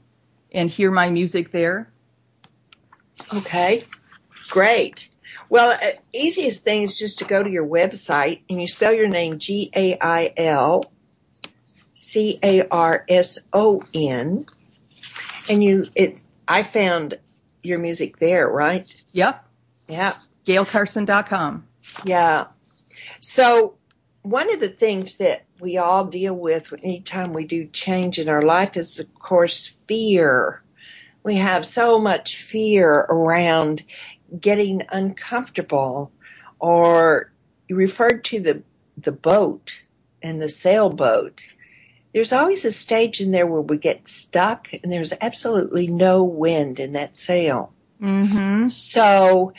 and 0.53 0.69
hear 0.69 0.89
my 0.89 1.09
music 1.09 1.51
there. 1.51 1.91
Okay, 3.33 3.85
great. 4.49 5.09
Well, 5.49 5.71
uh, 5.81 5.91
easiest 6.13 6.63
thing 6.63 6.81
is 6.83 6.97
just 6.99 7.19
to 7.19 7.25
go 7.25 7.41
to 7.41 7.49
your 7.49 7.65
website 7.65 8.41
and 8.49 8.59
you 8.59 8.67
spell 8.67 8.93
your 8.93 9.07
name 9.07 9.39
G 9.39 9.71
A 9.75 9.97
I 10.01 10.33
L 10.37 10.83
C 11.93 12.37
A 12.43 12.67
R 12.69 13.05
S 13.07 13.39
O 13.53 13.81
N, 13.93 14.45
and 15.49 15.63
you 15.63 15.87
it. 15.95 16.19
I 16.47 16.63
found 16.63 17.17
your 17.63 17.79
music 17.79 18.19
there, 18.19 18.47
right? 18.49 18.87
Yep, 19.11 19.45
Yeah, 19.89 20.13
gailcarson.com. 20.45 21.67
yeah. 22.05 22.47
So 23.19 23.75
one 24.21 24.53
of 24.53 24.59
the 24.59 24.69
things 24.69 25.17
that 25.17 25.45
we 25.59 25.77
all 25.77 26.05
deal 26.05 26.33
with 26.35 26.71
anytime 26.83 27.33
we 27.33 27.45
do 27.45 27.67
change 27.67 28.19
in 28.19 28.29
our 28.29 28.41
life 28.41 28.77
is, 28.77 28.99
of 28.99 29.13
course, 29.15 29.73
fear. 29.87 30.61
We 31.23 31.35
have 31.37 31.65
so 31.65 31.99
much 31.99 32.37
fear 32.41 32.89
around 33.09 33.83
getting 34.39 34.83
uncomfortable, 34.89 36.11
or 36.59 37.31
you 37.67 37.75
referred 37.75 38.23
to 38.25 38.39
the 38.39 38.63
the 38.97 39.11
boat 39.11 39.83
and 40.21 40.41
the 40.41 40.49
sailboat. 40.49 41.47
There's 42.13 42.33
always 42.33 42.65
a 42.65 42.71
stage 42.71 43.21
in 43.21 43.31
there 43.31 43.45
where 43.45 43.61
we 43.61 43.77
get 43.77 44.07
stuck, 44.07 44.69
and 44.73 44.91
there's 44.91 45.13
absolutely 45.21 45.87
no 45.87 46.23
wind 46.23 46.79
in 46.79 46.93
that 46.93 47.15
sail. 47.15 47.73
Mm-hmm. 48.01 48.69
So 48.69 49.53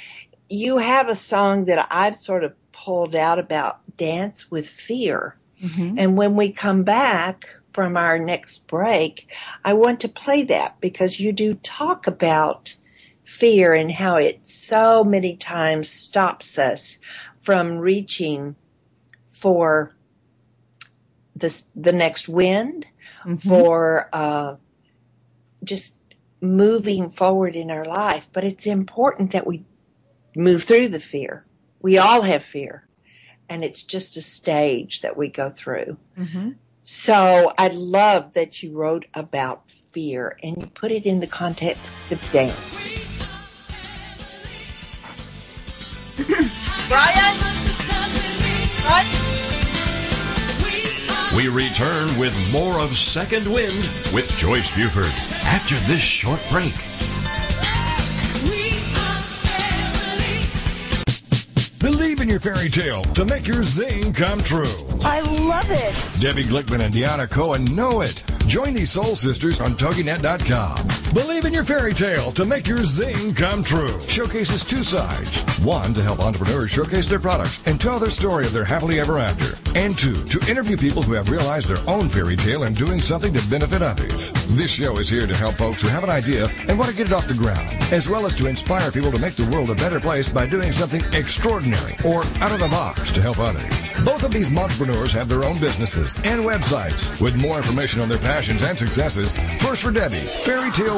you 0.48 0.78
have 0.78 1.08
a 1.08 1.14
song 1.14 1.66
that 1.66 1.86
I've 1.90 2.16
sort 2.16 2.44
of 2.44 2.54
pulled 2.72 3.14
out 3.14 3.38
about 3.38 3.80
dance 3.96 4.50
with 4.50 4.68
fear. 4.68 5.36
Mm-hmm. 5.62 5.98
And 5.98 6.16
when 6.16 6.36
we 6.36 6.52
come 6.52 6.84
back 6.84 7.48
from 7.72 7.96
our 7.96 8.18
next 8.18 8.66
break, 8.66 9.28
I 9.64 9.74
want 9.74 10.00
to 10.00 10.08
play 10.08 10.42
that 10.44 10.80
because 10.80 11.20
you 11.20 11.32
do 11.32 11.54
talk 11.54 12.06
about 12.06 12.74
fear 13.28 13.74
and 13.74 13.92
how 13.92 14.16
it 14.16 14.46
so 14.46 15.04
many 15.04 15.36
times 15.36 15.86
stops 15.86 16.58
us 16.58 16.98
from 17.42 17.76
reaching 17.76 18.56
for 19.30 19.94
this, 21.36 21.64
the 21.76 21.92
next 21.92 22.26
wind, 22.26 22.86
for 23.40 24.08
uh, 24.14 24.56
just 25.62 25.98
moving 26.40 27.10
forward 27.10 27.54
in 27.54 27.70
our 27.70 27.84
life. 27.84 28.26
But 28.32 28.44
it's 28.44 28.66
important 28.66 29.32
that 29.32 29.46
we 29.46 29.66
move 30.34 30.64
through 30.64 30.88
the 30.88 30.98
fear. 30.98 31.44
We 31.82 31.98
all 31.98 32.22
have 32.22 32.42
fear, 32.42 32.88
and 33.46 33.62
it's 33.62 33.84
just 33.84 34.16
a 34.16 34.22
stage 34.22 35.02
that 35.02 35.18
we 35.18 35.28
go 35.28 35.50
through. 35.50 35.98
Mm-hmm. 36.18 36.52
So 36.82 37.52
I 37.58 37.68
love 37.68 38.32
that 38.32 38.62
you 38.62 38.72
wrote 38.72 39.04
about 39.12 39.64
fear 39.92 40.38
and 40.42 40.56
you 40.56 40.66
put 40.68 40.90
it 40.90 41.04
in 41.04 41.20
the 41.20 41.26
context 41.26 42.10
of 42.10 42.32
dance. 42.32 42.87
Brian? 46.88 47.38
We 51.36 51.46
return 51.46 52.08
with 52.18 52.34
more 52.52 52.80
of 52.80 52.96
Second 52.96 53.46
Wind 53.46 53.88
with 54.12 54.28
Joyce 54.36 54.74
Buford 54.74 55.12
after 55.44 55.76
this 55.86 56.00
short 56.00 56.40
break. 56.50 56.74
Believe 61.78 62.20
in 62.20 62.28
your 62.28 62.40
fairy 62.40 62.68
tale 62.68 63.02
to 63.04 63.24
make 63.24 63.46
your 63.46 63.62
zing 63.62 64.12
come 64.12 64.40
true. 64.40 64.64
I 65.02 65.20
love 65.20 65.70
it. 65.70 66.20
Debbie 66.20 66.44
Glickman 66.44 66.80
and 66.80 66.92
Deanna 66.92 67.30
Cohen 67.30 67.64
know 67.66 68.00
it. 68.00 68.24
Join 68.48 68.74
these 68.74 68.90
soul 68.90 69.14
sisters 69.14 69.60
on 69.60 69.74
TogiNet.com. 69.74 70.97
Believe 71.14 71.46
in 71.46 71.54
your 71.54 71.64
fairy 71.64 71.94
tale 71.94 72.30
to 72.32 72.44
make 72.44 72.66
your 72.66 72.84
zing 72.84 73.34
come 73.34 73.62
true. 73.62 73.98
Showcases 74.00 74.62
two 74.62 74.84
sides. 74.84 75.42
One, 75.64 75.94
to 75.94 76.02
help 76.02 76.20
entrepreneurs 76.20 76.70
showcase 76.70 77.06
their 77.06 77.18
products 77.18 77.66
and 77.66 77.80
tell 77.80 77.98
their 77.98 78.10
story 78.10 78.44
of 78.44 78.52
their 78.52 78.64
happily 78.64 79.00
ever 79.00 79.18
after. 79.18 79.56
And 79.74 79.98
two, 79.98 80.14
to 80.14 80.50
interview 80.50 80.76
people 80.76 81.00
who 81.00 81.14
have 81.14 81.30
realized 81.30 81.68
their 81.68 81.82
own 81.88 82.10
fairy 82.10 82.36
tale 82.36 82.64
and 82.64 82.76
doing 82.76 83.00
something 83.00 83.32
to 83.32 83.48
benefit 83.48 83.80
others. 83.80 84.32
This 84.54 84.70
show 84.70 84.98
is 84.98 85.08
here 85.08 85.26
to 85.26 85.34
help 85.34 85.54
folks 85.54 85.80
who 85.80 85.88
have 85.88 86.04
an 86.04 86.10
idea 86.10 86.46
and 86.68 86.78
want 86.78 86.90
to 86.90 86.96
get 86.96 87.06
it 87.06 87.12
off 87.14 87.26
the 87.26 87.34
ground, 87.34 87.68
as 87.90 88.08
well 88.08 88.26
as 88.26 88.34
to 88.36 88.46
inspire 88.46 88.92
people 88.92 89.10
to 89.10 89.18
make 89.18 89.34
the 89.34 89.48
world 89.50 89.70
a 89.70 89.74
better 89.76 90.00
place 90.00 90.28
by 90.28 90.46
doing 90.46 90.72
something 90.72 91.02
extraordinary 91.14 91.94
or 92.04 92.20
out 92.42 92.52
of 92.52 92.60
the 92.60 92.68
box 92.68 93.10
to 93.12 93.22
help 93.22 93.38
others. 93.38 93.64
Both 94.04 94.24
of 94.24 94.32
these 94.32 94.54
entrepreneurs 94.54 95.12
have 95.12 95.28
their 95.28 95.44
own 95.44 95.58
businesses 95.58 96.14
and 96.24 96.42
websites. 96.42 97.20
With 97.20 97.40
more 97.40 97.56
information 97.56 98.00
on 98.00 98.08
their 98.08 98.18
passions 98.18 98.62
and 98.62 98.78
successes, 98.78 99.34
first 99.62 99.82
for 99.82 99.90
Debbie, 99.90 100.26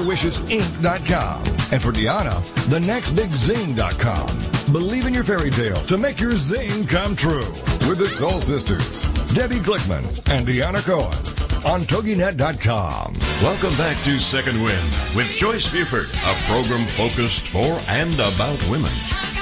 fairytalewishesinc.com, 0.00 1.44
and 1.72 1.82
for 1.82 1.92
Deanna, 1.92 2.40
thenextbigzing.com. 2.68 4.72
Believe 4.72 5.06
in 5.06 5.14
your 5.14 5.24
fairy 5.24 5.50
tale 5.50 5.80
to 5.82 5.98
make 5.98 6.20
your 6.20 6.34
zing 6.34 6.86
come 6.86 7.16
true 7.16 7.48
with 7.88 7.98
the 7.98 8.08
Soul 8.08 8.40
Sisters, 8.40 9.02
Debbie 9.34 9.56
Glickman 9.56 10.04
and 10.32 10.46
Deanna 10.46 10.84
Cohen 10.84 11.18
on 11.64 11.80
TogiNet.com. 11.82 13.14
Welcome 13.42 13.76
back 13.76 13.96
to 14.04 14.18
Second 14.18 14.62
Wind 14.62 14.96
with 15.14 15.26
Joyce 15.36 15.70
Buford, 15.70 16.08
a 16.24 16.34
program 16.46 16.86
focused 16.86 17.48
for 17.48 17.78
and 17.88 18.14
about 18.14 18.58
women. 18.70 18.92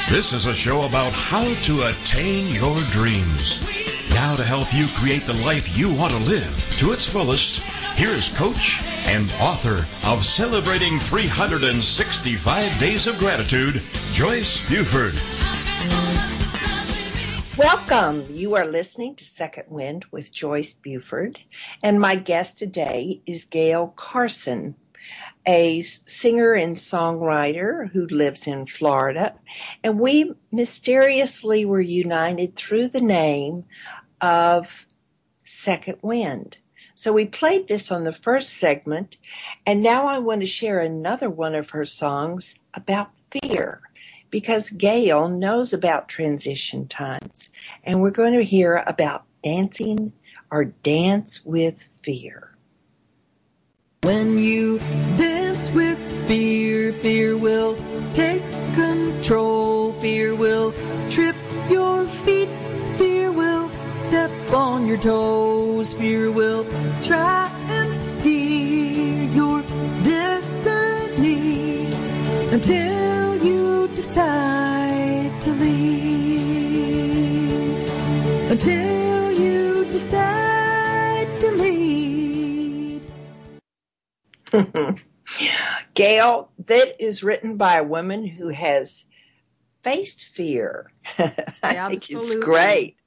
This 0.09 0.33
is 0.33 0.47
a 0.47 0.55
show 0.55 0.87
about 0.87 1.13
how 1.13 1.45
to 1.45 1.83
attain 1.89 2.53
your 2.55 2.81
dreams. 2.91 3.88
Now, 4.19 4.35
to 4.35 4.43
help 4.43 4.75
you 4.75 4.89
create 4.97 5.23
the 5.23 5.41
life 5.47 5.79
you 5.79 5.95
want 5.95 6.13
to 6.13 6.19
live 6.19 6.75
to 6.79 6.91
its 6.91 7.07
fullest, 7.07 7.61
here 7.95 8.09
is 8.09 8.31
coach 8.31 8.81
and 9.07 9.33
author 9.41 9.87
of 10.09 10.25
Celebrating 10.25 10.99
365 10.99 12.81
Days 12.81 13.07
of 13.07 13.17
Gratitude, 13.21 13.81
Joyce 14.11 14.61
Buford. 14.69 15.15
Welcome. 17.57 18.27
You 18.29 18.57
are 18.57 18.67
listening 18.67 19.15
to 19.15 19.25
Second 19.25 19.67
Wind 19.69 20.05
with 20.11 20.35
Joyce 20.35 20.75
Buford, 20.75 21.39
and 21.85 22.01
my 22.01 22.17
guest 22.17 22.59
today 22.59 23.23
is 23.25 23.45
Gail 23.45 23.95
Carson, 23.95 24.75
a 25.47 25.83
singer 25.83 26.55
and 26.55 26.75
songwriter 26.75 27.89
who 27.93 28.09
lives 28.09 28.49
in 28.49 28.67
Florida. 28.67 29.37
And 29.85 30.01
we 30.01 30.35
mysteriously 30.51 31.65
were 31.65 31.81
united 31.81 32.57
through 32.57 32.89
the 32.89 33.01
name 33.01 33.65
of 34.21 34.87
Second 35.45 35.99
Wind. 36.03 36.59
So 36.95 37.13
we 37.13 37.27
played 37.27 37.69
this 37.69 37.93
on 37.93 38.05
the 38.05 38.13
first 38.13 38.51
segment, 38.55 39.19
and 39.65 39.83
now 39.83 40.07
I 40.07 40.19
want 40.19 40.41
to 40.41 40.47
share 40.47 40.81
another 40.81 41.31
one 41.31 41.55
of 41.55 41.71
her 41.71 41.85
songs 41.85 42.59
about 42.75 43.11
fear 43.31 43.81
because 44.31 44.71
Gail 44.71 45.29
knows 45.29 45.73
about 45.73 46.09
transition 46.09 46.89
times, 46.89 47.49
and 47.85 48.03
we're 48.03 48.11
going 48.11 48.35
to 48.35 48.45
hear 48.45 48.83
about 48.87 49.25
dancing 49.45 50.13
or 50.51 50.65
dance 50.65 51.45
with 51.45 51.89
fear. 52.03 52.57
When 54.03 54.39
you 54.39 54.79
dance 55.17 55.71
with 55.71 55.99
fear, 56.27 56.93
fear 56.95 57.37
will 57.37 57.77
take 58.13 58.43
control. 58.75 59.93
Fear 60.01 60.35
will 60.35 60.73
trip 61.11 61.37
step 63.99 64.31
step 64.31 64.55
on 64.55 64.87
your 64.87 64.99
toes. 64.99 65.93
Fear 65.95 66.31
will 66.31 66.65
try 67.03 67.51
and 67.69 67.93
steer 67.95 69.25
your 69.33 69.63
destiny 70.03 71.87
until 72.53 73.45
you 73.45 73.89
decide 73.89 75.33
to 75.43 75.51
lead. 75.53 75.89
Until 78.51 79.33
you 79.33 79.85
decide 79.87 81.41
to 81.41 81.51
lead. 81.51 83.03
Gail, 85.95 86.51
that 86.67 86.97
is 87.03 87.25
written 87.25 87.57
by 87.57 87.79
a 87.79 87.85
woman 87.85 88.27
who 88.27 88.49
has 88.51 89.07
faced 89.83 90.27
fear. 90.27 90.93
I 91.19 91.89
think 91.89 92.09
it's 92.11 92.37
great. 92.37 92.98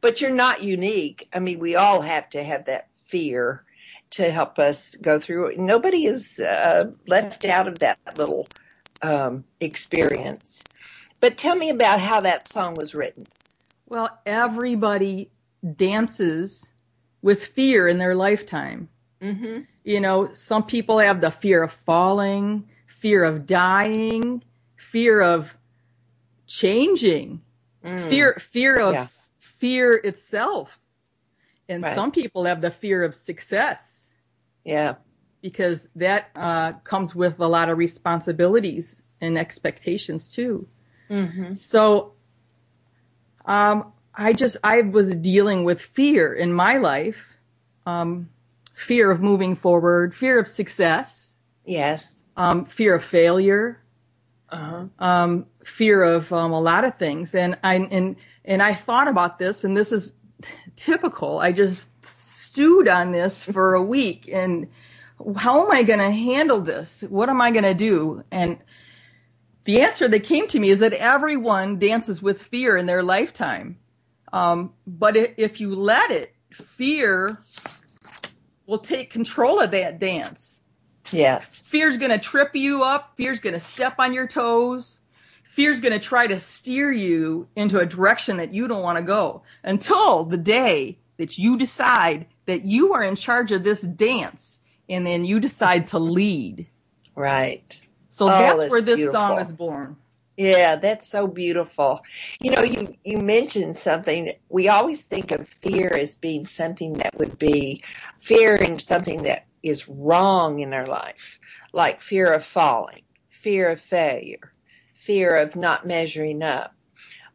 But 0.00 0.20
you're 0.20 0.30
not 0.30 0.62
unique. 0.62 1.28
I 1.32 1.38
mean, 1.40 1.58
we 1.58 1.76
all 1.76 2.02
have 2.02 2.30
to 2.30 2.42
have 2.42 2.64
that 2.66 2.88
fear 3.04 3.64
to 4.10 4.30
help 4.30 4.58
us 4.58 4.94
go 4.96 5.20
through 5.20 5.46
it. 5.46 5.58
Nobody 5.58 6.06
is 6.06 6.40
uh, 6.40 6.90
left 7.06 7.44
out 7.44 7.68
of 7.68 7.78
that 7.80 7.98
little 8.16 8.48
um, 9.02 9.44
experience. 9.60 10.64
But 11.20 11.36
tell 11.36 11.54
me 11.54 11.70
about 11.70 12.00
how 12.00 12.20
that 12.20 12.48
song 12.48 12.74
was 12.74 12.94
written. 12.94 13.26
Well, 13.86 14.18
everybody 14.24 15.30
dances 15.76 16.72
with 17.22 17.44
fear 17.44 17.86
in 17.86 17.98
their 17.98 18.14
lifetime. 18.14 18.88
Mm-hmm. 19.20 19.60
You 19.84 20.00
know, 20.00 20.32
some 20.32 20.64
people 20.64 20.98
have 20.98 21.20
the 21.20 21.30
fear 21.30 21.62
of 21.62 21.72
falling, 21.72 22.68
fear 22.86 23.24
of 23.24 23.46
dying, 23.46 24.42
fear 24.76 25.20
of 25.20 25.56
changing, 26.46 27.42
fear 27.82 28.34
fear 28.40 28.78
of 28.78 28.94
Mm. 28.94 28.94
Yeah. 28.94 29.06
Fear 29.60 29.96
itself. 30.02 30.80
And 31.68 31.84
Right. 31.84 31.94
some 31.94 32.10
people 32.10 32.44
have 32.44 32.60
the 32.60 32.70
fear 32.70 33.04
of 33.04 33.14
success 33.14 34.10
Yeah. 34.64 34.96
because 35.42 35.88
that 35.94 36.30
uh, 36.34 36.72
comes 36.84 37.14
with 37.14 37.38
a 37.40 37.46
lot 37.46 37.68
of 37.68 37.78
responsibilities 37.78 39.02
and 39.20 39.38
expectations 39.38 40.28
too. 40.28 40.66
Mm-hmm. 41.10 41.54
So, 41.54 42.14
um, 43.46 43.92
I 44.14 44.32
just 44.32 44.56
I 44.64 44.82
was 44.82 45.14
dealing 45.16 45.64
with 45.64 45.80
fear 45.80 46.34
in 46.34 46.52
my 46.52 46.76
life, 46.78 47.26
um, 47.86 48.28
fear 48.74 49.10
of 49.10 49.20
moving 49.20 49.54
forward, 49.54 50.14
fear 50.14 50.38
of 50.38 50.48
success, 50.48 51.34
Yes. 51.64 52.20
um, 52.36 52.64
fear 52.64 52.94
of 52.96 53.04
failure, 53.04 53.80
Uh-huh. 54.50 54.86
um, 54.98 55.46
fear 55.64 56.02
of 56.02 56.32
um, 56.32 56.52
a 56.52 56.60
lot 56.60 56.84
of 56.84 56.96
things, 56.96 57.34
and 57.34 57.56
I 57.62 57.74
and 57.76 58.16
and 58.44 58.62
I 58.62 58.74
thought 58.74 59.08
about 59.08 59.38
this, 59.38 59.64
and 59.64 59.76
this 59.76 59.92
is 59.92 60.14
typical. 60.76 61.38
I 61.38 61.52
just 61.52 61.86
stewed 62.06 62.88
on 62.88 63.12
this 63.12 63.44
for 63.44 63.74
a 63.74 63.82
week, 63.82 64.28
and 64.32 64.68
how 65.36 65.64
am 65.64 65.70
I 65.70 65.82
going 65.82 65.98
to 65.98 66.10
handle 66.10 66.60
this? 66.60 67.02
What 67.08 67.28
am 67.28 67.40
I 67.40 67.50
going 67.50 67.64
to 67.64 67.74
do? 67.74 68.24
And 68.30 68.58
the 69.64 69.82
answer 69.82 70.08
that 70.08 70.20
came 70.20 70.46
to 70.48 70.58
me 70.58 70.70
is 70.70 70.80
that 70.80 70.94
everyone 70.94 71.78
dances 71.78 72.22
with 72.22 72.42
fear 72.42 72.76
in 72.76 72.86
their 72.86 73.02
lifetime. 73.02 73.78
Um, 74.32 74.72
but 74.86 75.16
if 75.16 75.60
you 75.60 75.74
let 75.74 76.10
it, 76.10 76.34
fear 76.52 77.42
will 78.66 78.78
take 78.78 79.10
control 79.10 79.60
of 79.60 79.72
that 79.72 79.98
dance. 79.98 80.60
Yes. 81.10 81.56
Fear's 81.56 81.96
going 81.96 82.12
to 82.12 82.18
trip 82.18 82.54
you 82.54 82.84
up. 82.84 83.14
Fear's 83.16 83.40
going 83.40 83.54
to 83.54 83.60
step 83.60 83.96
on 83.98 84.12
your 84.12 84.28
toes. 84.28 84.99
Fear's 85.50 85.80
going 85.80 85.92
to 85.92 85.98
try 85.98 86.28
to 86.28 86.38
steer 86.38 86.92
you 86.92 87.48
into 87.56 87.80
a 87.80 87.84
direction 87.86 88.36
that 88.36 88.54
you 88.54 88.68
don't 88.68 88.84
want 88.84 88.98
to 88.98 89.02
go 89.02 89.42
until 89.64 90.24
the 90.24 90.36
day 90.36 90.96
that 91.18 91.38
you 91.38 91.56
decide 91.56 92.26
that 92.46 92.64
you 92.64 92.92
are 92.92 93.02
in 93.02 93.16
charge 93.16 93.50
of 93.50 93.64
this 93.64 93.80
dance 93.82 94.60
and 94.88 95.04
then 95.04 95.24
you 95.24 95.40
decide 95.40 95.88
to 95.88 95.98
lead. 95.98 96.68
Right. 97.16 97.80
So 98.10 98.26
Oh, 98.26 98.28
that's 98.28 98.60
that's 98.60 98.70
where 98.70 98.80
this 98.80 99.10
song 99.10 99.40
is 99.40 99.50
born. 99.50 99.96
Yeah, 100.36 100.76
that's 100.76 101.08
so 101.08 101.26
beautiful. 101.26 102.00
You 102.40 102.52
know, 102.52 102.62
you 102.62 102.96
you 103.04 103.18
mentioned 103.18 103.76
something. 103.76 104.32
We 104.48 104.68
always 104.68 105.02
think 105.02 105.32
of 105.32 105.48
fear 105.48 105.88
as 106.00 106.14
being 106.14 106.46
something 106.46 106.92
that 106.94 107.18
would 107.18 107.40
be 107.40 107.82
fearing 108.20 108.78
something 108.78 109.24
that 109.24 109.46
is 109.64 109.88
wrong 109.88 110.60
in 110.60 110.72
our 110.72 110.86
life, 110.86 111.40
like 111.72 112.00
fear 112.00 112.32
of 112.32 112.44
falling, 112.44 113.02
fear 113.28 113.68
of 113.68 113.80
failure, 113.80 114.52
fear 115.00 115.34
of 115.36 115.56
not 115.56 115.86
measuring 115.86 116.42
up. 116.42 116.74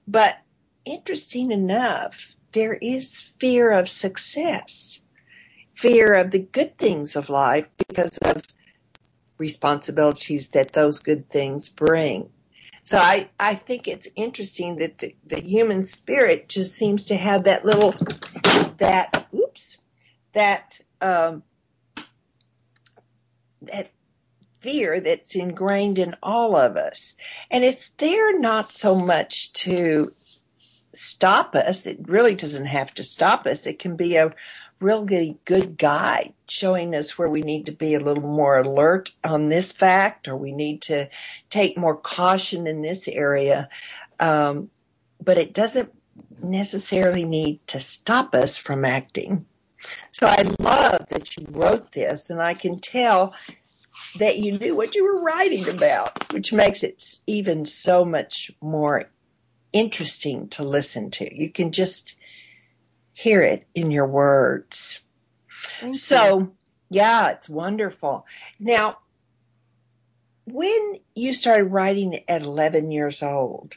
But 0.08 0.38
interesting 0.86 1.52
enough, 1.52 2.36
there 2.52 2.76
is 2.76 3.34
fear 3.40 3.72
of 3.72 3.90
success, 3.90 5.02
fear 5.74 6.14
of 6.14 6.30
the 6.30 6.40
good 6.40 6.78
things 6.78 7.16
of 7.16 7.28
life 7.28 7.68
because 7.88 8.20
of 8.20 8.44
responsibilities 9.40 10.50
that 10.50 10.74
those 10.74 11.00
good 11.00 11.30
things 11.30 11.68
bring. 11.68 12.30
So 12.84 13.00
I, 13.00 13.30
I 13.40 13.56
think 13.56 13.88
it's 13.88 14.08
interesting 14.16 14.76
that 14.78 15.00
the, 15.00 15.16
the 15.26 15.42
human 15.42 15.86
spirit 15.86 16.48
just 16.48 16.76
seems 16.76 17.06
to 17.08 17.16
have 17.16 17.46
that 17.46 17.66
little, 17.66 17.96
that, 18.78 19.28
oops, 19.34 19.78
that, 20.34 20.82
um, 21.02 21.42
that 23.64 23.90
fear 24.60 25.00
that's 25.00 25.36
ingrained 25.36 25.98
in 25.98 26.16
all 26.24 26.56
of 26.56 26.76
us. 26.76 27.14
And 27.52 27.64
it's 27.64 27.90
there 27.98 28.38
not 28.40 28.74
so 28.74 28.96
much 28.96 29.54
to 29.54 30.14
stop 30.94 31.56
us. 31.56 31.86
It 31.86 32.00
really 32.08 32.36
doesn't 32.36 32.66
have 32.66 32.94
to 32.96 33.04
stop 33.04 33.46
us. 33.46 33.68
It 33.68 33.80
can 33.80 33.96
be 33.96 34.16
a 34.16 34.34
really 34.80 35.38
good 35.46 35.78
guide 35.78 36.34
showing 36.48 36.96
us 36.96 37.18
where 37.18 37.30
we 37.30 37.42
need 37.42 37.66
to 37.66 37.72
be 37.72 37.94
a 37.94 38.00
little 38.00 38.24
more 38.24 38.58
alert 38.58 39.12
on 39.24 39.50
this 39.50 39.72
fact 39.72 40.28
or 40.28 40.36
we 40.36 40.52
need 40.52 40.82
to 40.82 41.10
take 41.50 41.78
more 41.78 41.96
caution 41.96 42.68
in 42.68 42.82
this 42.82 43.08
area. 43.08 43.70
Um, 44.20 44.70
but 45.24 45.38
it 45.38 45.54
doesn't 45.54 45.92
necessarily 46.42 47.24
need 47.24 47.66
to 47.68 47.80
stop 47.80 48.36
us 48.36 48.58
from 48.58 48.86
acting. 48.86 49.46
So 50.12 50.28
I 50.28 50.42
love 50.60 51.08
that 51.10 51.38
you 51.38 51.46
wrote 51.50 51.92
this, 51.92 52.30
and 52.30 52.42
I 52.42 52.54
can 52.54 52.80
tell 52.80 53.34
that 54.18 54.38
you 54.38 54.58
knew 54.58 54.76
what 54.76 54.96
you 54.96 55.04
were 55.04 55.22
writing 55.22 55.68
about, 55.68 56.34
which 56.34 56.54
makes 56.54 56.84
it 56.84 57.04
even 57.28 57.66
so 57.66 58.06
much 58.06 58.52
more 58.62 59.10
interesting 59.74 60.48
to 60.50 60.64
listen 60.64 61.12
to. 61.12 61.38
You 61.38 61.50
can 61.50 61.72
just 61.72 62.16
hear 63.14 63.42
it 63.42 63.68
in 63.76 63.92
your 63.92 64.08
words. 64.08 65.00
Thank 65.80 65.94
you. 65.94 66.00
So, 66.00 66.52
yeah, 66.90 67.32
it's 67.32 67.50
wonderful. 67.50 68.26
Now, 68.60 69.00
when 70.46 70.98
you 71.16 71.34
started 71.34 71.66
writing 71.66 72.20
at 72.28 72.42
11 72.42 72.92
years 72.92 73.24
old, 73.24 73.76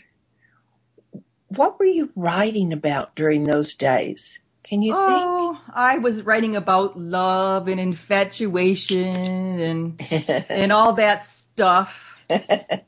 what 1.49 1.79
were 1.79 1.87
you 1.87 2.11
writing 2.15 2.73
about 2.73 3.17
during 3.17 3.45
those 3.45 3.75
days? 3.75 4.39
Can 4.69 4.83
you 4.83 4.93
Oh, 4.95 5.59
I 5.73 5.97
was 5.99 6.23
writing 6.23 6.55
about 6.55 6.99
love 6.99 7.69
and 7.69 7.81
infatuation 7.81 9.07
and 9.07 10.03
and 10.51 10.73
all 10.73 10.93
that 10.95 11.25
stuff. 11.25 12.05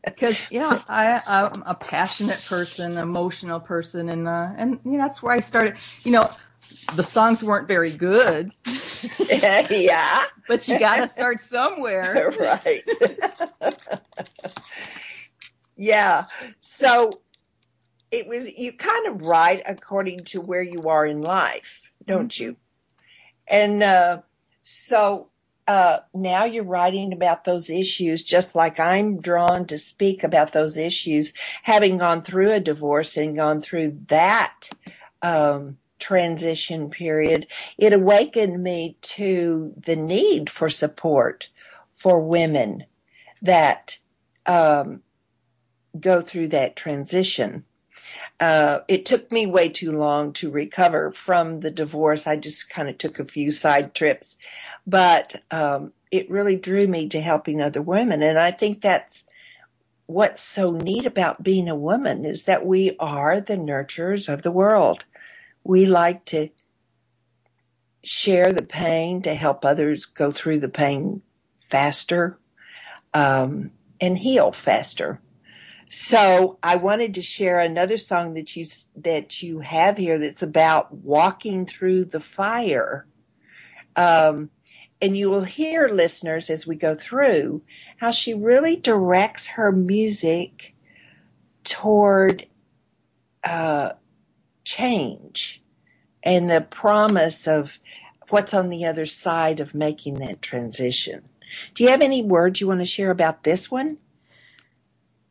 Because 0.04 0.52
you 0.52 0.60
know, 0.60 0.82
I 0.86 1.22
I'm 1.26 1.62
a 1.64 1.74
passionate 1.74 2.44
person, 2.44 2.98
emotional 2.98 3.58
person, 3.58 4.10
and 4.10 4.28
uh, 4.28 4.50
and 4.56 4.78
you 4.84 4.92
know, 4.92 4.98
that's 4.98 5.22
where 5.22 5.34
I 5.34 5.40
started. 5.40 5.76
You 6.04 6.12
know, 6.12 6.30
the 6.94 7.02
songs 7.02 7.42
weren't 7.42 7.66
very 7.66 7.90
good, 7.90 8.52
yeah, 9.70 10.24
but 10.46 10.68
you 10.68 10.78
got 10.78 10.96
to 10.98 11.08
start 11.08 11.40
somewhere. 11.40 12.30
right. 12.38 12.82
yeah. 15.76 16.26
So 16.58 17.22
it 18.10 18.26
was, 18.26 18.52
you 18.58 18.72
kind 18.72 19.06
of 19.06 19.22
write 19.22 19.62
according 19.66 20.20
to 20.26 20.40
where 20.40 20.62
you 20.62 20.82
are 20.82 21.06
in 21.06 21.22
life, 21.22 21.90
don't 22.06 22.38
you? 22.38 22.56
And 23.46 23.82
uh, 23.82 24.22
so 24.62 25.28
uh, 25.66 25.98
now 26.12 26.44
you're 26.44 26.64
writing 26.64 27.12
about 27.12 27.44
those 27.44 27.70
issues, 27.70 28.24
just 28.24 28.56
like 28.56 28.80
I'm 28.80 29.20
drawn 29.20 29.66
to 29.66 29.78
speak 29.78 30.24
about 30.24 30.52
those 30.52 30.76
issues, 30.76 31.32
having 31.62 31.98
gone 31.98 32.22
through 32.22 32.52
a 32.52 32.60
divorce 32.60 33.16
and 33.16 33.36
gone 33.36 33.60
through 33.60 33.98
that 34.08 34.68
um, 35.22 35.78
transition 36.00 36.90
period. 36.90 37.46
It 37.78 37.92
awakened 37.92 38.62
me 38.62 38.96
to 39.02 39.72
the 39.76 39.96
need 39.96 40.50
for 40.50 40.68
support 40.68 41.48
for 41.94 42.20
women 42.20 42.86
that 43.42 43.98
um, 44.46 45.02
go 46.00 46.20
through 46.20 46.48
that 46.48 46.74
transition. 46.74 47.64
Uh, 48.40 48.80
it 48.88 49.04
took 49.04 49.30
me 49.30 49.44
way 49.44 49.68
too 49.68 49.92
long 49.92 50.32
to 50.32 50.50
recover 50.50 51.12
from 51.12 51.60
the 51.60 51.70
divorce. 51.70 52.26
I 52.26 52.36
just 52.36 52.70
kind 52.70 52.88
of 52.88 52.96
took 52.96 53.18
a 53.18 53.24
few 53.26 53.52
side 53.52 53.94
trips, 53.94 54.36
but 54.86 55.42
um, 55.50 55.92
it 56.10 56.30
really 56.30 56.56
drew 56.56 56.86
me 56.86 57.06
to 57.10 57.20
helping 57.20 57.60
other 57.60 57.82
women. 57.82 58.22
And 58.22 58.38
I 58.38 58.50
think 58.50 58.80
that's 58.80 59.24
what's 60.06 60.42
so 60.42 60.70
neat 60.70 61.06
about 61.06 61.42
being 61.42 61.68
a 61.68 61.74
woman 61.76 62.24
is 62.24 62.44
that 62.44 62.66
we 62.66 62.96
are 62.98 63.40
the 63.40 63.56
nurturers 63.56 64.32
of 64.32 64.42
the 64.42 64.50
world. 64.50 65.04
we 65.62 65.84
like 65.84 66.24
to 66.24 66.48
share 68.02 68.52
the 68.52 68.62
pain 68.62 69.20
to 69.22 69.34
help 69.34 69.64
others 69.64 70.06
go 70.06 70.30
through 70.30 70.58
the 70.58 70.68
pain 70.68 71.22
faster 71.60 72.38
um, 73.12 73.70
and 74.00 74.18
heal 74.18 74.52
faster. 74.52 75.20
So 75.92 76.56
I 76.62 76.76
wanted 76.76 77.14
to 77.14 77.22
share 77.22 77.58
another 77.58 77.98
song 77.98 78.34
that 78.34 78.54
you 78.54 78.64
that 78.94 79.42
you 79.42 79.58
have 79.58 79.96
here 79.96 80.20
that's 80.20 80.40
about 80.40 80.94
walking 80.94 81.66
through 81.66 82.04
the 82.04 82.20
fire. 82.20 83.08
Um, 83.96 84.50
and 85.02 85.16
you 85.16 85.28
will 85.28 85.42
hear 85.42 85.88
listeners 85.88 86.48
as 86.48 86.64
we 86.64 86.76
go 86.76 86.94
through 86.94 87.62
how 87.96 88.12
she 88.12 88.32
really 88.32 88.76
directs 88.76 89.48
her 89.48 89.72
music 89.72 90.76
toward 91.64 92.46
uh, 93.42 93.94
change 94.62 95.60
and 96.22 96.48
the 96.48 96.60
promise 96.60 97.48
of 97.48 97.80
what's 98.28 98.54
on 98.54 98.70
the 98.70 98.86
other 98.86 99.06
side 99.06 99.58
of 99.58 99.74
making 99.74 100.20
that 100.20 100.40
transition. 100.40 101.22
Do 101.74 101.82
you 101.82 101.90
have 101.90 102.00
any 102.00 102.22
words 102.22 102.60
you 102.60 102.68
want 102.68 102.78
to 102.78 102.86
share 102.86 103.10
about 103.10 103.42
this 103.42 103.72
one? 103.72 103.98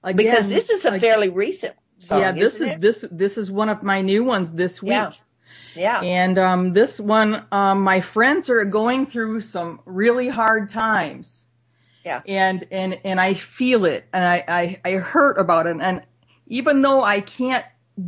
Again, 0.04 0.18
because 0.18 0.48
this 0.50 0.70
is 0.70 0.86
a 0.86 0.92
like- 0.92 1.02
fairly 1.02 1.30
recent 1.30 1.76
song. 1.98 2.20
yeah, 2.22 2.32
this 2.32 2.56
is 2.56 2.62
it? 2.62 2.82
this 2.82 3.06
this 3.12 3.38
is 3.38 3.52
one 3.52 3.70
of 3.70 3.84
my 3.84 4.02
new 4.02 4.24
ones 4.24 4.54
this 4.54 4.82
week. 4.82 4.92
Yeah. 4.92 5.12
Yeah. 5.76 6.02
And 6.02 6.38
um, 6.40 6.74
this 6.74 7.00
one, 7.00 7.46
um, 7.52 7.82
my 7.82 8.02
friends 8.02 8.50
are 8.50 8.66
going 8.66 9.06
through 9.06 9.42
some 9.42 9.82
really 9.86 10.28
hard 10.28 10.70
times. 10.70 11.46
Yeah. 12.06 12.22
And 12.28 12.66
and 12.72 13.00
and 13.04 13.20
I 13.20 13.34
feel 13.34 13.86
it, 13.86 14.06
and 14.14 14.24
I 14.24 14.44
I, 14.48 14.82
I 14.86 14.92
hurt 14.94 15.40
about 15.40 15.68
it, 15.68 15.78
and 15.82 16.02
even 16.48 16.82
though 16.82 17.04
I 17.04 17.22
can't 17.22 17.66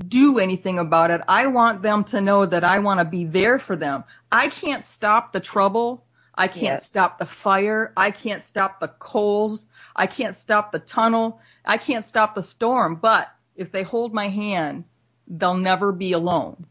do 0.07 0.39
anything 0.39 0.79
about 0.79 1.11
it, 1.11 1.21
I 1.27 1.47
want 1.47 1.81
them 1.81 2.03
to 2.05 2.21
know 2.21 2.45
that 2.45 2.63
I 2.63 2.79
want 2.79 2.99
to 3.01 3.05
be 3.05 3.25
there 3.25 3.59
for 3.59 3.75
them. 3.75 4.05
I 4.31 4.47
can't 4.47 4.85
stop 4.85 5.33
the 5.33 5.41
trouble. 5.41 6.05
I 6.35 6.47
can't 6.47 6.63
Yes. 6.81 6.87
stop 6.87 7.19
the 7.19 7.25
fire. 7.25 7.91
I 7.97 8.09
can't 8.09 8.41
stop 8.43 8.79
the 8.79 8.87
coals. 8.87 9.65
I 9.95 10.07
can't 10.07 10.35
stop 10.35 10.71
the 10.71 10.79
tunnel. 10.79 11.41
I 11.65 11.77
can't 11.77 12.05
stop 12.05 12.35
the 12.35 12.43
storm. 12.43 12.95
But 12.95 13.33
if 13.55 13.71
they 13.71 13.83
hold 13.83 14.13
my 14.13 14.27
hand, 14.27 14.85
they'll 15.27 15.53
never 15.55 15.91
be 15.91 16.11
alone. 16.11 16.65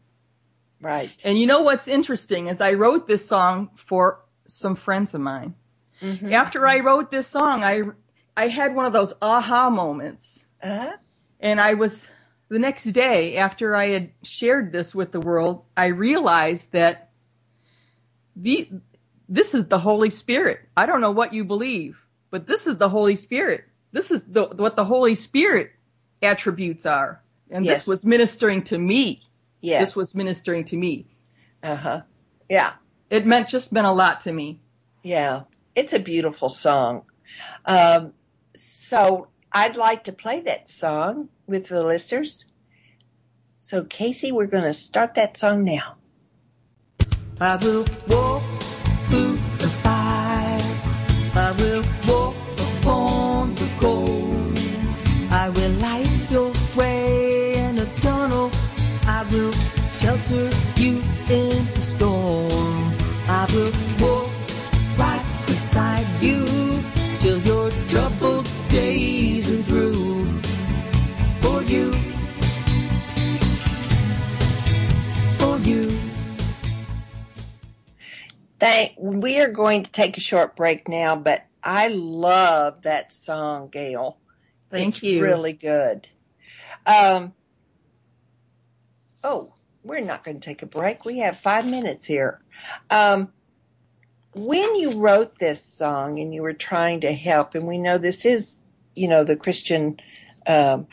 Right. 0.79 1.11
And 1.23 1.39
you 1.39 1.45
know 1.45 1.61
what's 1.61 1.87
interesting 1.87 2.47
is 2.47 2.59
I 2.59 2.73
wrote 2.73 3.07
this 3.07 3.25
song 3.25 3.69
for 3.75 4.21
some 4.47 4.75
friends 4.75 5.13
of 5.13 5.21
mine. 5.21 5.55
Mm-hmm. 6.01 6.33
After 6.33 6.67
I 6.67 6.79
wrote 6.79 7.11
this 7.11 7.27
song, 7.27 7.63
I 7.63 7.83
I 8.35 8.47
had 8.47 8.75
one 8.75 8.85
of 8.85 8.93
those 8.93 9.13
aha 9.21 9.69
moments. 9.69 10.45
Uh-huh. 10.63 10.97
And 11.39 11.61
I 11.61 11.75
was 11.75 12.07
the 12.49 12.59
next 12.59 12.83
day 12.85 13.37
after 13.37 13.75
I 13.75 13.87
had 13.87 14.11
shared 14.23 14.73
this 14.73 14.93
with 14.93 15.13
the 15.13 15.21
world, 15.21 15.63
I 15.77 15.85
realized 15.87 16.73
that 16.73 17.11
the 18.35 18.69
this 19.29 19.53
is 19.53 19.67
the 19.67 19.79
Holy 19.79 20.09
Spirit. 20.09 20.59
I 20.75 20.85
don't 20.85 20.99
know 20.99 21.11
what 21.11 21.33
you 21.33 21.45
believe, 21.45 22.05
but 22.29 22.47
this 22.47 22.67
is 22.67 22.77
the 22.77 22.89
Holy 22.89 23.15
Spirit. 23.15 23.63
This 23.91 24.11
is 24.11 24.25
the 24.25 24.45
what 24.45 24.75
the 24.75 24.85
Holy 24.85 25.15
Spirit 25.15 25.71
attributes 26.21 26.85
are. 26.85 27.21
And 27.49 27.65
Yes. 27.65 27.79
this 27.79 27.87
was 27.87 28.05
ministering 28.05 28.63
to 28.63 28.77
me. 28.77 29.23
Yes. 29.59 29.87
This 29.87 29.95
was 29.95 30.15
ministering 30.15 30.63
to 30.65 30.77
me. 30.77 31.07
Uh-huh. 31.61 32.01
Yeah. 32.49 32.73
It 33.09 33.25
meant 33.25 33.49
just 33.49 33.71
meant 33.71 33.87
a 33.87 33.91
lot 33.91 34.21
to 34.21 34.31
me. 34.31 34.61
Yeah. 35.03 35.43
It's 35.75 35.93
a 35.93 35.99
beautiful 35.99 36.49
song. 36.49 37.03
Um, 37.65 38.13
so 38.53 39.27
I'd 39.51 39.75
like 39.75 40.03
to 40.05 40.11
play 40.13 40.41
that 40.41 40.67
song 40.69 41.29
with 41.45 41.67
the 41.67 41.83
listeners. 41.83 42.45
So 43.59 43.83
Casey, 43.83 44.31
we're 44.31 44.47
going 44.47 44.63
to 44.63 44.73
start 44.73 45.15
that 45.15 45.37
song 45.37 45.63
now. 45.63 45.95
I 47.39 47.57
will 47.57 47.85
walk 48.07 48.43
through 49.09 49.35
the 49.57 49.67
fire. 49.83 50.59
I 51.33 51.51
will 51.57 51.83
walk 52.07 52.35
will 55.61 55.69
light 55.73 56.27
your 56.31 56.51
way 56.75 57.53
in 57.55 57.77
a 57.77 57.85
tunnel. 57.99 58.49
I 59.05 59.23
will 59.31 59.51
shelter 59.99 60.49
you 60.75 60.97
in 61.29 61.65
the 61.75 61.81
storm. 61.81 62.95
I 63.27 63.45
will 63.53 63.71
walk 63.99 64.31
right 64.97 65.43
beside 65.45 66.07
you 66.19 66.45
till 67.19 67.39
your 67.41 67.69
troubled 67.89 68.49
days 68.69 69.49
are 69.51 69.63
through. 69.63 70.41
For 71.41 71.61
you. 71.63 71.91
For 75.37 75.57
you. 75.59 75.99
Thank, 78.59 78.93
we 78.97 79.39
are 79.39 79.51
going 79.51 79.83
to 79.83 79.91
take 79.91 80.17
a 80.17 80.21
short 80.21 80.55
break 80.55 80.87
now, 80.87 81.15
but 81.15 81.45
I 81.63 81.89
love 81.89 82.81
that 82.81 83.13
song, 83.13 83.69
Gail. 83.69 84.17
Thank 84.71 84.95
it's 84.95 85.03
you. 85.03 85.21
Really 85.21 85.53
good. 85.53 86.07
Um, 86.85 87.33
oh, 89.23 89.53
we're 89.83 89.99
not 89.99 90.23
going 90.23 90.39
to 90.39 90.45
take 90.45 90.61
a 90.61 90.65
break. 90.65 91.05
We 91.05 91.19
have 91.19 91.37
five 91.37 91.65
minutes 91.65 92.05
here. 92.05 92.41
Um, 92.89 93.29
when 94.33 94.75
you 94.75 94.93
wrote 94.93 95.39
this 95.39 95.63
song 95.63 96.19
and 96.19 96.33
you 96.33 96.41
were 96.41 96.53
trying 96.53 97.01
to 97.01 97.11
help, 97.11 97.53
and 97.53 97.67
we 97.67 97.77
know 97.77 97.97
this 97.97 98.25
is, 98.25 98.57
you 98.95 99.07
know, 99.07 99.23
the 99.23 99.35
Christian 99.35 99.99
um, 100.47 100.87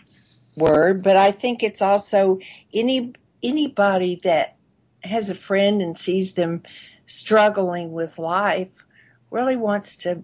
word, 0.56 1.02
but 1.02 1.16
I 1.16 1.30
think 1.30 1.62
it's 1.62 1.82
also 1.82 2.38
any 2.74 3.14
anybody 3.42 4.20
that 4.24 4.56
has 5.04 5.30
a 5.30 5.34
friend 5.34 5.80
and 5.80 5.96
sees 5.96 6.34
them 6.34 6.62
struggling 7.06 7.92
with 7.92 8.18
life 8.18 8.84
really 9.30 9.56
wants 9.56 9.96
to 9.96 10.22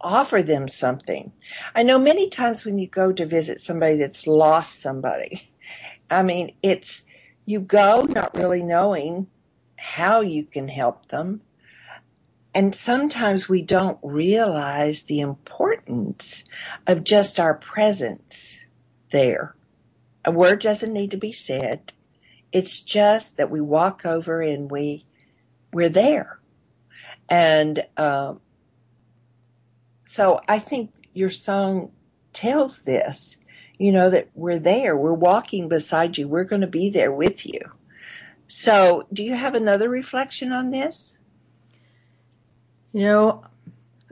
offer 0.00 0.42
them 0.42 0.68
something. 0.68 1.32
I 1.74 1.82
know 1.82 1.98
many 1.98 2.28
times 2.28 2.64
when 2.64 2.78
you 2.78 2.86
go 2.86 3.12
to 3.12 3.26
visit 3.26 3.60
somebody 3.60 3.96
that's 3.96 4.26
lost 4.26 4.80
somebody, 4.80 5.52
I 6.10 6.22
mean, 6.22 6.54
it's 6.62 7.04
you 7.46 7.60
go 7.60 8.02
not 8.02 8.36
really 8.36 8.62
knowing 8.62 9.26
how 9.76 10.20
you 10.20 10.44
can 10.44 10.68
help 10.68 11.08
them. 11.08 11.40
And 12.54 12.74
sometimes 12.74 13.48
we 13.48 13.62
don't 13.62 13.98
realize 14.02 15.02
the 15.02 15.20
importance 15.20 16.44
of 16.86 17.04
just 17.04 17.38
our 17.38 17.54
presence 17.54 18.58
there. 19.12 19.54
A 20.24 20.30
word 20.30 20.60
doesn't 20.60 20.92
need 20.92 21.12
to 21.12 21.16
be 21.16 21.32
said. 21.32 21.92
It's 22.52 22.80
just 22.80 23.36
that 23.36 23.50
we 23.50 23.60
walk 23.60 24.04
over 24.04 24.42
and 24.42 24.70
we 24.70 25.06
we're 25.72 25.88
there. 25.88 26.40
And 27.28 27.84
um, 27.96 28.40
so 30.10 30.40
I 30.48 30.58
think 30.58 30.90
your 31.14 31.30
song 31.30 31.92
tells 32.32 32.82
this, 32.82 33.36
you 33.78 33.92
know, 33.92 34.10
that 34.10 34.28
we're 34.34 34.58
there, 34.58 34.96
we're 34.96 35.12
walking 35.12 35.68
beside 35.68 36.18
you, 36.18 36.26
we're 36.26 36.42
going 36.42 36.62
to 36.62 36.66
be 36.66 36.90
there 36.90 37.12
with 37.12 37.46
you. 37.46 37.60
So, 38.48 39.06
do 39.12 39.22
you 39.22 39.36
have 39.36 39.54
another 39.54 39.88
reflection 39.88 40.50
on 40.50 40.72
this? 40.72 41.16
You 42.92 43.02
know, 43.02 43.44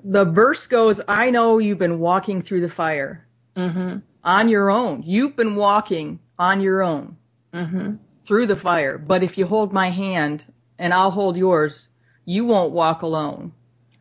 the 0.05 0.24
verse 0.24 0.68
goes, 0.68 1.01
I 1.09 1.32
know 1.32 1.59
you've 1.59 1.80
been 1.80 1.99
walking 1.99 2.42
through 2.42 2.61
the 2.61 2.70
fire 2.70 3.26
Mm-hmm. 3.57 3.99
on 4.22 4.49
your 4.49 4.70
own. 4.70 5.03
You've 5.05 5.34
been 5.34 5.57
walking 5.57 6.20
on 6.38 6.61
your 6.61 6.80
own 6.80 7.16
Mm-hmm. 7.53 7.96
through 8.22 8.46
the 8.46 8.55
fire. 8.55 8.99
But 8.99 9.24
if 9.24 9.36
you 9.36 9.46
hold 9.46 9.72
my 9.72 9.90
hand 9.90 10.44
and 10.78 10.94
I'll 10.94 11.11
hold 11.11 11.36
yours, 11.36 11.88
you 12.24 12.44
won't 12.44 12.70
walk 12.70 13.03
alone. 13.03 13.53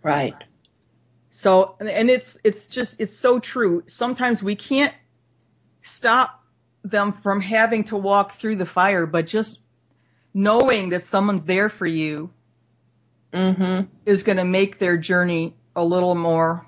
Right. 0.03 0.35
So, 1.37 1.75
and 1.79 2.09
it's, 2.09 2.39
it's 2.43 2.65
just, 2.65 2.99
it's 2.99 3.15
so 3.15 3.37
true. 3.37 3.83
Sometimes 3.85 4.41
we 4.41 4.55
can't 4.55 4.91
stop 5.81 6.43
them 6.83 7.13
from 7.13 7.41
having 7.41 7.83
to 7.83 7.95
walk 7.95 8.31
through 8.31 8.55
the 8.55 8.65
fire, 8.65 9.05
but 9.05 9.27
just 9.27 9.59
knowing 10.33 10.89
that 10.89 11.05
someone's 11.05 11.43
there 11.43 11.69
for 11.69 11.85
you 11.85 12.31
Mm-hmm. 13.33 13.85
is 14.07 14.23
going 14.23 14.37
to 14.37 14.45
make 14.45 14.79
their 14.79 14.97
journey 14.97 15.53
a 15.75 15.83
little 15.83 16.15
more, 16.15 16.65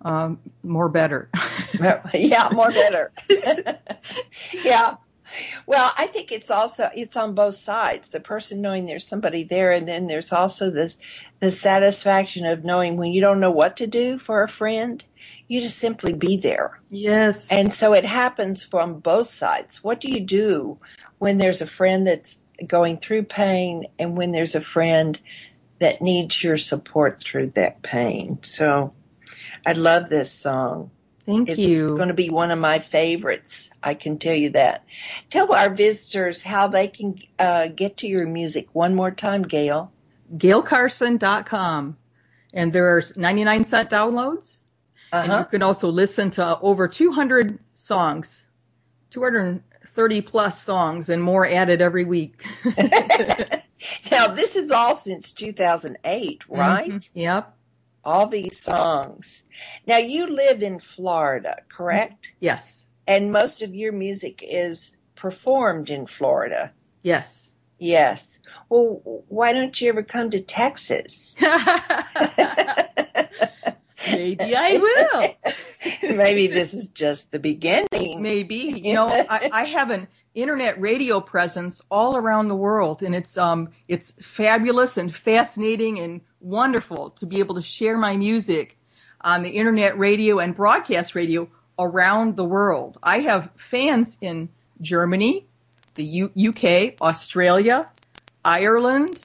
um, 0.00 0.38
more 0.62 0.88
better. 0.88 1.28
yeah, 2.14 2.48
more 2.54 2.70
better. 2.70 3.12
yeah. 4.64 4.96
Well, 5.66 5.92
I 5.96 6.06
think 6.06 6.32
it's 6.32 6.50
also 6.50 6.90
it's 6.94 7.16
on 7.16 7.34
both 7.34 7.54
sides. 7.54 8.10
The 8.10 8.20
person 8.20 8.60
knowing 8.60 8.86
there's 8.86 9.06
somebody 9.06 9.44
there, 9.44 9.72
and 9.72 9.88
then 9.88 10.06
there's 10.06 10.32
also 10.32 10.70
this 10.70 10.98
the 11.40 11.50
satisfaction 11.50 12.44
of 12.44 12.64
knowing 12.64 12.96
when 12.96 13.12
you 13.12 13.20
don't 13.20 13.40
know 13.40 13.50
what 13.50 13.76
to 13.78 13.86
do 13.86 14.18
for 14.18 14.42
a 14.42 14.48
friend, 14.48 15.04
you 15.48 15.60
just 15.60 15.78
simply 15.78 16.12
be 16.12 16.36
there. 16.36 16.80
yes. 16.90 17.50
And 17.50 17.74
so 17.74 17.92
it 17.92 18.04
happens 18.04 18.62
from 18.62 19.00
both 19.00 19.28
sides. 19.28 19.82
What 19.82 20.00
do 20.00 20.10
you 20.10 20.20
do 20.20 20.78
when 21.18 21.38
there's 21.38 21.60
a 21.60 21.66
friend 21.66 22.06
that's 22.06 22.40
going 22.66 22.98
through 22.98 23.24
pain 23.24 23.86
and 23.98 24.16
when 24.16 24.32
there's 24.32 24.54
a 24.54 24.60
friend 24.60 25.18
that 25.78 26.02
needs 26.02 26.44
your 26.44 26.56
support 26.56 27.22
through 27.22 27.52
that 27.56 27.82
pain? 27.82 28.38
So 28.42 28.92
I 29.66 29.72
love 29.72 30.08
this 30.08 30.30
song. 30.32 30.90
Thank 31.30 31.48
it's 31.50 31.58
you. 31.58 31.96
going 31.96 32.08
to 32.08 32.14
be 32.14 32.30
one 32.30 32.50
of 32.50 32.58
my 32.58 32.78
favorites. 32.78 33.70
I 33.82 33.94
can 33.94 34.18
tell 34.18 34.34
you 34.34 34.50
that. 34.50 34.84
Tell 35.30 35.52
our 35.54 35.70
visitors 35.70 36.42
how 36.42 36.68
they 36.68 36.88
can 36.88 37.18
uh, 37.38 37.68
get 37.68 37.96
to 37.98 38.06
your 38.08 38.26
music 38.26 38.68
one 38.72 38.94
more 38.94 39.10
time, 39.10 39.42
Gail. 39.42 39.92
GailCarson.com. 40.36 41.96
And 42.52 42.72
there's 42.72 43.16
99 43.16 43.64
cent 43.64 43.90
downloads. 43.90 44.60
And 45.12 45.26
you 45.28 45.32
Uh-huh. 45.34 45.44
can 45.44 45.62
also 45.62 45.88
listen 45.90 46.30
to 46.30 46.58
over 46.60 46.86
200 46.88 47.58
songs, 47.74 48.46
230 49.10 50.20
plus 50.22 50.62
songs, 50.62 51.08
and 51.08 51.22
more 51.22 51.46
added 51.46 51.80
every 51.80 52.04
week. 52.04 52.44
Now, 54.10 54.26
this 54.28 54.56
is 54.56 54.70
all 54.70 54.94
since 54.94 55.32
2008, 55.32 56.42
right? 56.50 56.90
Mhm. 56.90 57.08
Yep. 57.14 57.56
All 58.04 58.26
these 58.26 58.60
songs. 58.60 59.42
Now, 59.86 59.98
you 59.98 60.26
live 60.26 60.62
in 60.62 60.78
Florida, 60.78 61.56
correct? 61.68 62.26
Mm-hmm. 62.26 62.36
Yes. 62.40 62.86
And 63.06 63.32
most 63.32 63.62
of 63.62 63.74
your 63.74 63.92
music 63.92 64.42
is 64.46 64.96
performed 65.14 65.90
in 65.90 66.06
Florida. 66.06 66.72
Yes. 67.02 67.54
Yes. 67.78 68.38
Well, 68.68 69.00
why 69.28 69.52
don't 69.52 69.80
you 69.80 69.88
ever 69.88 70.02
come 70.02 70.30
to 70.30 70.40
Texas? 70.40 71.34
Maybe 74.06 74.54
I 74.54 74.76
will. 74.78 75.34
Maybe 76.16 76.46
this 76.46 76.74
is 76.74 76.88
just 76.88 77.32
the 77.32 77.38
beginning. 77.38 78.22
Maybe. 78.22 78.56
You 78.56 78.94
know, 78.94 79.08
I, 79.08 79.50
I 79.52 79.64
have 79.64 79.90
an 79.90 80.08
internet 80.34 80.80
radio 80.80 81.20
presence 81.20 81.82
all 81.90 82.16
around 82.16 82.48
the 82.48 82.54
world 82.54 83.02
and 83.02 83.14
it's 83.14 83.36
um 83.36 83.68
it's 83.88 84.12
fabulous 84.22 84.96
and 84.96 85.14
fascinating 85.14 85.98
and 85.98 86.20
wonderful 86.40 87.10
to 87.10 87.26
be 87.26 87.38
able 87.38 87.54
to 87.54 87.62
share 87.62 87.98
my 87.98 88.16
music 88.16 88.78
on 89.22 89.42
the 89.42 89.50
internet 89.50 89.98
radio 89.98 90.38
and 90.38 90.54
broadcast 90.54 91.14
radio 91.14 91.48
around 91.78 92.36
the 92.36 92.44
world. 92.44 92.98
I 93.02 93.20
have 93.20 93.50
fans 93.56 94.18
in 94.20 94.48
Germany, 94.80 95.46
the 95.94 96.04
U- 96.04 96.32
UK, 96.48 96.94
Australia, 97.00 97.88
Ireland, 98.44 99.20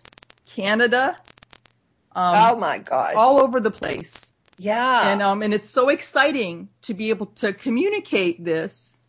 Canada, 0.46 1.18
um, 2.14 2.56
oh 2.56 2.56
my 2.58 2.80
God! 2.80 3.16
all 3.16 3.40
over 3.40 3.60
the 3.60 3.72
place 3.72 4.34
yeah. 4.58 5.12
and 5.12 5.22
um 5.22 5.42
and 5.42 5.54
it's 5.54 5.70
so 5.70 5.90
exciting 5.90 6.70
to 6.82 6.94
be 6.94 7.10
able 7.10 7.28
to 7.28 7.54
communicate 7.54 8.44
this 8.44 9.00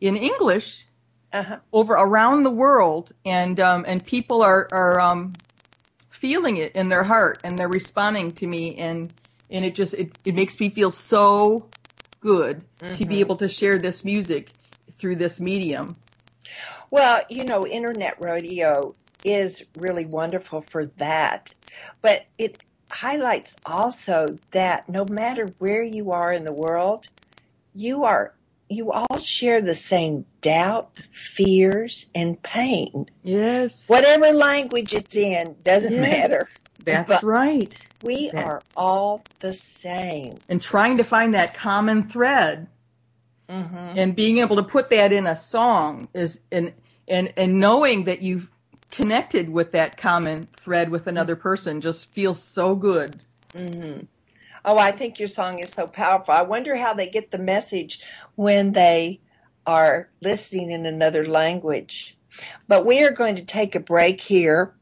in 0.00 0.16
English 0.16 0.86
uh-huh. 1.32 1.58
over 1.72 1.94
around 1.94 2.42
the 2.42 2.50
world 2.50 3.12
and 3.24 3.58
um 3.60 3.84
and 3.86 4.04
people 4.06 4.42
are 4.42 4.68
are 4.72 5.00
um 5.00 5.32
feeling 6.10 6.56
it 6.56 6.72
in 6.74 6.88
their 6.88 7.04
heart 7.04 7.38
and 7.44 7.58
they're 7.58 7.68
responding 7.68 8.32
to 8.32 8.46
me 8.46 8.76
and 8.76 9.12
and 9.50 9.64
it 9.64 9.74
just 9.74 9.94
it, 9.94 10.16
it 10.24 10.34
makes 10.34 10.58
me 10.60 10.70
feel 10.70 10.90
so 10.90 11.66
good 12.20 12.62
to 12.94 13.04
be 13.04 13.20
able 13.20 13.36
to 13.36 13.48
share 13.48 13.78
this 13.78 14.04
music 14.04 14.50
through 14.98 15.16
this 15.16 15.40
medium 15.40 15.96
Well, 16.90 17.22
you 17.30 17.44
know, 17.44 17.66
internet 17.66 18.20
radio 18.20 18.94
is 19.24 19.64
really 19.74 20.04
wonderful 20.04 20.60
for 20.60 20.86
that. 20.96 21.54
But 22.02 22.26
it 22.38 22.62
highlights 22.90 23.56
also 23.64 24.38
that 24.50 24.88
no 24.88 25.04
matter 25.06 25.46
where 25.58 25.82
you 25.82 26.12
are 26.12 26.32
in 26.32 26.44
the 26.44 26.52
world, 26.52 27.06
you 27.74 28.04
are 28.04 28.34
you 28.72 28.90
all 28.92 29.18
share 29.18 29.60
the 29.60 29.74
same 29.74 30.24
doubt, 30.40 30.90
fears, 31.12 32.06
and 32.14 32.42
pain. 32.42 33.06
yes 33.22 33.88
Whatever 33.88 34.32
language 34.32 34.94
it's 34.94 35.14
in 35.14 35.56
doesn't 35.62 35.92
Yes. 35.92 36.00
matter. 36.00 36.48
that's 36.84 37.08
But- 37.08 37.22
right 37.22 37.78
We 38.02 38.30
That- 38.30 38.44
are 38.44 38.62
all 38.76 39.22
the 39.38 39.52
same. 39.52 40.38
and 40.48 40.60
trying 40.60 40.96
to 40.96 41.04
find 41.04 41.34
that 41.34 41.54
common 41.54 42.08
thread 42.08 42.66
Mm-hmm. 43.48 43.98
and 43.98 44.16
being 44.16 44.38
able 44.38 44.56
to 44.56 44.62
put 44.62 44.88
that 44.90 45.12
in 45.12 45.26
a 45.26 45.36
song 45.36 46.08
is 46.14 46.40
and 46.50 46.72
and 47.06 47.32
and 47.36 47.60
knowing 47.60 48.04
that 48.04 48.22
you've 48.22 48.48
connected 48.90 49.50
with 49.50 49.72
that 49.72 49.96
common 49.98 50.48
thread 50.56 50.88
with 50.90 51.06
another 51.06 51.36
person 51.36 51.80
just 51.80 52.10
feels 52.12 52.42
so 52.42 52.74
good 52.74 53.20
Oh, 54.64 54.78
I 54.78 54.92
think 54.92 55.18
your 55.18 55.28
song 55.28 55.58
is 55.58 55.70
so 55.70 55.86
powerful. 55.86 56.34
I 56.34 56.42
wonder 56.42 56.76
how 56.76 56.94
they 56.94 57.08
get 57.08 57.30
the 57.30 57.38
message 57.38 58.00
when 58.36 58.72
they 58.72 59.20
are 59.66 60.08
listening 60.20 60.70
in 60.70 60.86
another 60.86 61.26
language. 61.26 62.16
But 62.68 62.86
we 62.86 63.02
are 63.02 63.10
going 63.10 63.36
to 63.36 63.44
take 63.44 63.74
a 63.74 63.80
break 63.80 64.20
here. 64.20 64.74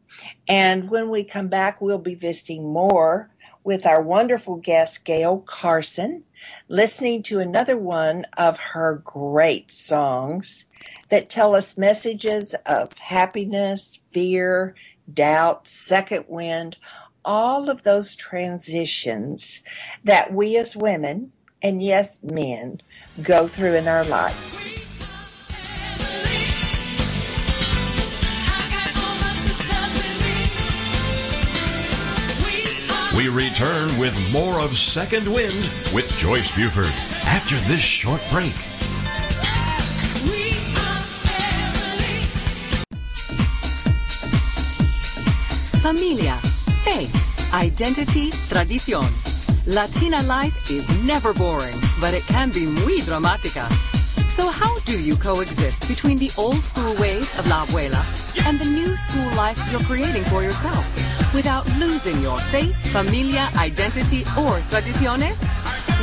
And 0.48 0.90
when 0.90 1.08
we 1.08 1.24
come 1.24 1.48
back, 1.48 1.80
we'll 1.80 1.98
be 1.98 2.14
visiting 2.14 2.72
more 2.72 3.30
with 3.64 3.86
our 3.86 4.02
wonderful 4.02 4.56
guest, 4.56 5.04
Gail 5.04 5.38
Carson, 5.46 6.24
listening 6.68 7.22
to 7.24 7.40
another 7.40 7.76
one 7.76 8.26
of 8.36 8.58
her 8.58 9.00
great 9.04 9.70
songs 9.70 10.64
that 11.10 11.28
tell 11.28 11.54
us 11.54 11.76
messages 11.76 12.54
of 12.66 12.96
happiness, 12.98 14.00
fear, 14.12 14.74
doubt, 15.12 15.68
second 15.68 16.24
wind, 16.28 16.76
all 17.24 17.68
of 17.68 17.82
those 17.82 18.16
transitions 18.16 19.62
that 20.04 20.32
we 20.32 20.56
as 20.56 20.74
women, 20.74 21.32
and 21.62 21.82
yes, 21.82 22.22
men, 22.22 22.80
go 23.22 23.46
through 23.46 23.74
in 23.74 23.88
our 23.88 24.04
lives. 24.04 24.56
We 33.16 33.28
return 33.28 33.88
with 33.98 34.32
more 34.32 34.60
of 34.60 34.76
Second 34.78 35.26
Wind 35.26 35.68
with 35.92 36.10
Joyce 36.16 36.54
Buford 36.54 36.86
after 37.26 37.56
this 37.68 37.80
short 37.80 38.22
break. 38.30 38.54
Familia, 45.82 46.38
faith, 46.84 47.12
identity, 47.52 48.30
tradición. 48.48 49.06
Latina 49.66 50.22
life 50.22 50.70
is 50.70 50.86
never 51.04 51.34
boring, 51.34 51.76
but 52.00 52.14
it 52.14 52.22
can 52.24 52.50
be 52.50 52.66
muy 52.66 53.00
dramática. 53.00 53.68
So 54.30 54.48
how 54.48 54.78
do 54.86 54.96
you 54.98 55.16
coexist 55.16 55.88
between 55.88 56.16
the 56.16 56.30
old 56.38 56.62
school 56.62 56.94
ways 56.96 57.28
of 57.38 57.46
la 57.48 57.66
abuela 57.66 58.00
and 58.48 58.58
the 58.58 58.64
new 58.64 58.96
school 58.96 59.30
life 59.36 59.58
you're 59.70 59.84
creating 59.84 60.24
for 60.24 60.42
yourself 60.42 60.84
without 61.34 61.66
losing 61.78 62.18
your 62.22 62.38
faith, 62.38 62.74
familia, 62.92 63.48
identity, 63.56 64.22
or 64.38 64.56
tradiciones? 64.72 65.38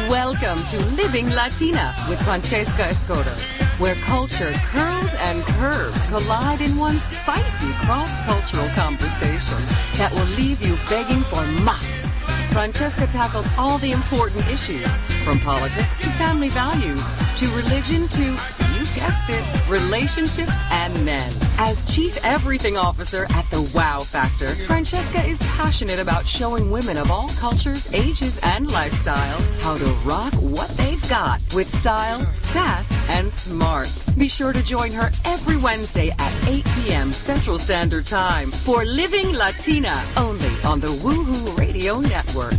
Welcome 0.09 0.61
to 0.69 0.77
Living 0.95 1.27
Latina 1.33 1.91
with 2.07 2.21
Francesca 2.21 2.83
Escoto, 2.83 3.33
where 3.79 3.95
culture 4.05 4.51
curls 4.73 5.13
and 5.29 5.43
curves 5.61 6.05
collide 6.07 6.61
in 6.61 6.75
one 6.77 6.95
spicy 6.95 7.71
cross-cultural 7.85 8.67
conversation 8.73 9.61
that 9.97 10.11
will 10.13 10.25
leave 10.33 10.61
you 10.65 10.75
begging 10.89 11.21
for 11.21 11.43
más. 11.61 12.05
Francesca 12.51 13.05
tackles 13.05 13.47
all 13.57 13.77
the 13.77 13.91
important 13.91 14.41
issues, 14.47 14.87
from 15.23 15.37
politics 15.39 15.99
to 15.99 16.09
family 16.17 16.49
values, 16.49 17.05
to 17.37 17.45
religion 17.53 18.07
to, 18.07 18.66
guessed 18.97 19.29
it, 19.29 19.69
relationships 19.69 20.57
and 20.71 21.05
men. 21.05 21.31
As 21.59 21.85
Chief 21.85 22.17
Everything 22.25 22.77
Officer 22.77 23.27
at 23.35 23.45
the 23.51 23.61
Wow 23.75 23.99
Factor, 23.99 24.47
Francesca 24.47 25.23
is 25.23 25.37
passionate 25.57 25.99
about 25.99 26.25
showing 26.25 26.71
women 26.71 26.97
of 26.97 27.11
all 27.11 27.29
cultures, 27.39 27.93
ages, 27.93 28.39
and 28.41 28.67
lifestyles 28.69 29.45
how 29.61 29.77
to 29.77 29.85
rock 30.03 30.33
what 30.41 30.69
they've 30.77 31.09
got 31.09 31.39
with 31.53 31.69
style, 31.69 32.21
sass, 32.33 32.89
and 33.09 33.29
smarts. 33.29 34.09
Be 34.15 34.27
sure 34.27 34.51
to 34.51 34.63
join 34.63 34.91
her 34.93 35.11
every 35.25 35.57
Wednesday 35.57 36.09
at 36.09 36.47
8 36.47 36.65
p.m. 36.77 37.11
Central 37.11 37.59
Standard 37.59 38.07
Time 38.07 38.49
for 38.49 38.83
Living 38.83 39.31
Latina, 39.31 39.93
only 40.17 40.49
on 40.65 40.79
the 40.79 40.87
Woohoo 40.87 41.55
Radio 41.59 41.99
Network. 41.99 42.55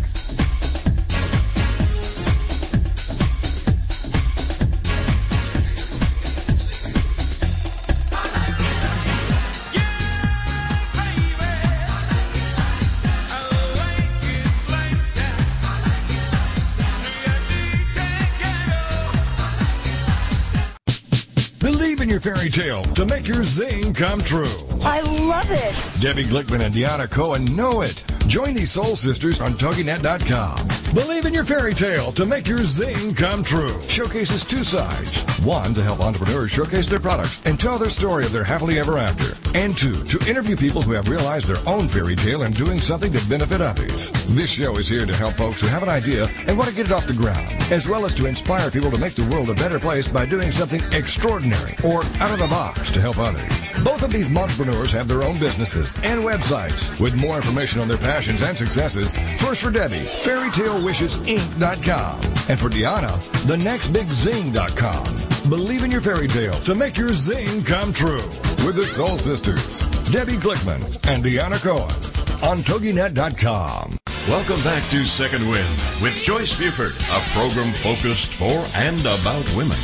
Your 22.24 22.34
fairy 22.34 22.50
tale 22.50 22.82
to 22.94 23.04
make 23.04 23.26
your 23.26 23.42
zing 23.42 23.92
come 23.94 24.20
true. 24.20 24.46
I 24.82 25.00
love 25.00 25.46
it. 25.50 26.00
Debbie 26.00 26.24
Glickman 26.24 26.60
and 26.60 26.74
Deanna 26.74 27.10
Cohen 27.10 27.44
know 27.56 27.82
it. 27.82 28.04
Join 28.26 28.54
these 28.54 28.72
soul 28.72 28.96
sisters 28.96 29.40
on 29.40 29.52
TogiNet.com. 29.52 30.77
Believe 30.94 31.26
in 31.26 31.34
your 31.34 31.44
fairy 31.44 31.74
tale 31.74 32.12
to 32.12 32.24
make 32.24 32.46
your 32.46 32.64
zing 32.64 33.14
come 33.14 33.42
true. 33.42 33.78
Showcases 33.82 34.42
two 34.42 34.64
sides. 34.64 35.22
One, 35.44 35.74
to 35.74 35.82
help 35.82 36.00
entrepreneurs 36.00 36.50
showcase 36.50 36.86
their 36.86 36.98
products 36.98 37.44
and 37.44 37.60
tell 37.60 37.76
their 37.76 37.90
story 37.90 38.24
of 38.24 38.32
their 38.32 38.42
happily 38.42 38.78
ever 38.78 38.96
after. 38.96 39.36
And 39.56 39.76
two, 39.76 39.92
to 39.92 40.28
interview 40.30 40.56
people 40.56 40.80
who 40.80 40.92
have 40.92 41.08
realized 41.08 41.46
their 41.46 41.62
own 41.68 41.88
fairy 41.88 42.16
tale 42.16 42.42
and 42.42 42.56
doing 42.56 42.80
something 42.80 43.12
to 43.12 43.28
benefit 43.28 43.60
others. 43.60 44.10
This 44.34 44.48
show 44.48 44.78
is 44.78 44.88
here 44.88 45.04
to 45.04 45.14
help 45.14 45.34
folks 45.34 45.60
who 45.60 45.66
have 45.66 45.82
an 45.82 45.90
idea 45.90 46.26
and 46.46 46.56
want 46.56 46.70
to 46.70 46.74
get 46.74 46.86
it 46.86 46.92
off 46.92 47.06
the 47.06 47.12
ground, 47.12 47.48
as 47.70 47.86
well 47.86 48.06
as 48.06 48.14
to 48.14 48.26
inspire 48.26 48.70
people 48.70 48.90
to 48.90 48.98
make 48.98 49.14
the 49.14 49.28
world 49.28 49.50
a 49.50 49.54
better 49.54 49.78
place 49.78 50.08
by 50.08 50.24
doing 50.24 50.50
something 50.50 50.82
extraordinary 50.92 51.74
or 51.84 52.00
out 52.20 52.32
of 52.32 52.38
the 52.38 52.48
box 52.48 52.90
to 52.92 53.00
help 53.00 53.18
others. 53.18 53.46
Both 53.84 54.02
of 54.02 54.12
these 54.12 54.34
entrepreneurs 54.34 54.90
have 54.92 55.06
their 55.06 55.22
own 55.22 55.38
businesses 55.38 55.94
and 56.02 56.22
websites. 56.22 56.98
With 57.00 57.20
more 57.20 57.36
information 57.36 57.80
on 57.80 57.88
their 57.88 57.98
passions 57.98 58.40
and 58.40 58.56
successes, 58.56 59.14
first 59.40 59.62
for 59.62 59.70
Debbie, 59.70 60.06
fairytalewishesinc.com. 60.78 62.20
And 62.48 62.58
for 62.58 62.70
Deanna, 62.70 63.10
thenextbigzing.com. 63.46 65.50
Believe 65.50 65.84
in 65.84 65.90
your 65.90 66.00
fairy 66.00 66.28
tale 66.28 66.58
to 66.60 66.74
make 66.74 66.96
your 66.96 67.10
zing 67.10 67.62
come 67.64 67.92
true. 67.92 68.22
With 68.64 68.76
the 68.76 68.86
Soul 68.86 69.16
Sisters, 69.16 69.80
Debbie 70.10 70.36
Glickman 70.36 70.82
and 71.10 71.24
Deanna 71.24 71.60
Cohen 71.62 71.90
on 72.42 72.58
TogiNet.com. 72.58 73.96
Welcome 74.28 74.62
back 74.62 74.82
to 74.90 75.04
Second 75.06 75.48
Wind 75.48 75.68
with 76.02 76.12
Joyce 76.22 76.54
Buford, 76.58 76.92
a 77.10 77.20
program 77.30 77.72
focused 77.72 78.34
for 78.34 78.62
and 78.74 79.00
about 79.00 79.50
women. 79.56 79.78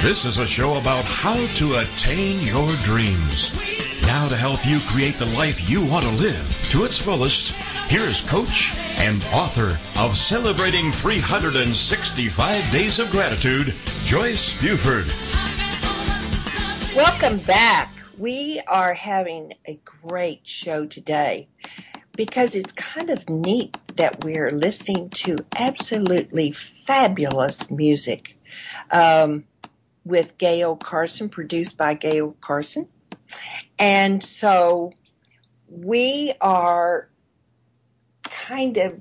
This 0.00 0.24
is 0.24 0.38
a 0.38 0.46
show 0.46 0.78
about 0.78 1.04
how 1.04 1.36
to 1.56 1.74
attain 1.76 2.40
your 2.46 2.72
dreams. 2.84 3.52
Now 4.02 4.28
to 4.28 4.36
help 4.36 4.64
you 4.66 4.80
create 4.80 5.14
the 5.14 5.26
life 5.36 5.68
you 5.68 5.84
want 5.84 6.04
to 6.06 6.10
live 6.12 6.66
to 6.70 6.84
its 6.84 6.96
fullest, 6.98 7.54
here 7.92 8.08
is 8.08 8.22
coach 8.22 8.72
and 9.00 9.22
author 9.34 9.78
of 10.00 10.16
Celebrating 10.16 10.90
365 10.90 12.72
Days 12.72 12.98
of 12.98 13.10
Gratitude, 13.10 13.74
Joyce 14.04 14.58
Buford. 14.62 15.04
Welcome 16.96 17.36
back. 17.40 17.90
We 18.16 18.62
are 18.66 18.94
having 18.94 19.52
a 19.66 19.78
great 19.84 20.40
show 20.44 20.86
today 20.86 21.48
because 22.16 22.54
it's 22.54 22.72
kind 22.72 23.10
of 23.10 23.28
neat 23.28 23.76
that 23.96 24.24
we're 24.24 24.50
listening 24.50 25.10
to 25.10 25.36
absolutely 25.54 26.52
fabulous 26.86 27.70
music 27.70 28.38
um, 28.90 29.44
with 30.06 30.38
Gail 30.38 30.76
Carson, 30.76 31.28
produced 31.28 31.76
by 31.76 31.92
Gail 31.92 32.38
Carson. 32.40 32.88
And 33.78 34.24
so 34.24 34.94
we 35.68 36.32
are 36.40 37.10
kind 38.32 38.76
of 38.76 39.00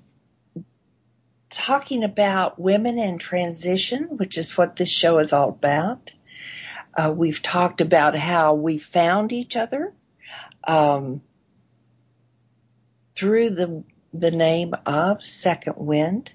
talking 1.49 2.03
about 2.03 2.59
women 2.59 2.97
and 2.97 3.19
transition, 3.19 4.03
which 4.17 4.37
is 4.37 4.57
what 4.57 4.75
this 4.75 4.89
show 4.89 5.19
is 5.19 5.33
all 5.33 5.49
about. 5.49 6.13
Uh, 6.97 7.13
we've 7.15 7.41
talked 7.41 7.81
about 7.81 8.17
how 8.17 8.53
we 8.53 8.77
found 8.77 9.31
each 9.31 9.55
other 9.55 9.93
um, 10.65 11.21
through 13.15 13.49
the 13.49 13.83
the 14.13 14.31
name 14.31 14.73
of 14.85 15.25
Second 15.25 15.75
Wind, 15.77 16.31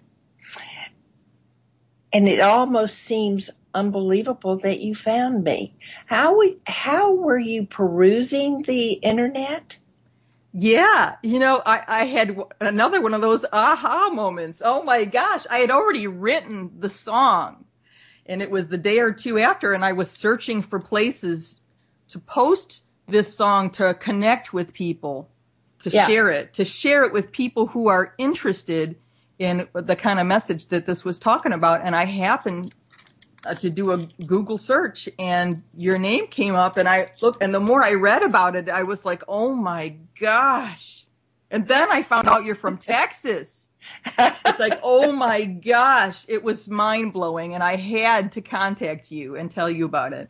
and 2.11 2.27
it 2.27 2.41
almost 2.41 2.97
seems 2.97 3.51
unbelievable 3.75 4.57
that 4.57 4.81
you 4.81 4.95
found 4.95 5.45
me. 5.45 5.77
How 6.07 6.39
we, 6.39 6.57
how 6.67 7.13
were 7.13 7.39
you 7.39 7.67
perusing 7.67 8.63
the 8.63 8.93
internet? 8.95 9.79
Yeah, 10.59 11.17
you 11.23 11.39
know, 11.39 11.61
I, 11.67 11.85
I 11.87 12.05
had 12.07 12.35
another 12.63 13.03
one 13.03 13.13
of 13.13 13.21
those 13.21 13.45
aha 13.53 14.09
moments. 14.11 14.63
Oh 14.65 14.83
my 14.83 15.05
gosh, 15.05 15.45
I 15.51 15.59
had 15.59 15.71
already 15.71 16.07
written 16.07 16.71
the 16.79 16.89
song, 16.89 17.67
and 18.25 18.41
it 18.41 18.51
was 18.51 18.69
the 18.69 18.79
day 18.79 18.99
or 19.01 19.13
two 19.13 19.39
after, 19.39 19.75
and 19.75 19.85
I 19.85 19.93
was 19.93 20.11
searching 20.11 20.63
for 20.63 20.79
places 20.81 21.61
to 22.09 22.19
post 22.19 22.85
this 23.07 23.37
song 23.37 23.69
to 23.73 23.93
connect 23.95 24.55
with 24.55 24.73
people, 24.73 25.29
to 25.81 25.91
Yeah. 25.91 26.07
share 26.07 26.31
it, 26.31 26.55
to 26.55 26.65
share 26.65 27.05
it 27.05 27.13
with 27.13 27.33
people 27.33 27.67
who 27.67 27.89
are 27.89 28.15
interested 28.17 28.97
in 29.39 29.69
the 29.75 29.95
kind 29.95 30.19
of 30.19 30.27
message 30.27 30.69
that 30.69 30.87
this 30.87 31.05
was 31.05 31.21
talking 31.21 31.53
about. 31.53 31.83
And 31.85 31.95
I 31.95 32.07
happened 32.07 32.75
Uh, 33.47 33.55
to 33.55 33.71
do 33.71 33.93
a 33.93 33.99
Google 34.27 34.59
search 34.59 35.09
and 35.21 35.63
your 35.77 35.99
name 35.99 36.27
came 36.27 36.57
up 36.57 36.77
and 36.77 36.89
I 36.89 37.09
looked 37.23 37.41
and 37.41 37.55
the 37.55 37.61
more 37.61 37.83
I 37.83 37.95
read 37.95 38.25
about 38.25 38.57
it, 38.57 38.69
I 38.69 38.83
was 38.83 39.05
like, 39.05 39.23
oh 39.29 39.55
my 39.55 39.95
gosh. 40.19 41.07
And 41.53 41.69
then 41.69 41.91
I 41.93 42.03
found 42.03 42.29
out 42.29 42.45
you're 42.45 42.57
from 42.57 42.77
Texas. 42.77 43.69
It's 44.19 44.59
like, 44.59 44.81
oh 44.83 45.13
my 45.13 45.45
gosh, 45.45 46.25
it 46.29 46.43
was 46.43 46.69
mind 46.69 47.13
blowing. 47.13 47.55
And 47.55 47.63
I 47.63 47.77
had 47.77 48.33
to 48.33 48.41
contact 48.41 49.13
you 49.13 49.37
and 49.37 49.49
tell 49.49 49.71
you 49.71 49.85
about 49.85 50.13
it. 50.13 50.29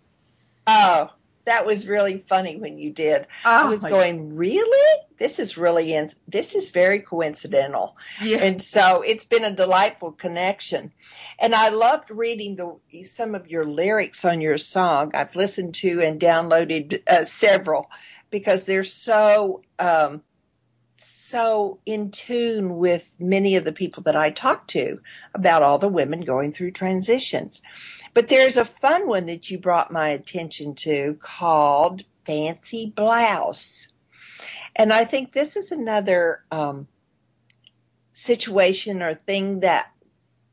Oh, 0.67 1.11
that 1.47 1.65
was 1.65 1.87
really 1.87 2.25
funny 2.29 2.57
when 2.57 2.77
you 2.77 2.93
did. 2.93 3.27
I 3.45 3.63
Oh, 3.63 3.71
was 3.71 3.83
my 3.83 3.89
going, 3.89 4.37
really? 4.37 5.03
This 5.19 5.39
is 5.39 5.57
really 5.57 5.95
in, 5.95 6.11
this 6.29 6.55
is 6.55 6.71
very 6.71 6.99
coincidental. 6.99 7.97
Yeah. 8.21 8.39
And 8.39 8.63
so 8.63 9.01
it's 9.01 9.25
been 9.25 9.45
a 9.45 9.55
delightful 9.55 10.13
connection. 10.13 10.93
And 11.39 11.55
I 11.55 11.71
loved 11.71 12.11
reading 12.11 12.57
the 12.57 13.05
some 13.05 13.35
of 13.35 13.49
your 13.49 13.65
lyrics 13.65 14.25
on 14.25 14.41
your 14.41 14.59
song. 14.59 15.13
I've 15.15 15.35
listened 15.35 15.75
to 15.77 16.03
and 16.03 16.21
downloaded 16.21 17.03
uh, 17.09 17.25
several 17.25 17.91
because 18.31 18.67
they're 18.67 18.85
so 18.85 19.63
um, 19.79 20.23
so 20.97 21.79
in 21.87 22.11
tune 22.11 22.77
with 22.77 23.15
many 23.19 23.57
of 23.57 23.65
the 23.65 23.73
people 23.73 24.03
that 24.05 24.17
I 24.17 24.31
talk 24.31 24.67
to 24.69 25.01
about 25.35 25.63
all 25.63 25.79
the 25.79 25.89
women 25.89 26.23
going 26.23 26.53
through 26.53 26.73
transitions. 26.73 27.61
But 28.15 28.29
there's 28.29 28.57
a 28.57 28.65
fun 28.65 29.07
one 29.07 29.27
that 29.27 29.51
you 29.51 29.59
brought 29.59 29.93
my 29.93 30.09
attention 30.09 30.75
to 30.77 31.19
called 31.21 32.05
Fancy 32.25 32.93
Blouse. 32.95 33.89
And 34.75 34.93
I 34.93 35.05
think 35.05 35.33
this 35.33 35.57
is 35.57 35.71
another 35.73 36.45
um, 36.51 36.89
situation 38.13 39.03
or 39.03 39.15
thing 39.15 39.61
that 39.61 39.93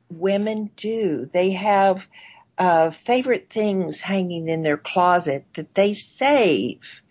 women 0.10 0.72
do. 0.76 1.30
They 1.34 1.52
have 1.52 2.08
uh, 2.58 2.92
favorite 2.92 3.50
things 3.50 4.02
hanging 4.02 4.48
in 4.48 4.64
their 4.64 4.78
closet 4.78 5.46
that 5.56 5.76
they 5.76 5.94
save 5.94 7.02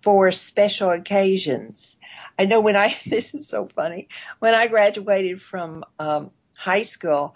for 0.00 0.30
special 0.32 0.90
occasions. 0.90 1.96
I 2.40 2.46
know 2.46 2.60
when 2.60 2.74
I, 2.76 2.96
this 3.06 3.34
is 3.34 3.46
so 3.46 3.68
funny, 3.74 4.08
when 4.38 4.54
I 4.54 4.66
graduated 4.66 5.42
from 5.42 5.84
um, 5.98 6.30
high 6.56 6.84
school, 6.84 7.34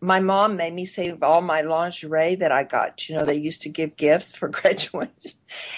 my 0.00 0.20
mom 0.20 0.56
made 0.56 0.72
me 0.72 0.84
save 0.84 1.22
all 1.22 1.40
my 1.40 1.62
lingerie 1.62 2.36
that 2.36 2.52
I 2.52 2.62
got. 2.62 3.08
You 3.08 3.16
know, 3.16 3.24
they 3.24 3.34
used 3.34 3.62
to 3.62 3.68
give 3.68 3.96
gifts 3.96 4.36
for 4.36 4.48
graduation. 4.60 5.32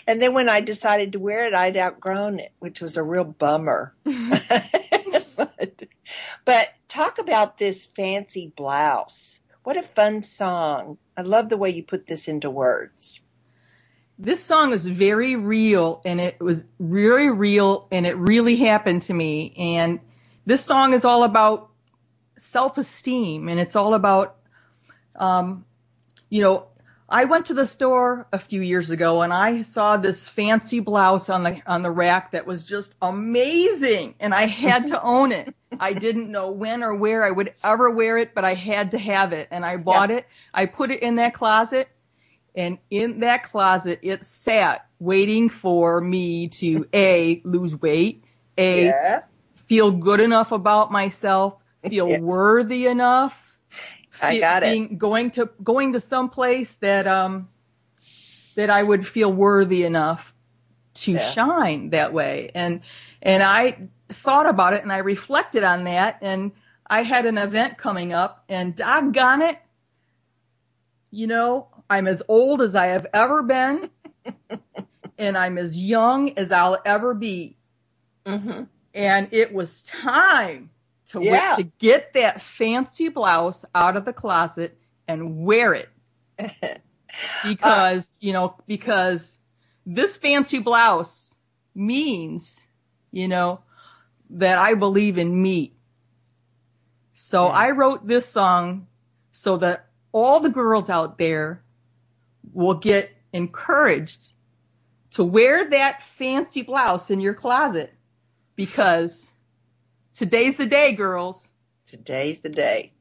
And 0.07 0.21
then 0.21 0.35
when 0.35 0.51
I 0.51 0.61
decided 0.61 1.13
to 1.13 1.19
wear 1.19 1.47
it, 1.47 1.55
I'd 1.55 1.79
outgrown 1.79 2.41
it, 2.41 2.53
which 2.59 2.83
was 2.83 2.99
a 2.99 3.03
real 3.03 3.25
bummer. 3.25 3.95
but, 4.05 5.85
but 6.45 6.69
talk 6.89 7.19
about 7.19 7.57
this 7.57 7.87
fancy 7.87 8.53
blouse. 8.55 9.41
What 9.63 9.79
a 9.79 9.83
fun 9.83 10.23
song. 10.23 10.99
I 11.17 11.23
love 11.23 11.49
the 11.49 11.57
way 11.57 11.71
you 11.71 11.83
put 11.83 12.07
this 12.07 12.29
into 12.29 12.51
words. 12.51 13.21
This 14.19 14.43
song 14.43 14.73
is 14.73 14.85
very 14.85 15.37
real 15.37 16.03
and 16.05 16.21
it 16.21 16.41
was 16.41 16.65
very 16.81 17.31
real 17.31 17.87
and 17.93 18.05
it 18.05 18.17
really 18.17 18.57
happened 18.57 19.03
to 19.03 19.15
me. 19.15 19.55
And 19.57 20.01
this 20.45 20.65
song 20.65 20.93
is 20.93 21.05
all 21.05 21.23
about 21.23 21.71
self-esteem 22.37 23.49
and 23.49 23.59
it's 23.59 23.77
all 23.77 23.95
about 23.95 24.37
um 25.17 25.65
you 26.31 26.41
know 26.41 26.67
i 27.09 27.25
went 27.25 27.45
to 27.45 27.53
the 27.53 27.67
store 27.67 28.29
a 28.33 28.39
few 28.39 28.63
years 28.63 28.91
ago 28.91 29.23
and 29.23 29.33
i 29.33 29.61
saw 29.61 29.97
this 29.97 30.29
fancy 30.29 30.79
blouse 30.79 31.29
on 31.29 31.43
the 31.43 31.61
on 31.67 31.83
the 31.83 31.91
rack 31.91 32.31
that 32.31 32.47
was 32.47 32.63
just 32.63 32.97
amazing 33.03 34.15
and 34.21 34.33
i 34.33 34.47
had 34.47 34.87
to 34.87 35.03
own 35.03 35.33
it. 35.33 35.53
I 35.81 35.93
didn't 35.93 36.31
know 36.31 36.49
when 36.53 36.85
or 36.85 36.95
where 36.95 37.25
i 37.25 37.31
would 37.33 37.53
ever 37.65 37.91
wear 37.91 38.19
it 38.19 38.37
but 38.37 38.45
i 38.45 38.55
had 38.55 38.93
to 38.93 38.99
have 38.99 39.33
it 39.33 39.49
and 39.51 39.67
i 39.67 39.77
bought 39.77 40.13
it. 40.13 40.25
I 40.55 40.67
put 40.67 40.93
it 40.93 41.03
in 41.03 41.17
that 41.17 41.35
closet 41.35 41.89
and 42.59 42.79
in 42.91 43.21
that 43.21 43.45
closet, 43.45 44.01
it 44.03 44.27
sat 44.27 44.89
waiting 44.99 45.49
for 45.49 46.01
me 46.01 46.49
to 46.49 46.89
A, 46.93 47.41
lose 47.45 47.81
weight, 47.81 48.25
A, 48.59 48.87
Yeah. 48.87 49.23
feel 49.55 49.93
good 49.93 50.19
enough 50.19 50.51
about 50.51 50.91
myself, 50.91 51.55
feel 51.89 52.09
Yes. 52.09 52.21
worthy 52.21 52.89
enough. 52.89 53.57
I 54.21 54.41
got 54.41 54.65
it. 54.65 54.71
being, 54.73 54.99
Going 54.99 55.31
to, 55.33 55.49
going 55.63 55.93
to 55.93 56.01
some 56.01 56.29
place 56.31 56.75
that, 56.77 57.07
um, 57.07 57.49
that 58.57 58.71
I 58.71 58.83
would 58.83 59.07
feel 59.07 59.33
worthy 59.33 59.85
enough 59.85 60.35
to 60.95 61.13
Yeah. 61.13 61.19
shine 61.19 61.91
that 61.91 62.13
way. 62.13 62.51
And, 62.57 62.81
and 63.23 63.41
I 63.45 63.89
thought 64.09 64.47
about 64.47 64.75
it 64.75 64.83
and 64.83 64.93
I 64.93 64.99
reflected 64.99 65.63
on 65.63 65.85
that 65.85 66.19
and 66.23 66.51
I 66.89 67.03
had 67.03 67.25
an 67.25 67.39
event 67.39 67.79
coming 67.79 68.13
up 68.13 68.43
and 68.49 68.75
doggone 68.75 69.43
it, 69.43 69.59
you 71.13 71.29
know, 71.29 71.69
I'm 71.91 72.07
as 72.07 72.23
old 72.29 72.61
as 72.63 72.75
I 72.75 72.87
have 72.87 73.07
ever 73.15 73.43
been, 73.43 73.91
and 75.19 75.37
I'm 75.39 75.59
as 75.59 75.77
young 75.77 76.37
as 76.39 76.53
I'll 76.53 76.79
ever 76.85 77.15
be. 77.15 77.57
hmm 78.27 78.65
And 78.95 79.29
it 79.33 79.53
was 79.53 79.85
time 79.85 80.71
to 81.07 81.23
Yeah. 81.23 81.57
to 81.57 81.63
get 81.79 82.13
that 82.15 82.43
fancy 82.43 83.09
blouse 83.09 83.65
out 83.75 83.97
of 83.97 84.05
the 84.05 84.13
closet 84.13 84.79
and 85.07 85.39
wear 85.45 85.73
it 85.75 85.89
because 87.43 88.19
you 88.21 88.33
know 88.33 88.57
because 88.67 89.39
this 89.87 90.17
fancy 90.19 90.59
blouse 90.59 91.35
means 91.75 92.61
you 93.11 93.27
know 93.29 93.61
that 94.31 94.59
I 94.59 94.75
believe 94.75 95.17
in 95.17 95.41
me. 95.41 95.73
So 97.15 97.47
I 97.47 97.71
wrote 97.71 98.07
this 98.07 98.27
song 98.27 98.87
so 99.33 99.57
that 99.57 99.87
all 100.13 100.41
the 100.41 100.51
girls 100.51 100.91
out 100.91 101.19
there 101.19 101.63
will 102.53 102.75
get 102.75 103.11
encouraged 103.33 104.33
to 105.11 105.25
wear 105.25 105.69
that 105.71 106.03
fancy 106.03 106.63
blouse 106.63 107.11
in 107.11 107.21
your 107.21 107.35
closet 107.35 107.95
because 108.57 109.29
today's 110.15 110.57
the 110.57 110.67
day, 110.67 110.93
girls. 110.93 111.49
Today's 111.87 112.41
the 112.41 112.51
day. 112.51 112.93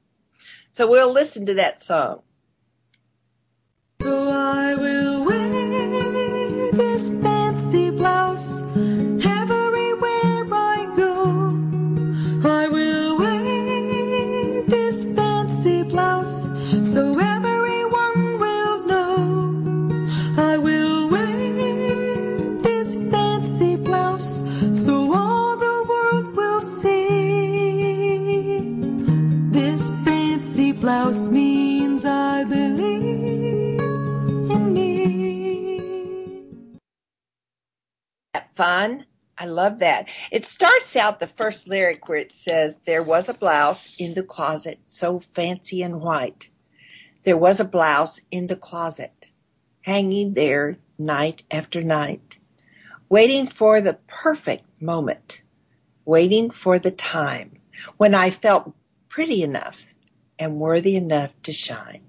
So 0.71 0.87
we'll 0.87 1.11
listen 1.11 1.45
to 1.47 1.53
that 1.55 1.79
song. 1.79 2.21
So 4.01 4.29
I 4.29 4.75
will 4.75 4.96
love 39.47 39.79
that. 39.79 40.07
It 40.31 40.45
starts 40.45 40.95
out 40.95 41.19
the 41.19 41.27
first 41.27 41.67
lyric 41.67 42.07
where 42.07 42.19
it 42.19 42.31
says, 42.31 42.79
There 42.85 43.03
was 43.03 43.29
a 43.29 43.33
blouse 43.33 43.89
in 43.97 44.13
the 44.13 44.23
closet 44.23 44.79
so 44.85 45.19
fancy 45.19 45.81
and 45.81 46.01
white. 46.01 46.49
There 47.23 47.37
was 47.37 47.59
a 47.59 47.65
blouse 47.65 48.21
in 48.31 48.47
the 48.47 48.55
closet, 48.55 49.27
hanging 49.81 50.33
there 50.33 50.77
night 50.97 51.43
after 51.51 51.81
night, 51.81 52.37
waiting 53.09 53.47
for 53.47 53.81
the 53.81 53.97
perfect 54.07 54.81
moment, 54.81 55.41
waiting 56.05 56.49
for 56.49 56.79
the 56.79 56.91
time 56.91 57.59
when 57.97 58.15
I 58.15 58.29
felt 58.29 58.73
pretty 59.09 59.43
enough 59.43 59.81
and 60.39 60.59
worthy 60.59 60.95
enough 60.95 61.31
to 61.43 61.51
shine. 61.51 62.01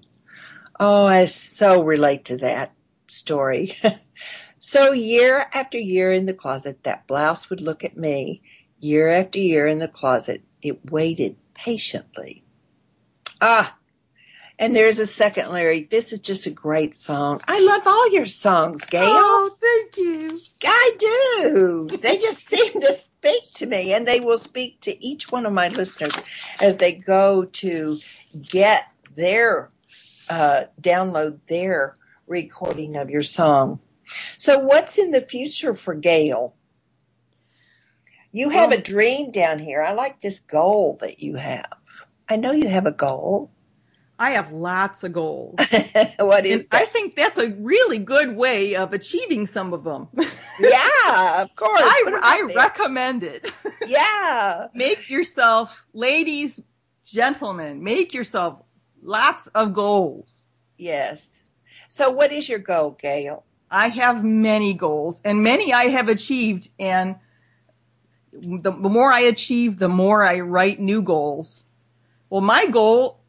Oh, 0.79 1.05
I 1.05 1.25
so 1.25 1.83
relate 1.83 2.25
to 2.25 2.37
that 2.37 2.71
story. 3.07 3.77
so 4.59 4.91
year 4.91 5.47
after 5.53 5.77
year 5.77 6.11
in 6.11 6.25
the 6.25 6.33
closet, 6.33 6.83
that 6.83 7.07
blouse 7.07 7.49
would 7.49 7.61
look 7.61 7.83
at 7.83 7.97
me. 7.97 8.41
Year 8.79 9.09
after 9.09 9.39
year 9.39 9.67
in 9.67 9.79
the 9.79 9.87
closet, 9.87 10.43
it 10.61 10.91
waited 10.91 11.35
patiently. 11.53 12.43
Ah, 13.41 13.77
and 14.59 14.75
there's 14.75 14.99
a 14.99 15.05
second 15.05 15.51
lyric. 15.53 15.89
This 15.89 16.11
is 16.11 16.19
just 16.19 16.45
a 16.45 16.51
great 16.51 16.93
song. 16.93 17.39
I 17.47 17.61
love 17.61 17.83
all 17.85 18.11
your 18.11 18.25
songs, 18.25 18.83
Gail. 18.85 19.05
Oh, 19.05 19.55
thank 19.61 19.97
you. 19.97 20.39
I 20.65 20.95
do. 20.99 21.97
They 21.97 22.17
just 22.17 22.45
seem 22.45 22.81
to 22.81 22.91
speak 22.91 23.53
to 23.55 23.65
me, 23.65 23.93
and 23.93 24.05
they 24.05 24.19
will 24.19 24.37
speak 24.37 24.81
to 24.81 25.03
each 25.03 25.31
one 25.31 25.45
of 25.45 25.53
my 25.53 25.69
listeners 25.69 26.11
as 26.59 26.75
they 26.75 26.91
go 26.91 27.45
to 27.45 27.99
get 28.41 28.91
their 29.15 29.71
uh, 30.29 30.63
download 30.81 31.39
their 31.47 31.95
recording 32.27 32.97
of 32.97 33.09
your 33.09 33.23
song. 33.23 33.79
So, 34.37 34.59
what's 34.59 34.97
in 34.97 35.11
the 35.11 35.21
future 35.21 35.73
for 35.73 35.93
Gail? 35.93 36.55
You 38.31 38.49
have 38.49 38.71
a 38.71 38.77
dream 38.77 39.31
down 39.31 39.57
here. 39.59 39.81
I 39.81 39.93
like 39.93 40.21
this 40.21 40.39
goal 40.39 40.97
that 41.01 41.19
you 41.19 41.35
have. 41.35 41.73
I 42.29 42.35
know 42.35 42.51
you 42.51 42.67
have 42.67 42.85
a 42.85 42.91
goal. 42.91 43.51
I 44.19 44.31
have 44.31 44.51
lots 44.51 45.03
of 45.03 45.13
goals. 45.13 45.55
what 46.19 46.45
is 46.45 46.67
I 46.71 46.85
think 46.85 47.15
that's 47.15 47.37
a 47.37 47.51
really 47.51 47.97
good 47.97 48.35
way 48.35 48.75
of 48.75 48.93
achieving 48.93 49.47
some 49.47 49.73
of 49.73 49.85
them. 49.85 50.09
yeah, 50.59 51.41
of 51.41 51.55
course. 51.55 51.81
I, 51.81 52.19
I 52.21 52.53
recommend 52.53 53.23
it. 53.23 53.51
yeah. 53.87 54.67
make 54.73 55.09
yourself, 55.09 55.83
ladies, 55.93 56.59
gentlemen, 57.03 57.81
make 57.81 58.13
yourself 58.13 58.61
lots 59.01 59.47
of 59.47 59.73
goals. 59.73 60.29
Yes. 60.77 61.39
So, 61.87 62.11
what 62.11 62.31
is 62.33 62.49
your 62.49 62.59
goal, 62.59 62.97
Gail? 62.99 63.45
I 63.71 63.89
have 63.89 64.23
many 64.23 64.73
goals, 64.73 65.21
and 65.23 65.43
many 65.43 65.73
I 65.73 65.85
have 65.85 66.07
achieved. 66.07 66.69
And 66.79 67.15
the, 68.31 68.71
more 68.71 69.11
I 69.11 69.21
achieve, 69.21 69.79
the 69.79 69.89
more 69.89 70.23
I 70.23 70.39
write 70.39 70.79
new 70.79 71.01
goals. 71.01 71.65
Well, 72.29 72.41
my 72.41 72.67
goal 72.67 73.19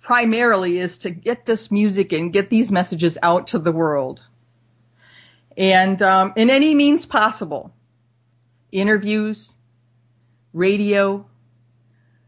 primarily 0.00 0.78
is 0.78 0.98
to 0.98 1.10
get 1.10 1.46
this 1.46 1.70
music 1.70 2.12
and 2.12 2.32
get 2.32 2.50
these 2.50 2.70
messages 2.70 3.16
out 3.22 3.46
to 3.48 3.58
the 3.58 3.72
world. 3.72 4.22
And 5.56 6.02
um, 6.02 6.32
in 6.36 6.50
any 6.50 6.74
means 6.74 7.06
possible 7.06 7.72
interviews, 8.72 9.54
radio, 10.52 11.26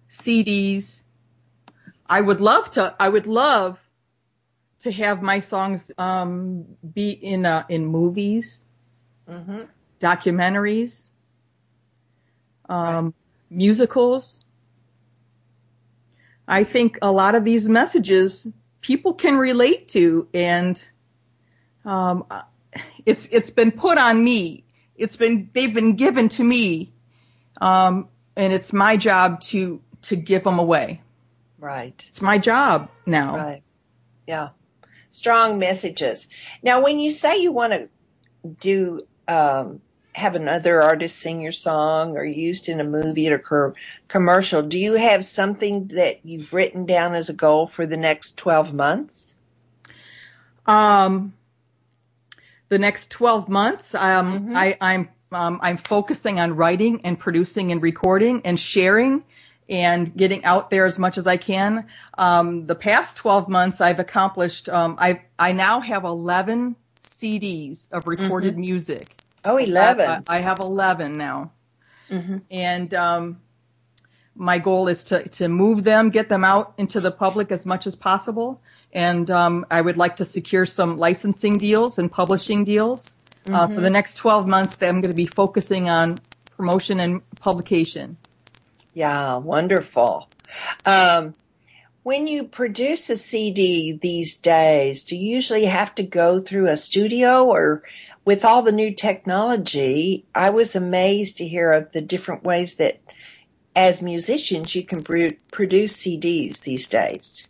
CDs. 0.08 1.02
I 2.06 2.20
would 2.20 2.40
love 2.40 2.70
to, 2.70 2.94
I 3.00 3.08
would 3.08 3.26
love 3.26 3.80
to 4.86 4.92
have 4.92 5.20
my 5.20 5.40
songs 5.40 5.90
um, 5.98 6.64
be 6.94 7.10
in 7.10 7.44
uh, 7.44 7.64
in 7.68 7.86
movies, 7.86 8.64
Mm-hmm. 9.28 9.62
documentaries, 9.98 11.10
um, 12.68 13.12
musicals. 13.50 14.44
I 16.46 16.62
think 16.62 16.96
a 17.02 17.10
lot 17.10 17.34
of 17.34 17.44
these 17.44 17.68
messages 17.68 18.46
people 18.82 19.12
can 19.14 19.36
relate 19.36 19.88
to, 19.88 20.28
and 20.32 20.88
um, 21.84 22.24
uh, 22.30 22.42
it's 23.04 23.26
it's 23.32 23.50
been 23.50 23.72
put 23.72 23.98
on 23.98 24.22
me. 24.22 24.62
It's 24.94 25.16
been 25.16 25.50
they've 25.52 25.74
been 25.74 25.96
given 25.96 26.28
to 26.30 26.44
me, 26.44 26.92
um, 27.60 28.08
and 28.36 28.52
it's 28.52 28.72
my 28.72 28.96
job 28.96 29.40
to 29.50 29.80
to 30.02 30.14
give 30.14 30.44
them 30.44 30.60
away. 30.60 31.02
Right. 31.58 32.04
It's 32.06 32.22
my 32.22 32.38
job 32.38 32.88
now. 33.06 33.36
Right. 33.36 33.62
Yeah. 34.28 34.50
Strong 35.16 35.58
messages. 35.58 36.28
Now, 36.62 36.82
when 36.82 36.98
you 37.00 37.10
say 37.10 37.38
you 37.38 37.52
want 37.52 37.72
to 37.72 37.88
do 38.60 39.06
um, 39.28 39.80
have 40.14 40.34
another 40.34 40.82
artist 40.82 41.18
sing 41.18 41.40
your 41.40 41.52
song 41.52 42.16
or 42.16 42.24
used 42.24 42.68
in 42.68 42.80
a 42.80 42.84
movie 42.84 43.30
or 43.30 43.38
co- 43.38 43.74
commercial, 44.08 44.62
do 44.62 44.78
you 44.78 44.94
have 44.94 45.24
something 45.24 45.88
that 45.88 46.20
you've 46.24 46.52
written 46.52 46.86
down 46.86 47.14
as 47.14 47.30
a 47.30 47.34
goal 47.34 47.66
for 47.66 47.86
the 47.86 47.96
next 47.96 48.36
twelve 48.36 48.74
months? 48.74 49.36
Um, 50.66 51.32
the 52.68 52.78
next 52.78 53.10
12 53.12 53.48
months, 53.48 53.94
um, 53.94 54.52
I, 54.56 54.76
I'm, 54.80 55.08
um, 55.32 55.60
I'm 55.62 55.76
focusing 55.76 56.40
on 56.40 56.56
writing 56.56 57.00
and 57.04 57.18
producing 57.18 57.72
and 57.72 57.82
recording 57.82 58.42
and 58.44 58.58
sharing 58.58 59.24
and 59.68 60.16
getting 60.16 60.44
out 60.44 60.70
there 60.70 60.86
as 60.86 60.98
much 60.98 61.18
as 61.18 61.26
I 61.26 61.36
can. 61.36 61.86
Um, 62.18 62.66
the 62.66 62.74
past 62.74 63.16
12 63.16 63.48
months, 63.48 63.80
I've 63.80 63.98
accomplished, 63.98 64.68
um, 64.68 64.96
I, 64.98 65.22
I 65.38 65.52
now 65.52 65.80
have 65.80 66.04
11 66.04 66.76
CDs 67.02 67.90
of 67.92 68.06
recorded 68.06 68.56
music. 68.58 69.16
Oh, 69.44 69.56
11. 69.56 70.24
I, 70.28 70.36
I 70.36 70.38
have 70.40 70.60
11 70.60 71.16
now. 71.16 71.50
Mhm. 72.10 72.42
And, 72.50 72.94
um, 72.94 73.40
my 74.38 74.58
goal 74.58 74.86
is 74.86 75.02
to, 75.04 75.26
to 75.30 75.48
move 75.48 75.84
them, 75.84 76.10
get 76.10 76.28
them 76.28 76.44
out 76.44 76.74
into 76.76 77.00
the 77.00 77.10
public 77.10 77.50
as 77.50 77.64
much 77.64 77.86
as 77.86 77.94
possible. 77.94 78.60
And 78.92 79.30
um, 79.30 79.64
I 79.70 79.80
would 79.80 79.96
like 79.96 80.16
to 80.16 80.24
secure 80.24 80.66
some 80.66 80.98
licensing 80.98 81.56
deals 81.58 81.98
and 81.98 82.10
publishing 82.12 82.64
deals. 82.64 83.14
Uh, 83.48 83.68
for 83.68 83.80
the 83.80 83.90
next 83.90 84.16
12 84.16 84.48
months, 84.48 84.74
that 84.74 84.88
I'm 84.88 85.00
going 85.00 85.12
to 85.12 85.16
be 85.16 85.26
focusing 85.26 85.88
on 85.88 86.18
promotion 86.56 86.98
and 86.98 87.22
publication. 87.38 88.16
Yeah, 88.96 89.36
wonderful. 89.36 90.30
Um, 90.86 91.34
when 92.02 92.26
you 92.26 92.44
produce 92.44 93.10
a 93.10 93.16
CD 93.16 93.92
these 93.92 94.38
days, 94.38 95.04
do 95.04 95.14
you 95.14 95.34
usually 95.34 95.66
have 95.66 95.94
to 95.96 96.02
go 96.02 96.40
through 96.40 96.68
a 96.68 96.78
studio 96.78 97.44
or 97.44 97.82
with 98.24 98.42
all 98.42 98.62
the 98.62 98.72
new 98.72 98.94
technology? 98.94 100.24
I 100.34 100.48
was 100.48 100.74
amazed 100.74 101.36
to 101.36 101.46
hear 101.46 101.72
of 101.72 101.92
the 101.92 102.00
different 102.00 102.42
ways 102.42 102.76
that 102.76 103.02
as 103.74 104.00
musicians 104.00 104.74
you 104.74 104.82
can 104.82 105.02
produce 105.02 105.98
CDs 105.98 106.60
these 106.60 106.88
days. 106.88 107.46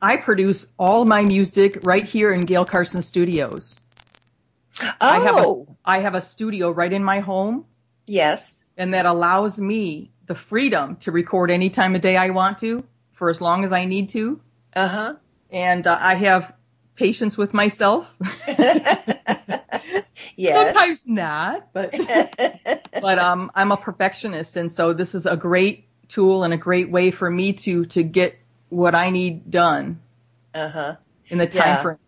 I 0.00 0.16
produce 0.16 0.68
all 0.78 1.04
my 1.04 1.24
music 1.24 1.78
right 1.82 2.04
here 2.04 2.32
in 2.32 2.40
Gail 2.40 2.64
Carson 2.64 3.02
Studios. 3.02 3.76
Oh, 4.80 4.94
I 4.98 5.18
have 5.18 5.36
a 5.36 5.64
I 5.84 5.98
have 5.98 6.14
a 6.14 6.22
studio 6.22 6.70
right 6.70 6.92
in 6.92 7.04
my 7.04 7.20
home, 7.20 7.66
yes. 8.06 8.60
and 8.78 8.94
that 8.94 9.04
allows 9.04 9.60
me 9.60 10.10
the 10.26 10.34
freedom 10.34 10.96
to 10.96 11.12
record 11.12 11.50
any 11.50 11.70
time 11.70 11.94
of 11.94 12.00
day 12.00 12.16
I 12.16 12.30
want 12.30 12.58
to 12.58 12.84
for 13.12 13.30
as 13.30 13.40
long 13.40 13.64
as 13.64 13.72
I 13.72 13.84
need 13.84 14.08
to. 14.10 14.40
Uh 14.74 14.88
huh. 14.88 15.14
And 15.50 15.86
uh, 15.86 15.98
I 16.00 16.14
have 16.14 16.54
patience 16.96 17.36
with 17.38 17.54
myself. 17.54 18.14
Yes. 20.36 20.74
Sometimes 20.74 21.06
not, 21.08 21.72
but 21.72 21.94
but 23.00 23.18
um, 23.18 23.50
I'm 23.54 23.70
a 23.72 23.76
perfectionist, 23.76 24.56
and 24.56 24.70
so 24.70 24.92
this 24.92 25.14
is 25.14 25.26
a 25.26 25.36
great 25.36 25.86
tool 26.08 26.42
and 26.42 26.52
a 26.52 26.56
great 26.56 26.90
way 26.90 27.10
for 27.10 27.30
me 27.30 27.52
to 27.52 27.84
to 27.86 28.02
get 28.02 28.38
what 28.68 28.94
I 28.94 29.10
need 29.10 29.50
done 29.50 30.00
Uh 30.52 30.68
huh. 30.68 30.96
in 31.28 31.38
the 31.38 31.46
time 31.46 31.76
Yeah. 31.76 31.82
frame. 31.82 31.98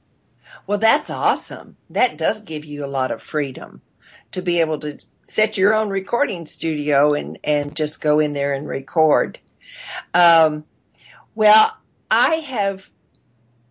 Well, 0.67 0.79
that's 0.79 1.11
awesome. 1.11 1.77
That 1.91 2.19
does 2.19 2.43
give 2.43 2.65
you 2.65 2.85
a 2.85 2.89
lot 2.89 3.11
of 3.11 3.23
freedom 3.23 3.83
to 4.33 4.43
be 4.43 4.61
able 4.61 4.79
to 4.81 4.99
set 5.29 5.57
your 5.57 5.75
own 5.75 5.91
recording 5.91 6.47
studio 6.47 7.13
and, 7.13 7.37
and 7.43 7.75
just 7.75 8.01
go 8.01 8.21
in 8.21 8.33
there 8.33 8.53
and 8.55 8.69
record. 8.69 9.41
Um, 10.15 10.65
well, 11.35 11.77
I 12.11 12.37
have 12.37 12.89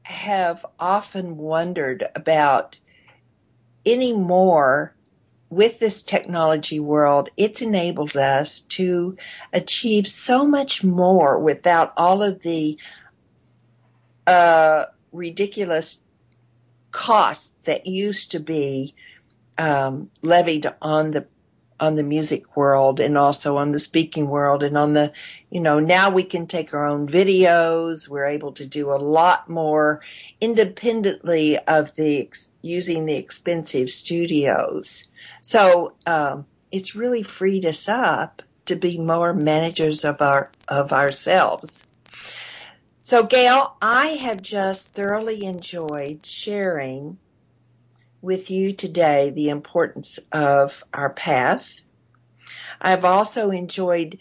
have 0.04 0.64
often 0.80 1.38
wondered 1.38 2.06
about 2.14 2.76
any 3.86 4.14
more 4.14 4.94
with 5.50 5.80
this 5.80 6.04
technology 6.04 6.80
world. 6.80 7.30
It's 7.38 7.62
enabled 7.62 8.18
us 8.18 8.60
to 8.60 9.18
achieve 9.54 10.08
so 10.08 10.46
much 10.46 10.84
more 10.84 11.40
without 11.40 11.94
all 11.96 12.22
of 12.22 12.44
the 12.44 12.78
uh, 14.28 14.86
ridiculous 15.12 16.02
costs 16.92 17.56
that 17.64 17.88
used 17.88 18.30
to 18.32 18.40
be 18.40 18.94
um, 19.58 20.12
levied 20.22 20.72
on 20.82 21.12
the 21.12 21.26
on 21.80 21.96
the 21.96 22.04
music 22.04 22.56
world 22.56 23.00
and 23.00 23.18
also 23.18 23.58
on 23.58 23.72
the 23.72 23.80
speaking 23.80 24.30
world 24.30 24.64
and 24.64 24.78
on 24.78 24.94
the 24.94 25.12
you 25.50 25.60
know 25.60 25.80
now 25.80 26.10
we 26.10 26.24
can 26.24 26.48
take 26.48 26.74
our 26.74 26.86
own 26.86 27.08
videos. 27.08 28.08
We're 28.08 28.28
able 28.28 28.52
to 28.54 28.66
do 28.66 28.92
a 28.92 28.96
lot 28.96 29.50
more 29.50 30.02
independently 30.40 31.58
of 31.60 31.96
the 31.96 32.30
using 32.62 33.06
the 33.06 33.16
expensive 33.16 33.90
studios. 33.90 35.06
So 35.42 35.94
um, 36.06 36.46
it's 36.72 36.96
really 36.96 37.24
freed 37.24 37.66
us 37.66 37.88
up 37.88 38.42
to 38.66 38.76
be 38.76 38.98
more 38.98 39.34
managers 39.34 40.04
of 40.04 40.22
our 40.22 40.52
of 40.68 40.92
ourselves. 40.92 41.86
So, 43.04 43.22
Gail, 43.22 43.76
I 43.84 44.08
have 44.08 44.42
just 44.42 44.96
thoroughly 44.96 45.46
enjoyed 45.46 46.26
sharing 46.26 47.20
with 48.26 48.50
you 48.50 48.74
today 48.74 49.30
the 49.30 49.50
importance 49.50 50.20
of 50.32 50.84
our 50.94 51.12
path. 51.12 51.76
I've 52.82 53.06
also 53.06 53.52
enjoyed 53.52 54.18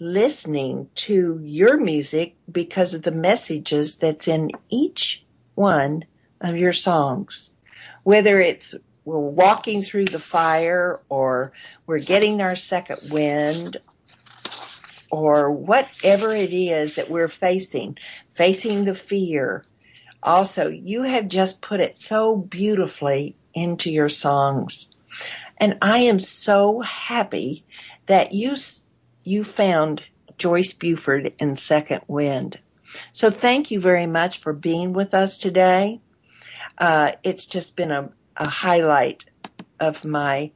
listening 0.00 0.88
to 0.94 1.38
your 1.42 1.76
music 1.76 2.34
because 2.50 2.94
of 2.94 3.02
the 3.02 3.12
messages 3.12 3.98
that's 3.98 4.26
in 4.26 4.50
each 4.70 5.24
one 5.54 6.06
of 6.40 6.56
your 6.56 6.72
songs. 6.72 7.50
Whether 8.02 8.40
it's 8.40 8.74
we're 9.04 9.18
walking 9.18 9.82
through 9.82 10.06
the 10.06 10.18
fire 10.18 11.00
or 11.08 11.52
we're 11.86 11.98
getting 11.98 12.40
our 12.40 12.56
second 12.56 13.10
wind 13.10 13.76
or 15.10 15.50
whatever 15.50 16.32
it 16.32 16.52
is 16.52 16.94
that 16.94 17.10
we're 17.10 17.28
facing, 17.28 17.98
facing 18.32 18.84
the 18.84 18.94
fear. 18.94 19.64
Also, 20.22 20.68
you 20.68 21.02
have 21.04 21.28
just 21.28 21.60
put 21.60 21.80
it 21.80 21.96
so 21.96 22.36
beautifully 22.36 23.36
into 23.54 23.90
your 23.90 24.08
songs. 24.08 24.88
And 25.56 25.76
I 25.82 25.98
am 25.98 26.20
so 26.20 26.80
happy 26.80 27.64
that 28.06 28.32
you 28.32 28.56
you 29.24 29.44
found 29.44 30.04
Joyce 30.38 30.72
Buford 30.72 31.34
in 31.38 31.56
Second 31.56 32.02
Wind. 32.08 32.58
So 33.12 33.30
thank 33.30 33.70
you 33.70 33.78
very 33.80 34.06
much 34.06 34.38
for 34.38 34.52
being 34.52 34.92
with 34.92 35.14
us 35.14 35.36
today. 35.36 36.00
Uh, 36.78 37.12
it's 37.22 37.46
just 37.46 37.76
been 37.76 37.90
a, 37.90 38.10
a 38.36 38.48
highlight 38.48 39.26
of 39.78 40.04
my 40.04 40.50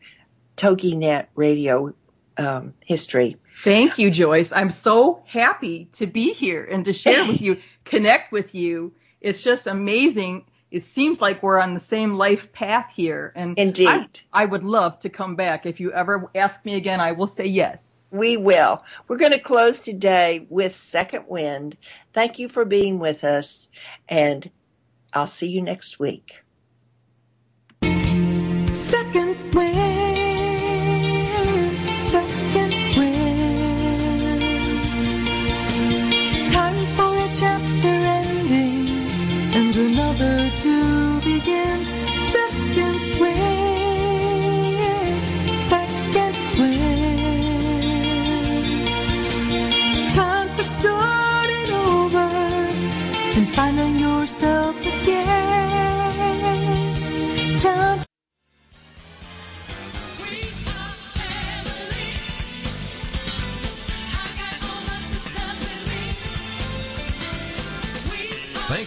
TogiNet 0.56 1.26
radio 1.34 1.94
um, 2.36 2.74
history. 2.84 3.36
Thank 3.62 3.98
you, 3.98 4.10
Joyce. 4.10 4.52
I'm 4.52 4.70
so 4.70 5.22
happy 5.26 5.88
to 5.92 6.06
be 6.06 6.32
here 6.32 6.64
and 6.64 6.84
to 6.84 6.92
share 6.92 7.26
with 7.26 7.40
you, 7.40 7.60
connect 7.84 8.32
with 8.32 8.54
you. 8.54 8.94
It's 9.24 9.42
just 9.42 9.66
amazing. 9.66 10.44
It 10.70 10.82
seems 10.82 11.20
like 11.20 11.42
we're 11.42 11.58
on 11.58 11.72
the 11.72 11.80
same 11.80 12.14
life 12.14 12.52
path 12.52 12.92
here. 12.94 13.32
And 13.34 13.58
Indeed. 13.58 13.88
I, 13.88 14.42
I 14.42 14.44
would 14.44 14.64
love 14.64 14.98
to 14.98 15.08
come 15.08 15.34
back. 15.34 15.64
If 15.64 15.80
you 15.80 15.92
ever 15.92 16.30
ask 16.34 16.64
me 16.64 16.74
again, 16.74 17.00
I 17.00 17.12
will 17.12 17.26
say 17.26 17.46
yes. 17.46 18.02
We 18.10 18.36
will. 18.36 18.84
We're 19.08 19.16
going 19.16 19.32
to 19.32 19.38
close 19.38 19.80
today 19.80 20.46
with 20.50 20.74
Second 20.74 21.24
Wind. 21.26 21.78
Thank 22.12 22.38
you 22.38 22.48
for 22.48 22.66
being 22.66 22.98
with 22.98 23.24
us, 23.24 23.68
and 24.08 24.50
I'll 25.14 25.26
see 25.26 25.48
you 25.48 25.62
next 25.62 25.98
week. 25.98 26.42
Second 27.82 29.14
second 29.14 29.33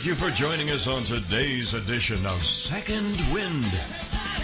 you 0.08 0.16
for 0.16 0.30
joining 0.30 0.70
us 0.70 0.88
on 0.88 1.04
today's 1.04 1.74
edition 1.74 2.26
of 2.26 2.42
Second 2.46 3.20
Wind. 3.34 3.66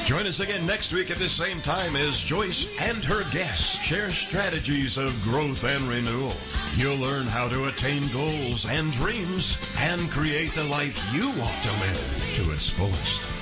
Join 0.04 0.28
us 0.28 0.42
again 0.42 0.66
next 0.66 0.92
week 0.92 1.10
at 1.10 1.16
the 1.16 1.30
same 1.30 1.62
time 1.62 1.96
as 1.96 2.20
Joyce 2.20 2.68
and 2.82 3.02
her 3.06 3.24
guests 3.32 3.82
share 3.82 4.10
strategies 4.10 4.98
of 4.98 5.18
growth 5.24 5.64
and 5.64 5.82
renewal. 5.86 6.34
You'll 6.76 6.98
learn 6.98 7.28
how 7.28 7.48
to 7.48 7.68
attain 7.68 8.04
goals 8.12 8.66
and 8.66 8.92
dreams 8.92 9.58
and 9.78 10.02
create 10.12 10.54
the 10.54 10.66
life 10.66 11.02
you 11.14 11.28
want 11.28 11.64
to 11.64 11.72
live 11.80 12.32
to 12.36 12.52
its 12.52 12.68
fullest. 12.68 13.33